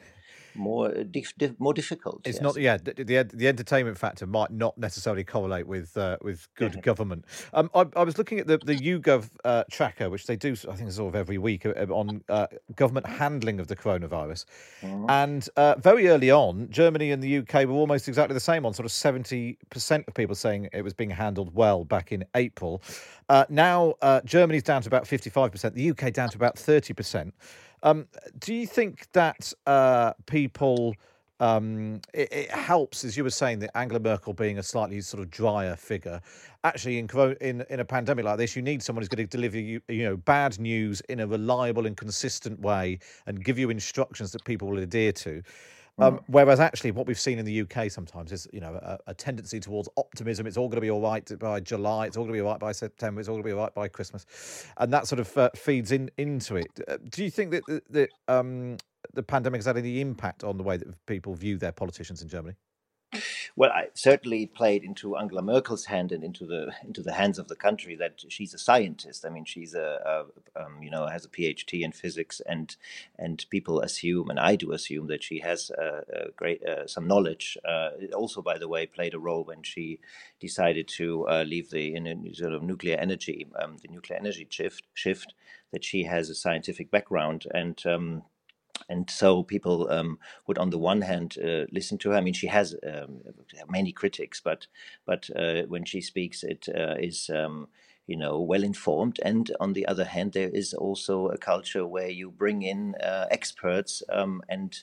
more 0.58 0.88
uh, 0.88 1.04
dif- 1.10 1.36
dif- 1.36 1.58
more 1.58 1.74
difficult. 1.74 2.20
It's 2.24 2.36
yes. 2.36 2.42
not, 2.42 2.56
yeah. 2.60 2.76
The, 2.76 3.04
the, 3.04 3.22
the 3.32 3.48
entertainment 3.48 3.98
factor 3.98 4.26
might 4.26 4.50
not 4.50 4.76
necessarily 4.78 5.24
correlate 5.24 5.66
with 5.66 5.96
uh, 5.96 6.16
with 6.22 6.48
good 6.54 6.82
government. 6.82 7.24
Um, 7.52 7.70
I, 7.74 7.86
I, 7.96 8.04
was 8.04 8.18
looking 8.18 8.40
at 8.40 8.46
the 8.46 8.58
the 8.58 8.76
YouGov 8.76 9.30
uh, 9.44 9.64
tracker, 9.70 10.10
which 10.10 10.26
they 10.26 10.36
do, 10.36 10.54
I 10.70 10.76
think, 10.76 10.90
sort 10.92 11.08
of 11.08 11.16
every 11.16 11.38
week 11.38 11.66
uh, 11.66 11.72
on 11.90 12.22
uh, 12.28 12.46
government 12.74 13.06
handling 13.06 13.60
of 13.60 13.68
the 13.68 13.76
coronavirus, 13.76 14.44
mm-hmm. 14.82 15.06
and 15.08 15.48
uh, 15.56 15.74
very 15.78 16.08
early 16.08 16.30
on, 16.30 16.68
Germany 16.70 17.10
and 17.10 17.22
the 17.22 17.38
UK 17.38 17.66
were 17.66 17.74
almost 17.74 18.08
exactly 18.08 18.34
the 18.34 18.40
same 18.40 18.66
on 18.66 18.74
sort 18.74 18.86
of 18.86 18.92
seventy 18.92 19.58
percent 19.70 20.04
of 20.08 20.14
people 20.14 20.34
saying 20.34 20.68
it 20.72 20.82
was 20.82 20.94
being 20.94 21.10
handled 21.10 21.54
well 21.54 21.84
back 21.84 22.12
in 22.12 22.24
April. 22.34 22.82
now 23.48 23.94
Germany's 24.24 24.62
down 24.62 24.82
to 24.82 24.88
about 24.88 25.06
fifty 25.06 25.30
five 25.30 25.52
percent, 25.52 25.74
the 25.74 25.90
UK 25.90 26.12
down 26.12 26.28
to 26.30 26.36
about 26.36 26.58
thirty 26.58 26.94
percent. 26.94 27.34
Um, 27.82 28.06
do 28.38 28.54
you 28.54 28.66
think 28.66 29.06
that 29.12 29.52
uh, 29.66 30.12
people 30.26 30.94
um, 31.38 32.00
it, 32.14 32.32
it, 32.32 32.50
helps, 32.50 33.04
as 33.04 33.16
you 33.16 33.22
were 33.22 33.30
saying, 33.30 33.58
that 33.58 33.76
Angela 33.76 34.00
Merkel 34.00 34.32
being 34.32 34.58
a 34.58 34.62
slightly 34.62 35.00
sort 35.02 35.22
of 35.22 35.30
drier 35.30 35.76
figure. 35.76 36.20
Actually, 36.64 36.98
in 36.98 37.08
in 37.40 37.64
in 37.68 37.80
a 37.80 37.84
pandemic 37.84 38.24
like 38.24 38.38
this, 38.38 38.56
you 38.56 38.62
need 38.62 38.82
someone 38.82 39.02
who's 39.02 39.08
going 39.08 39.26
to 39.26 39.36
deliver 39.36 39.58
you, 39.58 39.80
you 39.88 40.04
know, 40.04 40.16
bad 40.16 40.58
news 40.58 41.02
in 41.02 41.20
a 41.20 41.26
reliable 41.26 41.86
and 41.86 41.96
consistent 41.96 42.60
way, 42.60 42.98
and 43.26 43.44
give 43.44 43.58
you 43.58 43.68
instructions 43.68 44.32
that 44.32 44.44
people 44.44 44.68
will 44.68 44.78
adhere 44.78 45.12
to. 45.12 45.42
Um, 45.98 46.18
mm. 46.18 46.24
whereas 46.26 46.60
actually, 46.60 46.90
what 46.90 47.06
we've 47.06 47.18
seen 47.18 47.38
in 47.38 47.44
the 47.44 47.62
UK 47.62 47.90
sometimes 47.90 48.30
is, 48.30 48.46
you 48.52 48.60
know, 48.60 48.74
a, 48.74 48.98
a, 49.06 49.14
tendency 49.14 49.58
towards 49.60 49.88
optimism. 49.96 50.46
It's 50.46 50.58
all 50.58 50.68
going 50.68 50.76
to 50.76 50.82
be 50.82 50.90
all 50.90 51.00
right 51.00 51.26
by 51.38 51.60
July. 51.60 52.06
It's 52.06 52.16
all 52.18 52.24
going 52.24 52.34
to 52.34 52.36
be 52.36 52.42
all 52.42 52.50
right 52.50 52.60
by 52.60 52.72
September. 52.72 53.20
It's 53.20 53.28
all 53.28 53.36
going 53.36 53.44
to 53.44 53.48
be 53.48 53.52
all 53.52 53.62
right 53.62 53.74
by 53.74 53.88
Christmas, 53.88 54.26
and 54.76 54.92
that 54.92 55.06
sort 55.06 55.20
of 55.20 55.36
uh, 55.38 55.50
feeds 55.54 55.92
in 55.92 56.10
into 56.18 56.56
it. 56.56 56.68
Uh, 56.86 56.98
do 57.10 57.24
you 57.24 57.30
think 57.30 57.50
that 57.52 57.82
that 57.90 58.10
um, 58.28 58.76
the 59.14 59.22
pandemic 59.22 59.58
has 59.58 59.66
had 59.66 59.78
any 59.78 60.00
impact 60.00 60.44
on 60.44 60.58
the 60.58 60.62
way 60.62 60.76
that 60.76 61.06
people 61.06 61.34
view 61.34 61.56
their 61.56 61.72
politicians 61.72 62.20
in 62.20 62.28
Germany? 62.28 62.56
Well, 63.56 63.70
I 63.70 63.88
certainly 63.94 64.46
played 64.46 64.84
into 64.84 65.16
Angela 65.16 65.42
Merkel's 65.42 65.86
hand 65.86 66.12
and 66.12 66.22
into 66.22 66.46
the 66.46 66.72
into 66.84 67.02
the 67.02 67.12
hands 67.12 67.38
of 67.38 67.48
the 67.48 67.56
country 67.56 67.96
that 67.96 68.22
she's 68.28 68.54
a 68.54 68.58
scientist. 68.58 69.24
I 69.24 69.30
mean, 69.30 69.44
she's 69.44 69.74
a, 69.74 70.26
a 70.56 70.62
um, 70.62 70.82
you 70.82 70.90
know 70.90 71.06
has 71.06 71.24
a 71.24 71.28
PhD 71.28 71.82
in 71.82 71.92
physics, 71.92 72.40
and 72.46 72.76
and 73.18 73.44
people 73.50 73.80
assume, 73.80 74.30
and 74.30 74.38
I 74.38 74.56
do 74.56 74.72
assume 74.72 75.06
that 75.08 75.22
she 75.22 75.40
has 75.40 75.70
a 75.70 76.30
great 76.36 76.64
uh, 76.64 76.86
some 76.86 77.06
knowledge. 77.08 77.58
Uh, 77.64 77.90
it 77.98 78.12
also, 78.12 78.42
by 78.42 78.58
the 78.58 78.68
way, 78.68 78.86
played 78.86 79.14
a 79.14 79.18
role 79.18 79.44
when 79.44 79.62
she 79.62 80.00
decided 80.40 80.88
to 80.88 81.28
uh, 81.28 81.44
leave 81.46 81.70
the 81.70 81.94
in 81.94 82.34
sort 82.34 82.52
of 82.52 82.62
nuclear 82.62 82.96
energy, 82.96 83.46
um, 83.60 83.78
the 83.82 83.88
nuclear 83.88 84.18
energy 84.18 84.46
shift 84.50 84.84
shift. 84.94 85.34
That 85.72 85.84
she 85.84 86.04
has 86.04 86.30
a 86.30 86.34
scientific 86.34 86.90
background 86.90 87.46
and. 87.52 87.80
Um, 87.86 88.22
and 88.88 89.10
so 89.10 89.42
people 89.42 89.90
um, 89.90 90.18
would, 90.46 90.58
on 90.58 90.70
the 90.70 90.78
one 90.78 91.02
hand, 91.02 91.36
uh, 91.42 91.64
listen 91.72 91.98
to 91.98 92.10
her. 92.10 92.16
I 92.16 92.20
mean, 92.20 92.34
she 92.34 92.46
has 92.46 92.74
um, 92.86 93.20
many 93.68 93.92
critics, 93.92 94.40
but 94.40 94.66
but 95.04 95.28
uh, 95.36 95.62
when 95.62 95.84
she 95.84 96.00
speaks, 96.00 96.42
it 96.42 96.68
uh, 96.68 96.94
is 96.98 97.30
um, 97.34 97.68
you 98.06 98.16
know 98.16 98.40
well 98.40 98.62
informed. 98.62 99.18
And 99.22 99.50
on 99.60 99.72
the 99.72 99.86
other 99.86 100.04
hand, 100.04 100.32
there 100.32 100.50
is 100.50 100.74
also 100.74 101.28
a 101.28 101.38
culture 101.38 101.86
where 101.86 102.08
you 102.08 102.30
bring 102.30 102.62
in 102.62 102.94
uh, 103.02 103.26
experts, 103.30 104.02
um, 104.08 104.42
and 104.48 104.82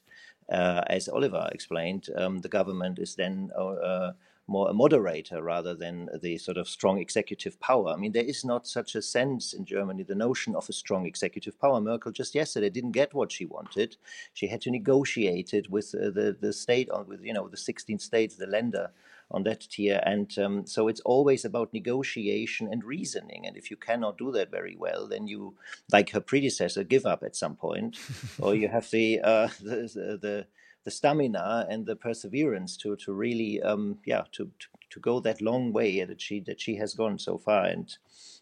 uh, 0.51 0.83
as 0.87 1.07
Oliver 1.07 1.49
explained, 1.51 2.09
um, 2.17 2.39
the 2.39 2.49
government 2.49 2.99
is 2.99 3.15
then 3.15 3.51
uh, 3.57 4.11
more 4.47 4.69
a 4.69 4.73
moderator 4.73 5.41
rather 5.41 5.73
than 5.73 6.09
the 6.21 6.37
sort 6.37 6.57
of 6.57 6.67
strong 6.67 6.99
executive 6.99 7.59
power. 7.59 7.89
I 7.89 7.95
mean, 7.95 8.11
there 8.11 8.23
is 8.23 8.43
not 8.43 8.67
such 8.67 8.95
a 8.95 9.01
sense 9.01 9.53
in 9.53 9.65
Germany, 9.65 10.03
the 10.03 10.15
notion 10.15 10.55
of 10.55 10.69
a 10.69 10.73
strong 10.73 11.05
executive 11.05 11.59
power. 11.59 11.79
Merkel 11.79 12.11
just 12.11 12.35
yesterday 12.35 12.69
didn't 12.69 12.91
get 12.91 13.13
what 13.13 13.31
she 13.31 13.45
wanted. 13.45 13.95
She 14.33 14.47
had 14.47 14.61
to 14.61 14.71
negotiate 14.71 15.53
it 15.53 15.69
with 15.69 15.95
uh, 15.95 16.09
the, 16.09 16.35
the 16.39 16.51
state, 16.51 16.89
on, 16.89 17.07
with, 17.07 17.23
you 17.23 17.33
know, 17.33 17.47
the 17.47 17.57
16 17.57 17.99
states, 17.99 18.35
the 18.35 18.45
Länder 18.45 18.89
on 19.31 19.43
that 19.43 19.61
tier. 19.61 20.01
And 20.05 20.37
um, 20.37 20.65
so 20.67 20.87
it's 20.87 21.01
always 21.01 21.45
about 21.45 21.73
negotiation 21.73 22.67
and 22.71 22.83
reasoning. 22.83 23.47
And 23.47 23.57
if 23.57 23.71
you 23.71 23.77
cannot 23.77 24.17
do 24.17 24.31
that 24.33 24.51
very 24.51 24.75
well, 24.77 25.07
then 25.07 25.27
you, 25.27 25.55
like 25.91 26.11
her 26.11 26.19
predecessor, 26.19 26.83
give 26.83 27.05
up 27.05 27.23
at 27.23 27.35
some 27.35 27.55
point, 27.55 27.97
or 28.39 28.53
you 28.55 28.67
have 28.67 28.89
the, 28.91 29.21
uh, 29.21 29.47
the, 29.61 29.89
the, 29.93 30.19
the 30.21 30.47
the 30.83 30.91
stamina 30.91 31.65
and 31.69 31.85
the 31.85 31.95
perseverance 31.95 32.77
to 32.77 32.95
to 32.97 33.13
really 33.13 33.61
um, 33.61 33.97
yeah 34.05 34.23
to, 34.31 34.45
to, 34.59 34.67
to 34.89 34.99
go 34.99 35.19
that 35.19 35.41
long 35.41 35.71
way 35.71 36.03
that 36.03 36.21
she 36.21 36.39
that 36.41 36.59
she 36.59 36.75
has 36.75 36.93
gone 36.93 37.17
so 37.17 37.37
far. 37.37 37.65
And 37.65 37.95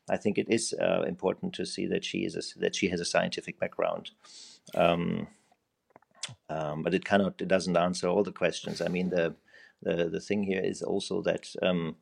I 0.10 0.18
think 0.18 0.38
it 0.38 0.48
is 0.50 0.74
uh, 0.82 1.04
important 1.04 1.54
to 1.54 1.66
see 1.66 1.88
that 1.88 2.04
she 2.04 2.20
is 2.20 2.36
a, 2.36 2.60
that 2.60 2.76
she 2.76 2.90
has 2.90 3.00
a 3.00 3.06
scientific 3.06 3.60
background. 3.60 4.12
Um, 4.76 5.28
um, 6.50 6.84
but 6.84 6.94
it 6.94 7.06
cannot 7.06 7.42
it 7.42 7.48
doesn't 7.48 7.78
answer 7.78 8.08
all 8.08 8.24
the 8.24 8.32
questions. 8.32 8.82
I 8.82 8.88
mean 8.88 9.10
the 9.10 9.36
the, 9.84 10.10
the 10.10 10.20
thing 10.20 10.44
here 10.44 10.62
is 10.62 10.82
also 10.82 11.22
that 11.24 11.48
um, 11.62 11.96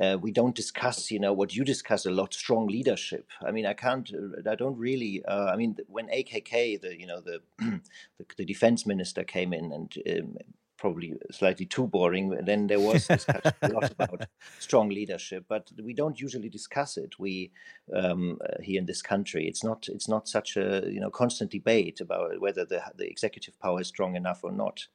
uh, 0.00 0.18
we 0.20 0.30
don't 0.30 0.54
discuss, 0.54 1.10
you 1.10 1.18
know, 1.18 1.32
what 1.32 1.54
you 1.54 1.64
discuss 1.64 2.06
a 2.06 2.10
lot, 2.10 2.34
strong 2.34 2.66
leadership. 2.66 3.28
I 3.46 3.50
mean, 3.50 3.66
I 3.66 3.74
can't, 3.74 4.10
I 4.48 4.54
don't 4.54 4.76
really. 4.76 5.24
Uh, 5.24 5.46
I 5.46 5.56
mean, 5.56 5.76
when 5.88 6.08
AKK, 6.08 6.80
the 6.80 6.98
you 6.98 7.06
know 7.06 7.20
the 7.20 7.40
the, 7.58 8.24
the 8.36 8.44
defense 8.44 8.86
minister 8.86 9.24
came 9.24 9.52
in 9.52 9.72
and. 9.72 9.94
Um, 10.08 10.36
probably 10.80 11.12
slightly 11.30 11.66
too 11.66 11.86
boring. 11.86 12.30
Then 12.30 12.66
there 12.66 12.80
was 12.80 13.06
discussion 13.06 13.52
a 13.60 13.68
lot 13.68 13.90
about 13.90 14.22
strong 14.58 14.88
leadership, 14.88 15.44
but 15.46 15.70
we 15.84 15.92
don't 15.92 16.18
usually 16.18 16.48
discuss 16.48 16.96
it. 16.96 17.18
We 17.18 17.50
um, 17.94 18.38
uh, 18.42 18.62
here 18.62 18.78
in 18.78 18.86
this 18.86 19.02
country, 19.02 19.46
it's 19.46 19.62
not 19.62 19.88
it's 19.88 20.08
not 20.08 20.26
such 20.26 20.56
a 20.56 20.82
you 20.90 20.98
know 20.98 21.10
constant 21.10 21.50
debate 21.50 22.00
about 22.00 22.40
whether 22.40 22.64
the 22.64 22.80
the 22.96 23.06
executive 23.06 23.60
power 23.60 23.82
is 23.82 23.88
strong 23.88 24.16
enough 24.16 24.42
or 24.42 24.52
not, 24.52 24.86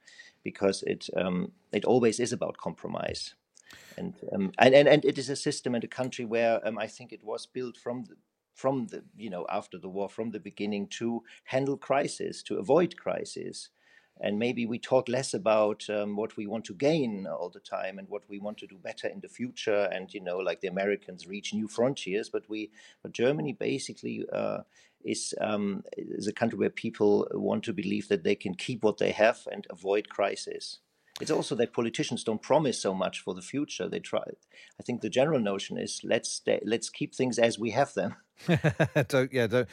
because 0.42 0.82
it 0.82 1.08
um, 1.16 1.52
it 1.72 1.84
always 1.84 2.18
is 2.18 2.32
about 2.32 2.56
compromise 2.56 3.35
and, 3.96 4.14
um, 4.32 4.52
and 4.58 4.74
and 4.74 4.88
and 4.88 5.04
it 5.04 5.18
is 5.18 5.30
a 5.30 5.36
system 5.36 5.74
and 5.74 5.84
a 5.84 5.88
country 5.88 6.24
where 6.24 6.66
um, 6.66 6.78
I 6.78 6.86
think 6.86 7.12
it 7.12 7.24
was 7.24 7.46
built 7.46 7.76
from 7.76 8.04
the, 8.04 8.16
from 8.54 8.86
the 8.88 9.04
you 9.16 9.30
know 9.30 9.46
after 9.50 9.78
the 9.78 9.88
war 9.88 10.08
from 10.08 10.30
the 10.30 10.40
beginning 10.40 10.88
to 10.98 11.22
handle 11.44 11.76
crisis 11.76 12.42
to 12.44 12.58
avoid 12.58 12.96
crisis. 12.96 13.70
And 14.18 14.38
maybe 14.38 14.64
we 14.64 14.78
talk 14.78 15.10
less 15.10 15.34
about 15.34 15.84
um, 15.90 16.16
what 16.16 16.38
we 16.38 16.46
want 16.46 16.64
to 16.66 16.74
gain 16.74 17.26
all 17.26 17.50
the 17.50 17.60
time 17.60 17.98
and 17.98 18.08
what 18.08 18.22
we 18.30 18.38
want 18.38 18.56
to 18.58 18.66
do 18.66 18.78
better 18.78 19.08
in 19.08 19.20
the 19.20 19.28
future 19.28 19.90
and 19.92 20.12
you 20.14 20.22
know 20.22 20.38
like 20.38 20.62
the 20.62 20.68
americans 20.68 21.26
reach 21.26 21.52
new 21.52 21.68
frontiers 21.68 22.30
but 22.30 22.48
we 22.48 22.70
but 23.02 23.12
germany 23.12 23.52
basically 23.52 24.24
uh, 24.32 24.60
is 25.04 25.34
um, 25.40 25.84
is 25.96 26.26
a 26.26 26.32
country 26.32 26.58
where 26.58 26.70
people 26.70 27.28
want 27.32 27.62
to 27.64 27.74
believe 27.74 28.08
that 28.08 28.24
they 28.24 28.34
can 28.34 28.54
keep 28.54 28.82
what 28.82 28.96
they 28.98 29.12
have 29.12 29.46
and 29.52 29.66
avoid 29.70 30.08
crisis 30.08 30.78
it's 31.20 31.30
also 31.30 31.54
that 31.54 31.72
politicians 31.72 32.24
don't 32.24 32.42
promise 32.42 32.80
so 32.80 32.92
much 32.94 33.20
for 33.20 33.34
the 33.34 33.42
future. 33.42 33.88
They 33.88 34.00
try. 34.00 34.22
I 34.78 34.82
think 34.82 35.00
the 35.00 35.08
general 35.08 35.40
notion 35.40 35.78
is 35.78 36.00
let's 36.04 36.30
stay, 36.30 36.60
let's 36.64 36.90
keep 36.90 37.14
things 37.14 37.38
as 37.38 37.58
we 37.58 37.70
have 37.70 37.94
them. 37.94 38.16
don't 39.08 39.32
yeah 39.32 39.46
don't 39.46 39.66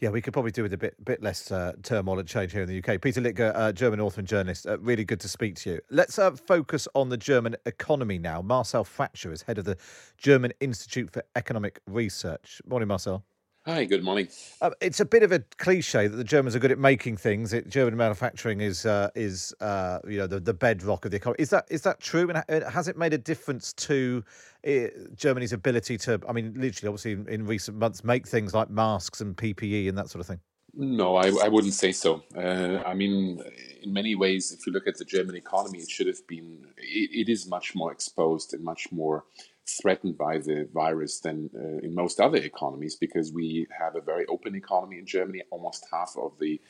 yeah 0.00 0.08
we 0.08 0.22
could 0.22 0.32
probably 0.32 0.50
do 0.50 0.62
with 0.62 0.72
a 0.72 0.78
bit 0.78 1.04
bit 1.04 1.22
less 1.22 1.52
uh, 1.52 1.72
turmoil 1.82 2.18
and 2.18 2.26
change 2.26 2.52
here 2.52 2.62
in 2.62 2.68
the 2.68 2.78
UK. 2.78 3.00
Peter 3.00 3.20
Littger, 3.20 3.52
uh, 3.54 3.72
German 3.72 4.00
author 4.00 4.20
and 4.20 4.28
journalist, 4.28 4.66
uh, 4.66 4.78
really 4.78 5.04
good 5.04 5.20
to 5.20 5.28
speak 5.28 5.56
to 5.56 5.70
you. 5.70 5.80
Let's 5.90 6.18
uh, 6.18 6.30
focus 6.32 6.88
on 6.94 7.10
the 7.10 7.18
German 7.18 7.56
economy 7.66 8.18
now. 8.18 8.40
Marcel 8.40 8.84
Fratzscher 8.84 9.32
is 9.32 9.42
head 9.42 9.58
of 9.58 9.66
the 9.66 9.76
German 10.16 10.52
Institute 10.60 11.10
for 11.10 11.22
Economic 11.36 11.80
Research. 11.86 12.62
Morning, 12.66 12.88
Marcel. 12.88 13.24
Hi, 13.66 13.84
good 13.84 14.02
morning. 14.02 14.28
Uh, 14.62 14.70
it's 14.80 15.00
a 15.00 15.04
bit 15.04 15.22
of 15.22 15.30
a 15.30 15.40
cliche 15.58 16.06
that 16.06 16.16
the 16.16 16.24
Germans 16.24 16.56
are 16.56 16.58
good 16.58 16.72
at 16.72 16.78
making 16.78 17.18
things. 17.18 17.52
It, 17.52 17.68
German 17.68 17.98
manufacturing 17.98 18.62
is 18.62 18.86
uh, 18.86 19.10
is 19.14 19.52
uh, 19.60 19.98
you 20.08 20.16
know 20.16 20.26
the, 20.26 20.40
the 20.40 20.54
bedrock 20.54 21.04
of 21.04 21.10
the 21.10 21.18
economy. 21.18 21.36
Is 21.40 21.50
that 21.50 21.66
is 21.68 21.82
that 21.82 22.00
true? 22.00 22.30
And 22.30 22.64
has 22.64 22.88
it 22.88 22.96
made 22.96 23.12
a 23.12 23.18
difference 23.18 23.74
to 23.74 24.24
uh, 24.66 24.86
Germany's 25.14 25.52
ability 25.52 25.98
to? 25.98 26.18
I 26.26 26.32
mean, 26.32 26.54
literally, 26.56 26.88
obviously, 26.88 27.12
in, 27.12 27.28
in, 27.28 27.46
recent 27.46 27.76
months, 27.76 28.02
make 28.02 28.26
things 28.26 28.54
like 28.54 28.70
masks 28.70 29.20
and 29.20 29.36
PPE 29.36 29.88
and 29.90 29.98
that 29.98 30.08
sort 30.08 30.20
of 30.20 30.26
thing. 30.28 30.40
No, 30.74 31.16
I, 31.16 31.30
I 31.44 31.48
wouldn't 31.48 31.74
say 31.74 31.92
so. 31.92 32.22
Uh, 32.34 32.82
I 32.86 32.94
mean, 32.94 33.42
in 33.82 33.92
many 33.92 34.14
ways, 34.14 34.50
if 34.50 34.66
you 34.66 34.72
look 34.72 34.86
at 34.86 34.96
the 34.96 35.04
German 35.04 35.34
economy, 35.34 35.80
it 35.80 35.90
should 35.90 36.06
have 36.06 36.26
been. 36.26 36.64
it, 36.78 37.28
it 37.28 37.28
is 37.30 37.46
much 37.46 37.74
more 37.74 37.92
exposed 37.92 38.54
and 38.54 38.64
much 38.64 38.90
more 38.92 39.24
threatened 39.68 40.16
by 40.16 40.38
the 40.38 40.68
virus 40.72 41.20
than 41.20 41.50
uh, 41.54 41.84
in 41.86 41.94
most 41.94 42.20
other 42.20 42.38
economies 42.38 42.96
because 42.96 43.32
we 43.32 43.66
have 43.78 43.96
a 43.96 44.00
very 44.00 44.26
open 44.26 44.54
economy 44.54 44.98
in 44.98 45.06
Germany. 45.06 45.42
Almost 45.50 45.86
half 45.92 46.16
of 46.16 46.32
the 46.40 46.60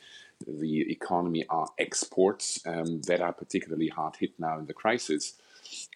the 0.47 0.89
economy 0.89 1.45
are 1.49 1.67
exports 1.77 2.61
um, 2.65 3.01
that 3.01 3.19
are 3.19 3.33
particularly 3.33 3.89
hard 3.89 4.15
hit 4.15 4.31
now 4.39 4.57
in 4.57 4.65
the 4.67 4.73
crisis. 4.73 5.33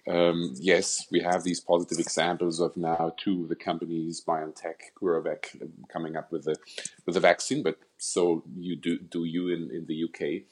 Um, 0.07 0.53
yes, 0.59 1.07
we 1.09 1.21
have 1.21 1.43
these 1.43 1.59
positive 1.59 1.99
examples 1.99 2.59
of 2.59 2.75
now 2.75 3.13
two 3.17 3.43
of 3.43 3.49
the 3.49 3.55
companies, 3.55 4.21
BioNTech, 4.25 4.91
CureVac, 5.01 5.69
coming 5.91 6.15
up 6.17 6.31
with 6.31 6.43
the 6.43 6.57
with 7.05 7.15
a 7.15 7.21
vaccine. 7.21 7.63
But 7.63 7.79
so 7.97 8.43
you 8.57 8.75
do 8.75 8.99
do 8.99 9.23
you 9.23 9.49
in, 9.49 9.71
in 9.71 9.85
the 9.87 10.03
UK? 10.03 10.43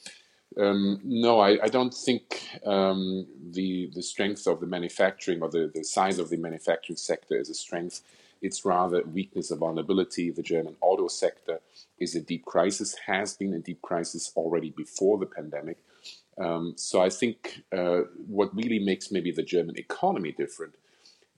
Um, 0.60 1.00
no, 1.04 1.40
I, 1.40 1.64
I, 1.64 1.68
don't 1.70 1.94
think 1.94 2.60
um, 2.66 3.26
the 3.52 3.90
the 3.96 4.04
strength 4.04 4.48
of 4.48 4.60
the 4.60 4.68
manufacturing 4.68 5.42
or 5.42 5.50
the, 5.50 5.72
the 5.74 5.84
size 5.84 6.20
of 6.20 6.30
the 6.30 6.36
manufacturing 6.36 6.98
sector 6.98 7.40
is 7.40 7.50
a 7.50 7.54
strength. 7.54 8.02
It's 8.42 8.66
rather 8.66 9.04
weakness 9.04 9.52
or 9.52 9.58
vulnerability. 9.58 10.30
The 10.30 10.42
German 10.42 10.76
auto 10.82 11.08
sector 11.08 11.60
is 12.00 12.16
a 12.16 12.22
deep 12.22 12.44
crisis, 12.44 12.96
has 13.06 13.36
been 13.36 13.54
a 13.54 13.60
deep 13.60 13.82
crisis 13.82 14.32
already 14.36 14.72
before 14.72 15.18
the 15.20 15.26
pandemic. 15.26 15.78
Um, 16.38 16.74
so 16.76 17.02
I 17.02 17.10
think 17.10 17.64
uh, 17.72 18.02
what 18.28 18.54
really 18.56 18.80
makes 18.80 19.12
maybe 19.12 19.32
the 19.32 19.44
German 19.44 19.78
economy 19.78 20.32
different 20.32 20.76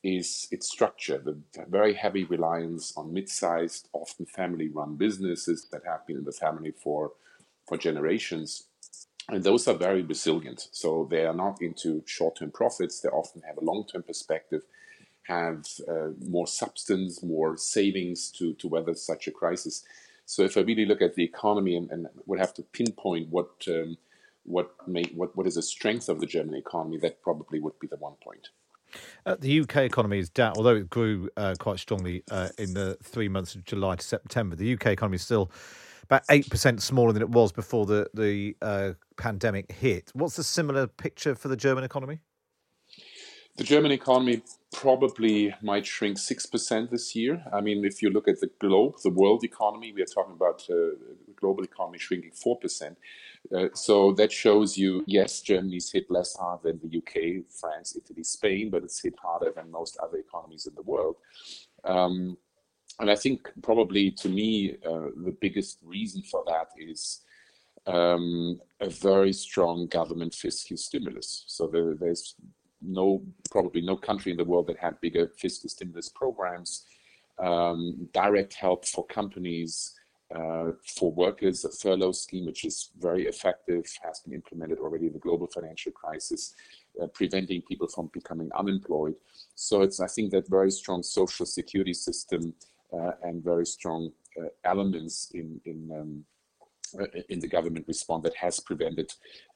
is 0.02 0.48
its 0.52 0.70
structure, 0.70 1.18
the 1.18 1.38
very 1.70 1.94
heavy 1.94 2.24
reliance 2.24 2.94
on 2.98 3.14
mid-sized, 3.14 3.90
often 3.94 4.26
family-run 4.26 4.96
businesses 4.96 5.68
that 5.72 5.86
have 5.86 6.06
been 6.08 6.18
in 6.18 6.26
the 6.26 6.32
family 6.32 6.72
for 6.72 7.12
for 7.68 7.78
generations. 7.78 8.66
And 9.30 9.44
those 9.44 9.68
are 9.68 9.74
very 9.74 10.02
resilient. 10.02 10.68
So 10.72 11.08
they 11.10 11.26
are 11.26 11.34
not 11.34 11.62
into 11.62 12.04
short-term 12.06 12.52
profits. 12.52 13.00
They 13.00 13.10
often 13.10 13.42
have 13.48 13.58
a 13.58 13.64
long-term 13.64 14.04
perspective, 14.04 14.64
have 15.24 15.66
uh, 15.88 16.10
more 16.28 16.48
substance, 16.48 17.24
more 17.24 17.56
savings 17.56 18.30
to, 18.32 18.54
to 18.56 18.68
weather 18.68 18.94
such 18.96 19.28
a 19.28 19.32
crisis. 19.32 19.84
So 20.26 20.44
if 20.44 20.58
I 20.58 20.62
really 20.62 20.86
look 20.86 21.02
at 21.02 21.16
the 21.16 21.24
economy 21.24 21.76
and, 21.76 21.90
and 21.92 22.08
would 22.26 22.40
have 22.40 22.54
to 22.56 22.64
pinpoint 22.64 23.30
what 23.30 23.52
um, 23.68 23.98
what 24.46 24.72
may 24.88 25.04
what 25.16 25.36
what 25.38 25.48
is 25.48 25.56
the 25.56 25.62
strength 25.62 26.10
of 26.10 26.20
the 26.20 26.26
German 26.26 26.56
economy, 26.56 26.98
that 26.98 27.22
probably 27.22 27.60
would 27.60 27.78
be 27.80 27.88
the 27.88 27.98
one 27.98 28.16
point. 28.24 28.50
Uh, 29.26 29.36
the 29.40 29.62
UK 29.62 29.78
economy 29.78 30.20
is 30.20 30.30
down, 30.30 30.54
although 30.56 30.76
it 30.76 30.90
grew 30.90 31.30
uh, 31.36 31.56
quite 31.60 31.80
strongly 31.80 32.24
uh, 32.30 32.50
in 32.58 32.74
the 32.74 32.98
three 33.02 33.28
months 33.28 33.56
of 33.56 33.66
July 33.66 33.96
to 33.96 34.04
September. 34.04 34.56
The 34.56 34.74
UK 34.74 34.88
economy 34.88 35.16
is 35.16 35.24
still 35.24 35.52
about 36.14 36.26
eight 36.30 36.50
percent 36.50 36.82
smaller 36.82 37.12
than 37.12 37.24
it 37.24 37.30
was 37.30 37.52
before 37.52 37.86
the 37.86 38.08
the 38.14 38.56
uh, 38.62 38.92
pandemic 39.18 39.72
hit. 39.72 40.12
What's 40.14 40.36
the 40.36 40.44
similar 40.44 40.88
picture 40.88 41.34
for 41.36 41.48
the 41.48 41.58
German 41.58 41.84
economy? 41.84 42.20
The 43.56 43.64
German 43.64 43.92
economy 43.92 44.42
probably 44.74 45.54
might 45.62 45.86
shrink 45.86 46.18
6% 46.18 46.90
this 46.90 47.16
year. 47.16 47.44
I 47.54 47.62
mean, 47.62 47.86
if 47.86 48.02
you 48.02 48.10
look 48.10 48.28
at 48.28 48.40
the 48.40 48.50
globe, 48.60 48.96
the 49.04 49.12
world 49.12 49.44
economy, 49.44 49.94
we 49.94 50.02
are 50.02 50.06
talking 50.06 50.34
about 50.34 50.64
uh, 50.72 50.96
global 51.40 51.64
economy 51.64 52.00
shrinking 52.00 52.32
4%. 52.32 52.96
Uh, 53.56 53.68
so 53.76 54.12
that 54.14 54.32
shows 54.32 54.76
you, 54.76 55.04
yes, 55.06 55.42
Germany's 55.42 55.92
hit 55.92 56.10
less 56.10 56.36
hard 56.36 56.64
than 56.64 56.80
the 56.80 56.98
UK, 56.98 57.46
France, 57.48 57.96
Italy, 57.96 58.24
Spain, 58.24 58.72
but 58.72 58.84
it's 58.84 59.04
hit 59.04 59.14
harder 59.22 59.52
than 59.56 59.70
most 59.70 59.98
other 60.02 60.18
economies 60.18 60.66
in 60.66 60.74
the 60.74 60.82
world. 60.82 61.18
Um, 61.84 62.38
and 63.00 63.10
I 63.10 63.16
think 63.16 63.50
probably 63.62 64.12
to 64.12 64.30
me, 64.30 64.78
uh, 64.86 65.10
the 65.26 65.36
biggest 65.40 65.80
reason 65.84 66.22
for 66.24 66.44
that 66.48 66.68
is 66.78 67.22
um, 67.88 68.60
a 68.80 68.90
very 68.90 69.34
strong 69.34 69.88
government 69.88 70.34
fiscal 70.34 70.78
stimulus. 70.78 71.44
So 71.48 71.68
there, 71.68 71.96
there's 71.96 72.36
no 72.82 73.24
probably 73.50 73.82
no 73.82 73.96
country 73.96 74.32
in 74.32 74.38
the 74.38 74.44
world 74.46 74.68
that 74.68 74.78
had 74.78 75.00
bigger 75.02 75.32
fiscal 75.38 75.70
stimulus 75.70 76.10
programs, 76.10 76.86
um, 77.40 78.10
direct 78.14 78.54
help 78.54 78.86
for 78.86 79.06
companies, 79.08 79.96
uh, 80.36 80.72
for 80.96 81.12
workers, 81.12 81.64
a 81.66 81.72
furlough 81.72 82.12
scheme 82.12 82.46
which 82.46 82.66
is 82.66 82.90
very 83.00 83.28
effective, 83.28 83.86
has 84.04 84.20
been 84.22 84.34
implemented 84.34 84.80
already 84.80 85.08
in 85.08 85.14
the 85.14 85.20
global 85.20 85.48
financial 85.48 85.92
crisis, 85.92 86.56
uh, 87.02 87.08
preventing 87.08 87.62
people 87.62 87.88
from 87.88 88.10
becoming 88.14 88.50
unemployed. 88.58 89.16
So 89.56 89.82
it's 89.82 90.00
I 90.00 90.08
think 90.08 90.32
that 90.32 90.50
very 90.50 90.72
strong 90.72 91.04
social 91.04 91.46
security 91.46 91.94
system 91.94 92.54
and 93.24 93.44
very 93.44 93.66
strong 93.66 94.12
uh, 94.40 94.48
elements 94.64 95.32
in 95.34 95.60
in 95.66 95.90
um, 96.00 96.26
uh, 97.00 97.06
in 97.30 97.40
the 97.40 97.48
government 97.48 97.86
response 97.88 98.24
that 98.24 98.36
has 98.36 98.60
prevented 98.60 99.12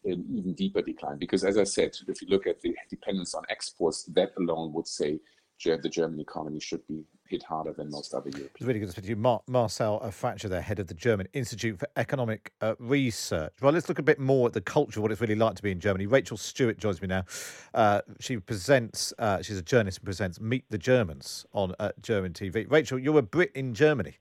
an 0.06 0.26
even 0.32 0.54
deeper 0.54 0.82
decline. 0.82 1.18
Because 1.20 1.44
as 1.44 1.58
I 1.58 1.66
said, 1.66 1.92
if 2.08 2.22
you 2.22 2.28
look 2.30 2.48
at 2.48 2.62
the 2.62 2.76
dependence 2.90 3.36
on 3.36 3.44
exports, 3.50 4.04
that 4.16 4.32
alone 4.38 4.74
would 4.74 4.88
say 4.88 5.20
the 5.64 5.90
German 5.90 6.20
economy 6.20 6.60
should 6.60 6.86
be 6.88 7.04
hit 7.28 7.44
harder 7.44 7.74
than 7.74 7.90
most 7.90 8.14
other 8.14 8.30
European. 8.30 8.52
It's 8.56 8.66
really 8.66 8.80
good 8.80 8.86
to 8.86 8.92
speak 8.92 9.06
to 9.06 9.10
you. 9.10 9.16
Mar- 9.16 9.42
Marcel 9.48 10.00
Fratzscher, 10.00 10.50
the 10.50 10.62
head 10.62 10.80
of 10.80 10.88
the 10.88 10.94
German 10.94 11.28
Institute 11.34 11.78
for 11.80 11.88
Economic 11.98 12.54
uh, 12.62 12.76
Research. 12.80 13.54
Well, 13.62 13.74
let's 13.74 13.90
look 13.90 14.00
a 14.00 14.04
bit 14.04 14.20
more 14.20 14.48
at 14.48 14.54
the 14.54 14.62
culture, 14.62 15.02
what 15.02 15.12
it's 15.12 15.22
really 15.22 15.36
like 15.36 15.56
to 15.56 15.64
be 15.64 15.72
in 15.72 15.80
Germany. 15.80 16.06
Rachel 16.06 16.38
Stewart 16.38 16.78
joins 16.78 17.02
me 17.02 17.08
now. 17.08 17.26
Uh, 17.74 18.02
she 18.20 18.38
presents, 18.38 19.14
uh, 19.20 19.42
she's 19.42 19.58
a 19.58 19.62
journalist 19.62 20.00
and 20.00 20.06
presents 20.06 20.40
Meet 20.40 20.66
the 20.70 20.78
Germans 20.78 21.46
on 21.54 21.74
uh, 21.80 21.92
German 22.02 22.34
TV. 22.34 22.70
Rachel, 22.70 22.98
you're 22.98 23.20
a 23.20 23.24
Brit 23.24 23.52
in 23.54 23.74
Germany. 23.74 24.16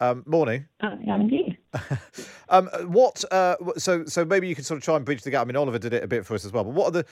Um, 0.00 0.24
morning. 0.26 0.66
I 0.80 0.94
am 1.08 1.20
indeed. 1.20 1.58
um, 2.48 2.66
what? 2.86 3.24
Uh, 3.30 3.56
so, 3.76 4.04
so 4.04 4.24
maybe 4.24 4.48
you 4.48 4.54
can 4.56 4.64
sort 4.64 4.78
of 4.78 4.84
try 4.84 4.96
and 4.96 5.04
bridge 5.04 5.22
the 5.22 5.30
gap. 5.30 5.42
I 5.42 5.44
mean, 5.44 5.54
Oliver 5.54 5.78
did 5.78 5.92
it 5.92 6.02
a 6.02 6.08
bit 6.08 6.26
for 6.26 6.34
us 6.34 6.44
as 6.44 6.52
well. 6.52 6.64
But 6.64 6.74
what 6.74 6.86
are 6.86 6.90
the 6.90 7.06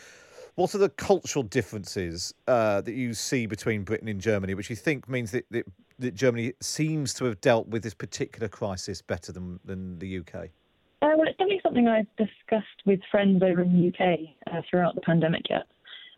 what 0.60 0.74
are 0.74 0.78
the 0.78 0.90
cultural 0.90 1.42
differences 1.42 2.34
uh, 2.46 2.82
that 2.82 2.92
you 2.92 3.14
see 3.14 3.46
between 3.46 3.82
Britain 3.82 4.08
and 4.08 4.20
Germany, 4.20 4.52
which 4.52 4.68
you 4.68 4.76
think 4.76 5.08
means 5.08 5.30
that, 5.30 5.46
that, 5.50 5.66
that, 5.98 6.14
Germany 6.14 6.52
seems 6.60 7.14
to 7.14 7.24
have 7.24 7.40
dealt 7.40 7.68
with 7.68 7.82
this 7.82 7.94
particular 7.94 8.46
crisis 8.46 9.00
better 9.00 9.32
than, 9.32 9.58
than 9.64 9.98
the 10.00 10.18
UK? 10.18 10.34
Uh, 11.00 11.12
well, 11.16 11.22
it's 11.22 11.38
definitely 11.38 11.60
something 11.62 11.88
I've 11.88 12.14
discussed 12.18 12.66
with 12.84 13.00
friends 13.10 13.42
over 13.42 13.62
in 13.62 13.72
the 13.72 13.88
UK 13.88 14.18
uh, 14.52 14.60
throughout 14.68 14.94
the 14.94 15.00
pandemic 15.00 15.48
yet. 15.48 15.62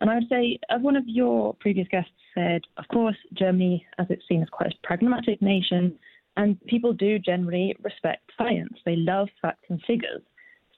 And 0.00 0.10
I 0.10 0.16
would 0.16 0.28
say, 0.28 0.58
as 0.70 0.82
one 0.82 0.96
of 0.96 1.04
your 1.06 1.54
previous 1.60 1.86
guests 1.86 2.10
said, 2.34 2.62
of 2.78 2.88
course, 2.88 3.16
Germany, 3.34 3.86
as 4.00 4.08
it's 4.10 4.26
seen 4.28 4.42
as 4.42 4.48
quite 4.48 4.72
a 4.72 4.86
pragmatic 4.86 5.40
nation, 5.40 5.96
and 6.36 6.60
people 6.62 6.92
do 6.92 7.20
generally 7.20 7.76
respect 7.80 8.28
science. 8.36 8.74
They 8.84 8.96
love 8.96 9.28
facts 9.40 9.66
and 9.68 9.80
figures. 9.86 10.22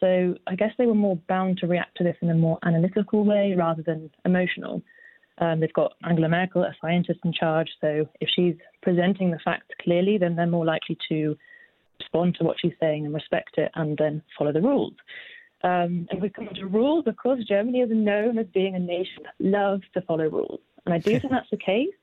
So 0.04 0.34
I 0.46 0.54
guess 0.54 0.72
they 0.76 0.84
were 0.84 0.94
more 0.94 1.16
bound 1.28 1.56
to 1.58 1.66
react 1.66 1.96
to 1.96 2.04
this 2.04 2.16
in 2.20 2.28
a 2.28 2.34
more 2.34 2.58
analytical 2.62 3.24
way 3.24 3.54
rather 3.56 3.82
than 3.82 4.10
emotional. 4.26 4.82
Um, 5.38 5.60
they've 5.60 5.72
got 5.72 5.94
Angela 6.06 6.28
Merkel, 6.28 6.62
a 6.62 6.76
scientist 6.78 7.20
in 7.24 7.32
charge, 7.32 7.70
so 7.80 8.06
if 8.20 8.28
she's 8.36 8.56
presenting 8.82 9.30
the 9.30 9.38
facts 9.42 9.74
clearly, 9.80 10.18
then 10.18 10.36
they're 10.36 10.46
more 10.46 10.66
likely 10.66 10.98
to 11.08 11.38
respond 11.98 12.36
to 12.36 12.44
what 12.44 12.56
she's 12.60 12.74
saying 12.78 13.06
and 13.06 13.14
respect 13.14 13.56
it 13.56 13.70
and 13.76 13.96
then 13.96 14.22
follow 14.38 14.52
the 14.52 14.60
rules. 14.60 14.92
Um, 15.62 16.06
and 16.10 16.20
we 16.20 16.28
come 16.28 16.50
to 16.54 16.66
rules, 16.66 17.04
because 17.06 17.42
Germany 17.48 17.80
is 17.80 17.88
known 17.90 18.36
as 18.36 18.46
being 18.52 18.74
a 18.74 18.78
nation 18.78 19.22
that 19.22 19.34
loves 19.38 19.84
to 19.94 20.02
follow 20.02 20.28
rules. 20.28 20.60
And 20.84 20.92
I 20.92 20.98
do 20.98 21.18
think 21.18 21.32
that's 21.32 21.48
the 21.50 21.56
case. 21.56 21.94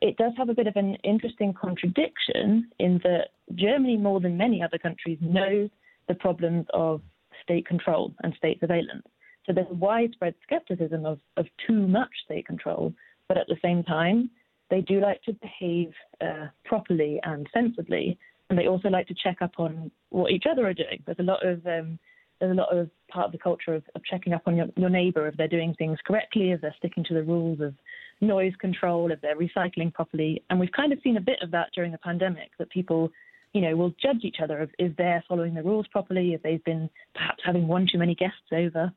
It 0.00 0.16
does 0.16 0.32
have 0.38 0.48
a 0.48 0.54
bit 0.54 0.66
of 0.66 0.76
an 0.76 0.94
interesting 1.04 1.52
contradiction 1.52 2.70
in 2.78 3.02
that 3.04 3.32
Germany, 3.54 3.98
more 3.98 4.18
than 4.18 4.38
many 4.38 4.62
other 4.62 4.78
countries, 4.78 5.18
knows 5.20 5.68
the 6.08 6.14
problems 6.14 6.64
of 6.72 7.02
state 7.48 7.66
control 7.66 8.14
and 8.22 8.34
state 8.36 8.60
surveillance. 8.60 9.06
So 9.46 9.52
there's 9.54 9.66
widespread 9.70 10.34
skepticism 10.42 11.06
of, 11.06 11.18
of 11.38 11.46
too 11.66 11.86
much 11.86 12.10
state 12.24 12.46
control, 12.46 12.92
but 13.28 13.38
at 13.38 13.46
the 13.46 13.56
same 13.62 13.82
time, 13.82 14.30
they 14.70 14.82
do 14.82 15.00
like 15.00 15.22
to 15.22 15.32
behave 15.32 15.92
uh, 16.20 16.48
properly 16.66 17.18
and 17.24 17.46
sensibly, 17.54 18.18
and 18.50 18.58
they 18.58 18.66
also 18.66 18.88
like 18.88 19.08
to 19.08 19.14
check 19.14 19.38
up 19.40 19.52
on 19.58 19.90
what 20.10 20.30
each 20.32 20.44
other 20.50 20.66
are 20.66 20.74
doing. 20.74 21.02
There's 21.06 21.18
a 21.18 21.22
lot 21.22 21.46
of 21.46 21.66
um, 21.66 21.98
there's 22.38 22.52
a 22.52 22.60
lot 22.60 22.76
of 22.76 22.90
part 23.10 23.26
of 23.26 23.32
the 23.32 23.38
culture 23.38 23.74
of, 23.74 23.82
of 23.94 24.04
checking 24.04 24.32
up 24.32 24.42
on 24.46 24.56
your, 24.56 24.66
your 24.76 24.90
neighbour 24.90 25.26
if 25.26 25.36
they're 25.36 25.48
doing 25.48 25.74
things 25.76 25.98
correctly, 26.06 26.52
if 26.52 26.60
they're 26.60 26.74
sticking 26.78 27.04
to 27.04 27.14
the 27.14 27.22
rules 27.22 27.60
of 27.60 27.74
noise 28.20 28.52
control, 28.60 29.10
if 29.10 29.20
they're 29.20 29.36
recycling 29.36 29.92
properly. 29.92 30.42
And 30.50 30.60
we've 30.60 30.72
kind 30.72 30.92
of 30.92 31.00
seen 31.02 31.16
a 31.16 31.20
bit 31.20 31.38
of 31.42 31.50
that 31.52 31.70
during 31.74 31.90
the 31.90 31.98
pandemic 31.98 32.50
that 32.58 32.70
people 32.70 33.10
you 33.52 33.60
know, 33.60 33.76
will 33.76 33.94
judge 34.00 34.22
each 34.22 34.36
other 34.42 34.60
if, 34.62 34.70
if 34.78 34.96
they're 34.96 35.24
following 35.28 35.54
the 35.54 35.62
rules 35.62 35.86
properly, 35.88 36.34
if 36.34 36.42
they've 36.42 36.64
been 36.64 36.90
perhaps 37.14 37.42
having 37.44 37.68
one 37.68 37.86
too 37.90 37.98
many 37.98 38.14
guests 38.14 38.52
over. 38.52 38.92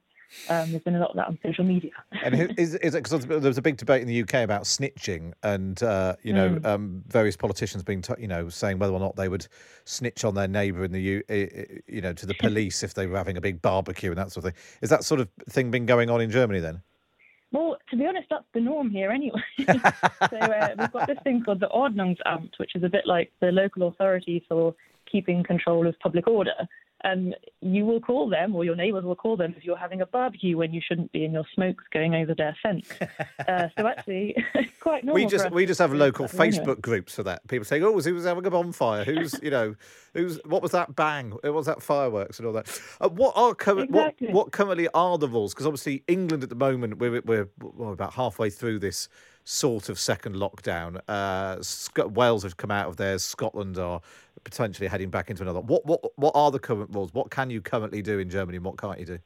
Um, 0.48 0.72
there's 0.72 0.84
been 0.84 0.96
a 0.96 1.00
lot 1.00 1.10
of 1.10 1.18
that 1.18 1.28
on 1.28 1.38
social 1.46 1.66
media. 1.66 1.92
and 2.24 2.34
is, 2.58 2.76
is 2.76 2.96
it 2.96 3.04
because 3.04 3.26
there 3.26 3.40
was 3.40 3.58
a 3.58 3.62
big 3.62 3.76
debate 3.76 4.02
in 4.02 4.08
the 4.08 4.22
UK 4.22 4.36
about 4.36 4.64
snitching, 4.64 5.34
and 5.44 5.82
uh, 5.84 6.16
you 6.24 6.32
know, 6.32 6.52
mm. 6.52 6.66
um, 6.66 7.04
various 7.08 7.36
politicians 7.36 7.84
being, 7.84 8.02
t- 8.02 8.14
you 8.18 8.30
know, 8.30 8.48
saying 8.48 8.80
whether 8.80 8.94
or 8.94 9.00
not 9.00 9.18
they 9.18 9.28
would 9.28 9.46
snitch 9.84 10.24
on 10.24 10.34
their 10.34 10.48
neighbour 10.48 10.86
in 10.86 10.94
the, 10.94 11.02
U- 11.02 11.24
you 11.88 12.00
know, 12.00 12.14
to 12.14 12.26
the 12.26 12.34
police 12.40 12.82
if 12.82 12.94
they 12.94 13.08
were 13.08 13.18
having 13.18 13.36
a 13.36 13.42
big 13.42 13.62
barbecue 13.62 14.10
and 14.10 14.18
that 14.18 14.32
sort 14.32 14.46
of 14.46 14.54
thing. 14.54 14.62
Is 14.82 14.90
that 14.90 15.04
sort 15.04 15.20
of 15.20 15.28
thing 15.50 15.70
been 15.70 15.86
going 15.86 16.10
on 16.10 16.22
in 16.22 16.32
Germany 16.32 16.62
then? 16.62 16.82
Well, 17.52 17.78
to 17.90 17.98
be 17.98 18.06
honest, 18.06 18.28
that's 18.30 18.46
the 18.54 18.62
norm 18.62 18.90
here 18.90 19.12
anyway. 19.12 19.42
so 19.60 20.38
uh, 20.38 20.70
we've 20.80 20.92
got 20.92 21.08
this 21.08 21.18
thing 21.24 21.44
called 21.44 21.60
the 21.60 21.68
Ordnungsamt, 21.68 22.52
which 22.58 22.76
is 22.76 22.84
a 22.84 22.90
bit 22.90 23.06
like 23.06 23.32
the 23.42 23.52
local 23.52 23.88
authority 23.88 24.46
for 24.48 24.74
keeping 25.12 25.44
control 25.44 25.86
of 25.86 26.00
public 26.00 26.28
order. 26.28 26.54
And 27.04 27.36
you 27.62 27.86
will 27.86 28.00
call 28.00 28.30
them, 28.30 28.56
or 28.56 28.64
your 28.64 28.76
neighbours 28.76 29.04
will 29.04 29.16
call 29.16 29.38
them 29.38 29.54
if 29.58 29.64
you're 29.64 29.78
having 29.78 30.02
a 30.02 30.06
barbecue 30.06 30.58
when 30.58 30.74
you 30.74 30.82
shouldn't 30.86 31.12
be, 31.12 31.26
and 31.26 31.34
your 31.34 31.46
smoke's 31.54 31.84
going 31.92 32.16
over 32.16 32.34
their 32.36 32.56
fence. 32.62 32.88
uh, 33.48 33.68
so 33.78 33.88
actually, 33.88 34.36
quite 34.80 35.04
normal. 35.04 35.24
We 35.24 35.30
just 35.30 35.52
we 35.52 35.66
just 35.66 35.80
have 35.80 35.94
local 35.94 36.28
Facebook 36.28 36.60
anyway. 36.60 36.76
groups 36.82 37.16
for 37.16 37.24
that. 37.24 37.48
People 37.48 37.66
saying, 37.66 37.84
"Oh, 37.84 38.00
who 38.00 38.14
was 38.14 38.26
having 38.26 38.46
a 38.46 38.52
bonfire? 38.52 39.04
Who's 39.04 39.40
you 39.42 39.52
know, 39.52 39.76
who's 40.14 40.40
what 40.46 40.62
was 40.62 40.72
that 40.72 40.96
bang? 40.96 41.32
What 41.32 41.54
was 41.54 41.66
that 41.66 41.82
fireworks 41.82 42.40
and 42.40 42.48
all 42.48 42.54
that?" 42.54 42.82
Uh, 43.00 43.10
what 43.10 43.34
are 43.36 43.54
current 43.54 43.90
Exactly. 43.90 44.28
what 44.28 44.34
what 44.36 44.52
currently 44.52 44.88
are 44.94 45.18
the 45.18 45.28
rules? 45.28 45.54
Because 45.54 45.66
obviously 45.66 46.04
England 46.08 46.44
at 46.44 46.50
the 46.50 46.56
moment 46.56 46.98
we're 46.98 47.22
we're 47.22 47.50
well, 47.62 47.94
about 47.94 48.14
halfway 48.14 48.50
through 48.50 48.80
this 48.80 49.08
sort 49.44 49.90
of 49.90 50.00
second 50.00 50.36
lockdown. 50.36 51.00
Uh, 51.08 51.58
Wales 52.10 52.44
have 52.44 52.58
come 52.58 52.72
out 52.72 52.88
of 52.88 52.98
theirs. 52.98 53.24
Scotland 53.24 53.78
are 53.78 54.02
potentially 54.44 54.88
heading 54.88 55.10
back 55.10 55.30
into 55.30 55.44
another. 55.44 55.62
What 55.62 55.86
what 55.86 56.02
what 56.16 56.32
are 56.36 56.52
the 56.52 56.60
current 56.60 56.90
rules? 56.94 57.14
What 57.14 57.32
can 57.32 57.50
you 57.50 57.62
currently 57.62 58.02
do 58.02 58.20
in 58.20 58.30
Germany? 58.30 58.58
and 58.58 58.66
What 58.66 58.78
can't 58.78 59.00
you 59.00 59.06
do? 59.06 59.20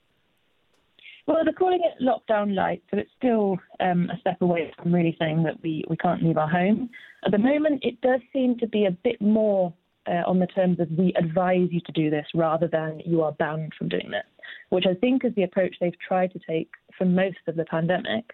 Well, 1.28 1.44
they're 1.44 1.54
calling 1.54 1.82
it 1.84 2.04
lockdown 2.04 2.54
light, 2.54 2.84
so 2.92 3.00
it's 3.00 3.10
still 3.18 3.58
um, 3.80 4.12
a 4.12 4.20
step 4.20 4.42
away 4.42 4.72
from 4.78 4.94
really 4.94 5.16
saying 5.20 5.42
that 5.44 5.60
we, 5.64 5.84
we 5.90 5.98
can't 5.98 6.22
leave 6.22 6.38
our 6.38 6.48
home. 6.48 6.90
At 7.26 7.32
the 7.32 7.40
moment, 7.40 7.84
it 7.84 8.00
does 8.02 8.20
seem 8.32 8.60
to 8.60 8.68
be 8.68 8.86
a 8.86 8.92
bit 8.92 9.20
more 9.20 9.74
uh, 10.08 10.22
on 10.28 10.38
the 10.38 10.46
terms 10.46 10.80
of 10.80 10.92
we 10.92 11.14
advise 11.16 11.68
you 11.72 11.82
to 11.82 11.92
do 11.92 12.12
this 12.12 12.28
rather 12.36 12.68
than 12.68 13.02
you 13.06 13.24
are 13.24 13.32
banned 13.32 13.74
from 13.76 13.90
doing 13.90 14.12
this, 14.12 14.26
which 14.70 14.86
I 14.88 14.94
think 14.94 15.26
is 15.26 15.34
the 15.36 15.44
approach 15.44 15.76
they've 15.82 16.00
tried 16.08 16.32
to 16.34 16.40
take 16.48 16.70
for 16.96 17.06
most 17.06 17.40
of 17.48 17.56
the 17.56 17.66
pandemic. 17.66 18.26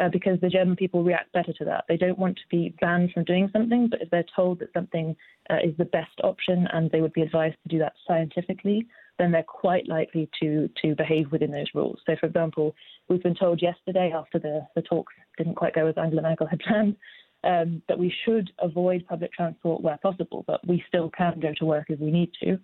Uh, 0.00 0.08
because 0.08 0.40
the 0.40 0.48
German 0.48 0.76
people 0.76 1.04
react 1.04 1.30
better 1.32 1.52
to 1.52 1.64
that. 1.64 1.84
They 1.86 1.98
don't 1.98 2.18
want 2.18 2.36
to 2.36 2.42
be 2.50 2.74
banned 2.80 3.10
from 3.12 3.24
doing 3.24 3.50
something, 3.52 3.88
but 3.90 4.00
if 4.00 4.08
they're 4.08 4.24
told 4.34 4.60
that 4.60 4.72
something 4.72 5.14
uh, 5.50 5.56
is 5.62 5.76
the 5.76 5.84
best 5.84 6.18
option 6.24 6.66
and 6.72 6.90
they 6.90 7.02
would 7.02 7.12
be 7.12 7.20
advised 7.20 7.56
to 7.62 7.68
do 7.68 7.78
that 7.80 7.92
scientifically, 8.08 8.86
then 9.18 9.30
they're 9.30 9.42
quite 9.42 9.86
likely 9.88 10.30
to 10.40 10.70
to 10.80 10.94
behave 10.94 11.30
within 11.30 11.50
those 11.50 11.66
rules. 11.74 11.98
So, 12.06 12.16
for 12.18 12.26
example, 12.26 12.74
we've 13.08 13.22
been 13.22 13.34
told 13.34 13.60
yesterday 13.60 14.10
after 14.14 14.38
the, 14.38 14.66
the 14.74 14.80
talks 14.80 15.12
didn't 15.36 15.56
quite 15.56 15.74
go 15.74 15.86
as 15.86 15.98
Angela 15.98 16.22
Merkel 16.22 16.46
had 16.46 16.60
planned 16.60 16.96
um, 17.44 17.82
that 17.88 17.98
we 17.98 18.14
should 18.24 18.50
avoid 18.58 19.04
public 19.06 19.32
transport 19.32 19.82
where 19.82 19.98
possible, 19.98 20.44
but 20.46 20.66
we 20.66 20.82
still 20.88 21.10
can 21.10 21.38
go 21.40 21.52
to 21.58 21.66
work 21.66 21.90
if 21.90 22.00
we 22.00 22.10
need 22.10 22.30
to. 22.42 22.58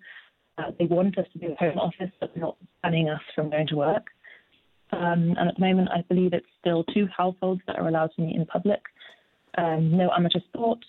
Uh, 0.57 0.71
they 0.79 0.85
want 0.85 1.19
us 1.19 1.27
to 1.33 1.39
do 1.39 1.53
a 1.53 1.55
home 1.55 1.77
office, 1.77 2.09
but 2.19 2.31
they're 2.33 2.41
not 2.41 2.57
banning 2.81 3.09
us 3.09 3.21
from 3.35 3.51
going 3.51 3.67
to 3.67 3.75
work. 3.75 4.07
Um, 4.97 5.35
and 5.37 5.49
at 5.49 5.55
the 5.55 5.61
moment, 5.61 5.89
I 5.93 6.01
believe 6.09 6.33
it's 6.33 6.47
still 6.59 6.83
two 6.85 7.07
households 7.15 7.61
that 7.67 7.77
are 7.77 7.87
allowed 7.87 8.11
to 8.15 8.21
meet 8.21 8.35
in 8.35 8.45
public. 8.45 8.81
Um, 9.57 9.95
no 9.95 10.11
amateur 10.11 10.39
sports, 10.47 10.85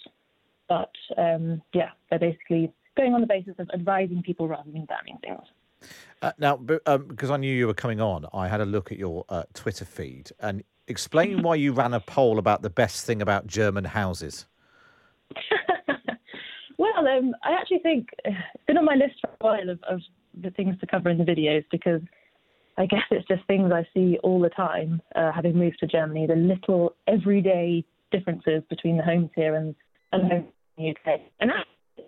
but 0.68 0.92
um, 1.16 1.62
yeah, 1.72 1.90
they're 2.10 2.18
basically 2.18 2.72
going 2.96 3.14
on 3.14 3.20
the 3.20 3.26
basis 3.26 3.54
of 3.58 3.68
advising 3.72 4.22
people 4.22 4.48
rather 4.48 4.70
than 4.70 4.84
banning 4.84 5.18
things. 5.22 5.42
Uh, 6.20 6.32
now, 6.38 6.56
b- 6.56 6.78
um, 6.86 7.06
because 7.06 7.30
I 7.30 7.36
knew 7.36 7.54
you 7.54 7.66
were 7.66 7.74
coming 7.74 8.00
on, 8.00 8.26
I 8.34 8.48
had 8.48 8.60
a 8.60 8.66
look 8.66 8.90
at 8.90 8.98
your 8.98 9.24
uh, 9.28 9.44
Twitter 9.54 9.84
feed 9.84 10.30
and 10.40 10.64
explain 10.86 11.42
why 11.42 11.54
you 11.54 11.72
ran 11.72 11.94
a 11.94 12.00
poll 12.00 12.38
about 12.38 12.62
the 12.62 12.70
best 12.70 13.06
thing 13.06 13.22
about 13.22 13.46
German 13.46 13.84
houses. 13.84 14.46
well, 16.78 17.08
um, 17.08 17.34
I 17.42 17.52
actually 17.52 17.78
think 17.78 18.08
uh, 18.26 18.30
it's 18.54 18.64
been 18.66 18.78
on 18.78 18.84
my 18.84 18.94
list 18.94 19.14
for 19.20 19.30
a 19.30 19.36
while 19.44 19.70
of, 19.70 19.82
of 19.84 20.00
the 20.40 20.50
things 20.50 20.78
to 20.80 20.86
cover 20.86 21.08
in 21.08 21.18
the 21.18 21.24
videos 21.24 21.64
because 21.70 22.00
I 22.78 22.86
guess 22.86 23.02
it's 23.10 23.26
just 23.26 23.44
things 23.46 23.72
I 23.72 23.86
see 23.92 24.18
all 24.22 24.40
the 24.40 24.50
time, 24.50 25.02
uh, 25.16 25.32
having 25.32 25.58
moved 25.58 25.80
to 25.80 25.86
Germany, 25.86 26.28
the 26.28 26.36
little 26.36 26.94
everyday 27.08 27.84
differences 28.12 28.62
between 28.70 28.96
the 28.96 29.02
homes 29.02 29.30
here 29.34 29.56
and, 29.56 29.74
and 30.12 30.24
the 30.24 30.28
homes 30.28 30.46
in 30.76 30.84
the 30.84 30.90
UK. 30.90 31.20
And 31.40 31.50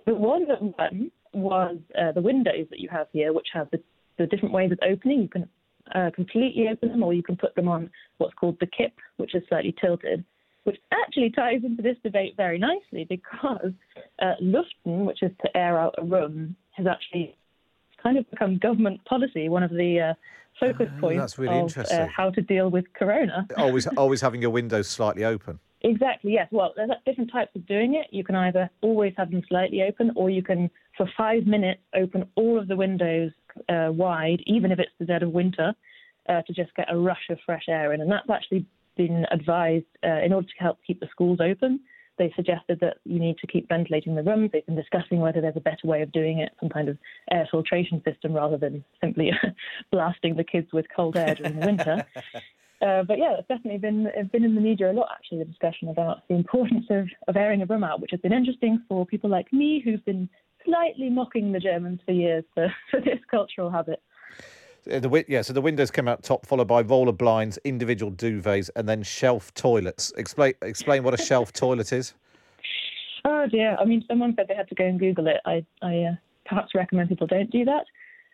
the 0.06 0.14
one 0.14 0.46
that 0.46 0.62
won 0.62 1.10
was 1.32 1.76
uh, 2.00 2.12
the 2.12 2.20
windows 2.20 2.66
that 2.70 2.78
you 2.78 2.88
have 2.88 3.08
here, 3.12 3.32
which 3.32 3.48
have 3.52 3.68
the, 3.72 3.82
the 4.16 4.26
different 4.26 4.54
ways 4.54 4.70
of 4.70 4.78
opening. 4.88 5.22
You 5.22 5.28
can 5.28 5.48
uh, 5.92 6.10
completely 6.14 6.68
open 6.70 6.90
them, 6.90 7.02
or 7.02 7.12
you 7.14 7.22
can 7.22 7.36
put 7.36 7.54
them 7.56 7.66
on 7.66 7.90
what's 8.18 8.34
called 8.34 8.56
the 8.60 8.66
kip, 8.66 8.92
which 9.16 9.34
is 9.34 9.42
slightly 9.48 9.74
tilted, 9.80 10.24
which 10.64 10.78
actually 10.92 11.30
ties 11.30 11.62
into 11.64 11.82
this 11.82 11.96
debate 12.04 12.34
very 12.36 12.58
nicely 12.58 13.06
because 13.08 13.72
uh, 14.22 14.34
Lüften, 14.40 15.04
which 15.04 15.22
is 15.22 15.32
to 15.42 15.56
air 15.56 15.80
out 15.80 15.96
a 15.98 16.04
room, 16.04 16.54
has 16.72 16.86
actually 16.86 17.36
kind 18.02 18.18
of 18.18 18.28
become 18.30 18.58
government 18.58 19.04
policy, 19.04 19.48
one 19.48 19.62
of 19.62 19.70
the 19.70 20.00
uh, 20.00 20.14
focus 20.58 20.88
Oh, 20.96 21.00
points 21.00 21.20
that's 21.20 21.38
really 21.38 21.56
of 21.58 21.62
interesting. 21.64 22.00
uh, 22.00 22.06
how 22.14 22.30
to 22.30 22.40
deal 22.42 22.70
with 22.70 22.84
corona. 22.94 23.46
Always, 23.56 23.86
always 23.88 24.20
having 24.20 24.40
your 24.42 24.50
windows 24.50 24.88
slightly 24.88 25.24
open. 25.24 25.58
Exactly, 25.82 26.32
yes. 26.34 26.46
Well, 26.50 26.74
there's 26.76 26.90
different 27.06 27.32
types 27.32 27.56
of 27.56 27.66
doing 27.66 27.94
it. 27.94 28.06
You 28.10 28.22
can 28.22 28.34
either 28.34 28.68
always 28.82 29.14
have 29.16 29.30
them 29.30 29.40
slightly 29.48 29.80
open, 29.82 30.12
or 30.14 30.28
you 30.28 30.42
can, 30.42 30.68
for 30.94 31.08
five 31.16 31.46
minutes, 31.46 31.80
open 31.94 32.26
all 32.34 32.58
of 32.58 32.68
the 32.68 32.76
windows 32.76 33.30
uh, 33.70 33.88
wide, 33.90 34.42
even 34.44 34.72
if 34.72 34.78
it's 34.78 34.90
the 34.98 35.06
dead 35.06 35.22
of 35.22 35.30
winter, 35.30 35.72
uh, 36.28 36.42
to 36.42 36.52
just 36.52 36.74
get 36.74 36.92
a 36.92 36.98
rush 36.98 37.24
of 37.30 37.38
fresh 37.46 37.64
air 37.66 37.94
in. 37.94 38.02
And 38.02 38.12
that's 38.12 38.28
actually 38.28 38.66
been 38.98 39.24
advised 39.30 39.86
uh, 40.04 40.20
in 40.22 40.34
order 40.34 40.46
to 40.48 40.52
help 40.58 40.76
keep 40.86 41.00
the 41.00 41.08
schools 41.10 41.38
open. 41.40 41.80
They 42.20 42.30
suggested 42.36 42.80
that 42.80 42.98
you 43.06 43.18
need 43.18 43.38
to 43.38 43.46
keep 43.46 43.66
ventilating 43.66 44.14
the 44.14 44.22
rooms. 44.22 44.50
They've 44.52 44.66
been 44.66 44.76
discussing 44.76 45.20
whether 45.20 45.40
there's 45.40 45.56
a 45.56 45.60
better 45.60 45.86
way 45.86 46.02
of 46.02 46.12
doing 46.12 46.40
it, 46.40 46.52
some 46.60 46.68
kind 46.68 46.90
of 46.90 46.98
air 47.30 47.48
filtration 47.50 48.02
system 48.04 48.34
rather 48.34 48.58
than 48.58 48.84
simply 49.00 49.30
blasting 49.90 50.36
the 50.36 50.44
kids 50.44 50.68
with 50.70 50.84
cold 50.94 51.16
air 51.16 51.34
during 51.34 51.58
the 51.58 51.66
winter. 51.66 52.06
Uh, 52.82 53.02
but 53.02 53.18
yeah, 53.18 53.34
it's 53.38 53.46
definitely 53.46 53.76
been 53.76 54.10
it's 54.14 54.30
been 54.30 54.42
in 54.42 54.54
the 54.54 54.60
media 54.60 54.90
a 54.90 54.94
lot 54.94 55.08
actually. 55.12 55.36
The 55.36 55.44
discussion 55.44 55.88
about 55.88 56.26
the 56.28 56.34
importance 56.34 56.86
of, 56.88 57.08
of 57.28 57.36
airing 57.36 57.60
a 57.60 57.66
room 57.66 57.84
out, 57.84 58.00
which 58.00 58.10
has 58.12 58.20
been 58.20 58.32
interesting 58.32 58.82
for 58.88 59.04
people 59.04 59.28
like 59.28 59.52
me 59.52 59.82
who've 59.84 60.02
been 60.06 60.30
slightly 60.64 61.10
mocking 61.10 61.52
the 61.52 61.60
Germans 61.60 62.00
for 62.06 62.12
years 62.12 62.42
for, 62.54 62.72
for 62.90 63.00
this 63.02 63.18
cultural 63.30 63.70
habit. 63.70 64.00
Uh, 64.90 65.00
The 65.00 65.24
yeah, 65.28 65.42
so 65.42 65.52
the 65.52 65.60
windows 65.60 65.90
come 65.90 66.08
out 66.08 66.22
top, 66.22 66.46
followed 66.46 66.68
by 66.68 66.82
roller 66.82 67.12
blinds, 67.12 67.58
individual 67.64 68.12
duvets, 68.12 68.70
and 68.76 68.88
then 68.88 69.02
shelf 69.02 69.52
toilets. 69.54 70.12
Explain 70.16 70.54
explain 70.62 71.02
what 71.02 71.14
a 71.14 71.22
shelf 71.22 71.52
toilet 71.64 71.92
is. 71.92 72.14
Oh 73.24 73.46
dear! 73.46 73.76
I 73.78 73.84
mean, 73.84 74.04
someone 74.08 74.34
said 74.36 74.46
they 74.48 74.54
had 74.54 74.68
to 74.68 74.74
go 74.74 74.84
and 74.84 74.98
Google 74.98 75.26
it. 75.26 75.40
I 75.44 75.64
I 75.82 75.98
uh, 76.04 76.14
perhaps 76.46 76.74
recommend 76.74 77.08
people 77.08 77.26
don't 77.26 77.50
do 77.50 77.64
that. 77.64 77.84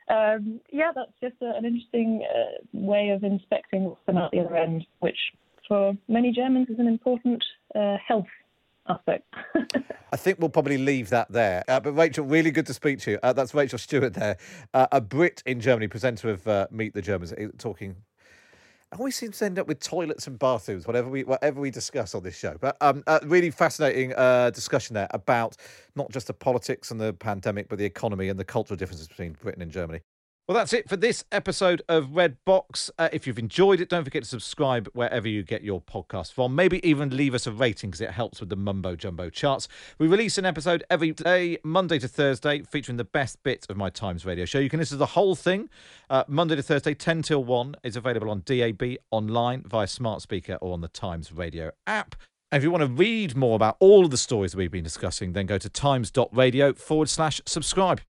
Um, 0.08 0.60
yeah, 0.70 0.92
that's 0.94 1.12
just 1.20 1.34
a, 1.42 1.56
an 1.56 1.64
interesting 1.64 2.24
uh, 2.32 2.58
way 2.72 3.10
of 3.10 3.24
inspecting 3.24 3.84
what's 3.84 4.00
come 4.06 4.16
out 4.16 4.30
the 4.30 4.40
other 4.40 4.56
end, 4.56 4.86
which 5.00 5.18
for 5.66 5.96
many 6.08 6.32
Germans 6.32 6.68
is 6.68 6.78
an 6.78 6.86
important 6.86 7.42
uh, 7.74 7.96
health 8.06 8.26
aspect. 8.88 9.26
I 10.12 10.16
think 10.16 10.38
we'll 10.38 10.48
probably 10.48 10.78
leave 10.78 11.10
that 11.10 11.30
there. 11.30 11.64
Uh, 11.68 11.80
but 11.80 11.92
Rachel, 11.92 12.24
really 12.24 12.50
good 12.50 12.66
to 12.66 12.74
speak 12.74 13.00
to 13.00 13.12
you. 13.12 13.18
Uh, 13.22 13.32
that's 13.32 13.54
Rachel 13.54 13.78
Stewart 13.78 14.14
there, 14.14 14.36
uh, 14.72 14.86
a 14.92 15.00
Brit 15.00 15.42
in 15.46 15.60
Germany, 15.60 15.88
presenter 15.88 16.30
of 16.30 16.46
uh, 16.46 16.66
Meet 16.70 16.94
the 16.94 17.02
Germans, 17.02 17.32
uh, 17.32 17.48
talking. 17.58 17.96
I 18.92 18.96
always 18.96 19.16
seem 19.16 19.32
to 19.32 19.44
end 19.44 19.58
up 19.58 19.66
with 19.66 19.80
toilets 19.80 20.28
and 20.28 20.38
bathrooms, 20.38 20.86
whatever 20.86 21.10
we 21.10 21.24
whatever 21.24 21.60
we 21.60 21.72
discuss 21.72 22.14
on 22.14 22.22
this 22.22 22.38
show. 22.38 22.56
But 22.60 22.76
um, 22.80 23.02
uh, 23.08 23.18
really 23.24 23.50
fascinating 23.50 24.10
discussion 24.52 24.94
there 24.94 25.08
about 25.10 25.56
not 25.96 26.10
just 26.12 26.28
the 26.28 26.34
politics 26.34 26.92
and 26.92 27.00
the 27.00 27.12
pandemic, 27.12 27.68
but 27.68 27.78
the 27.78 27.84
economy 27.84 28.28
and 28.28 28.38
the 28.38 28.44
cultural 28.44 28.76
differences 28.76 29.08
between 29.08 29.32
Britain 29.32 29.60
and 29.60 29.72
Germany. 29.72 30.00
Well, 30.48 30.54
that's 30.54 30.72
it 30.72 30.88
for 30.88 30.96
this 30.96 31.24
episode 31.32 31.82
of 31.88 32.14
Red 32.14 32.36
Box. 32.44 32.88
Uh, 33.00 33.08
if 33.12 33.26
you've 33.26 33.36
enjoyed 33.36 33.80
it, 33.80 33.88
don't 33.88 34.04
forget 34.04 34.22
to 34.22 34.28
subscribe 34.28 34.88
wherever 34.92 35.26
you 35.26 35.42
get 35.42 35.64
your 35.64 35.80
podcast 35.80 36.32
from. 36.34 36.54
Maybe 36.54 36.78
even 36.88 37.16
leave 37.16 37.34
us 37.34 37.48
a 37.48 37.50
rating 37.50 37.90
because 37.90 38.00
it 38.00 38.12
helps 38.12 38.38
with 38.38 38.48
the 38.48 38.54
mumbo 38.54 38.94
jumbo 38.94 39.28
charts. 39.28 39.66
We 39.98 40.06
release 40.06 40.38
an 40.38 40.44
episode 40.44 40.84
every 40.88 41.10
day, 41.10 41.58
Monday 41.64 41.98
to 41.98 42.06
Thursday, 42.06 42.62
featuring 42.62 42.96
the 42.96 43.02
best 43.02 43.42
bits 43.42 43.66
of 43.68 43.76
my 43.76 43.90
Times 43.90 44.24
radio 44.24 44.44
show. 44.44 44.60
You 44.60 44.70
can 44.70 44.78
listen 44.78 44.94
to 44.94 45.00
the 45.00 45.06
whole 45.06 45.34
thing 45.34 45.68
uh, 46.10 46.22
Monday 46.28 46.54
to 46.54 46.62
Thursday, 46.62 46.94
10 46.94 47.22
till 47.22 47.42
1. 47.42 47.74
It's 47.82 47.96
available 47.96 48.30
on 48.30 48.42
DAB, 48.44 48.98
online, 49.10 49.64
via 49.66 49.88
smart 49.88 50.22
speaker, 50.22 50.58
or 50.60 50.74
on 50.74 50.80
the 50.80 50.86
Times 50.86 51.32
radio 51.32 51.72
app. 51.88 52.14
And 52.52 52.60
if 52.60 52.62
you 52.62 52.70
want 52.70 52.82
to 52.82 52.88
read 52.88 53.34
more 53.34 53.56
about 53.56 53.78
all 53.80 54.04
of 54.04 54.12
the 54.12 54.16
stories 54.16 54.54
we've 54.54 54.70
been 54.70 54.84
discussing, 54.84 55.32
then 55.32 55.46
go 55.46 55.58
to 55.58 55.68
times.radio 55.68 56.72
forward 56.74 57.08
slash 57.08 57.40
subscribe. 57.46 58.00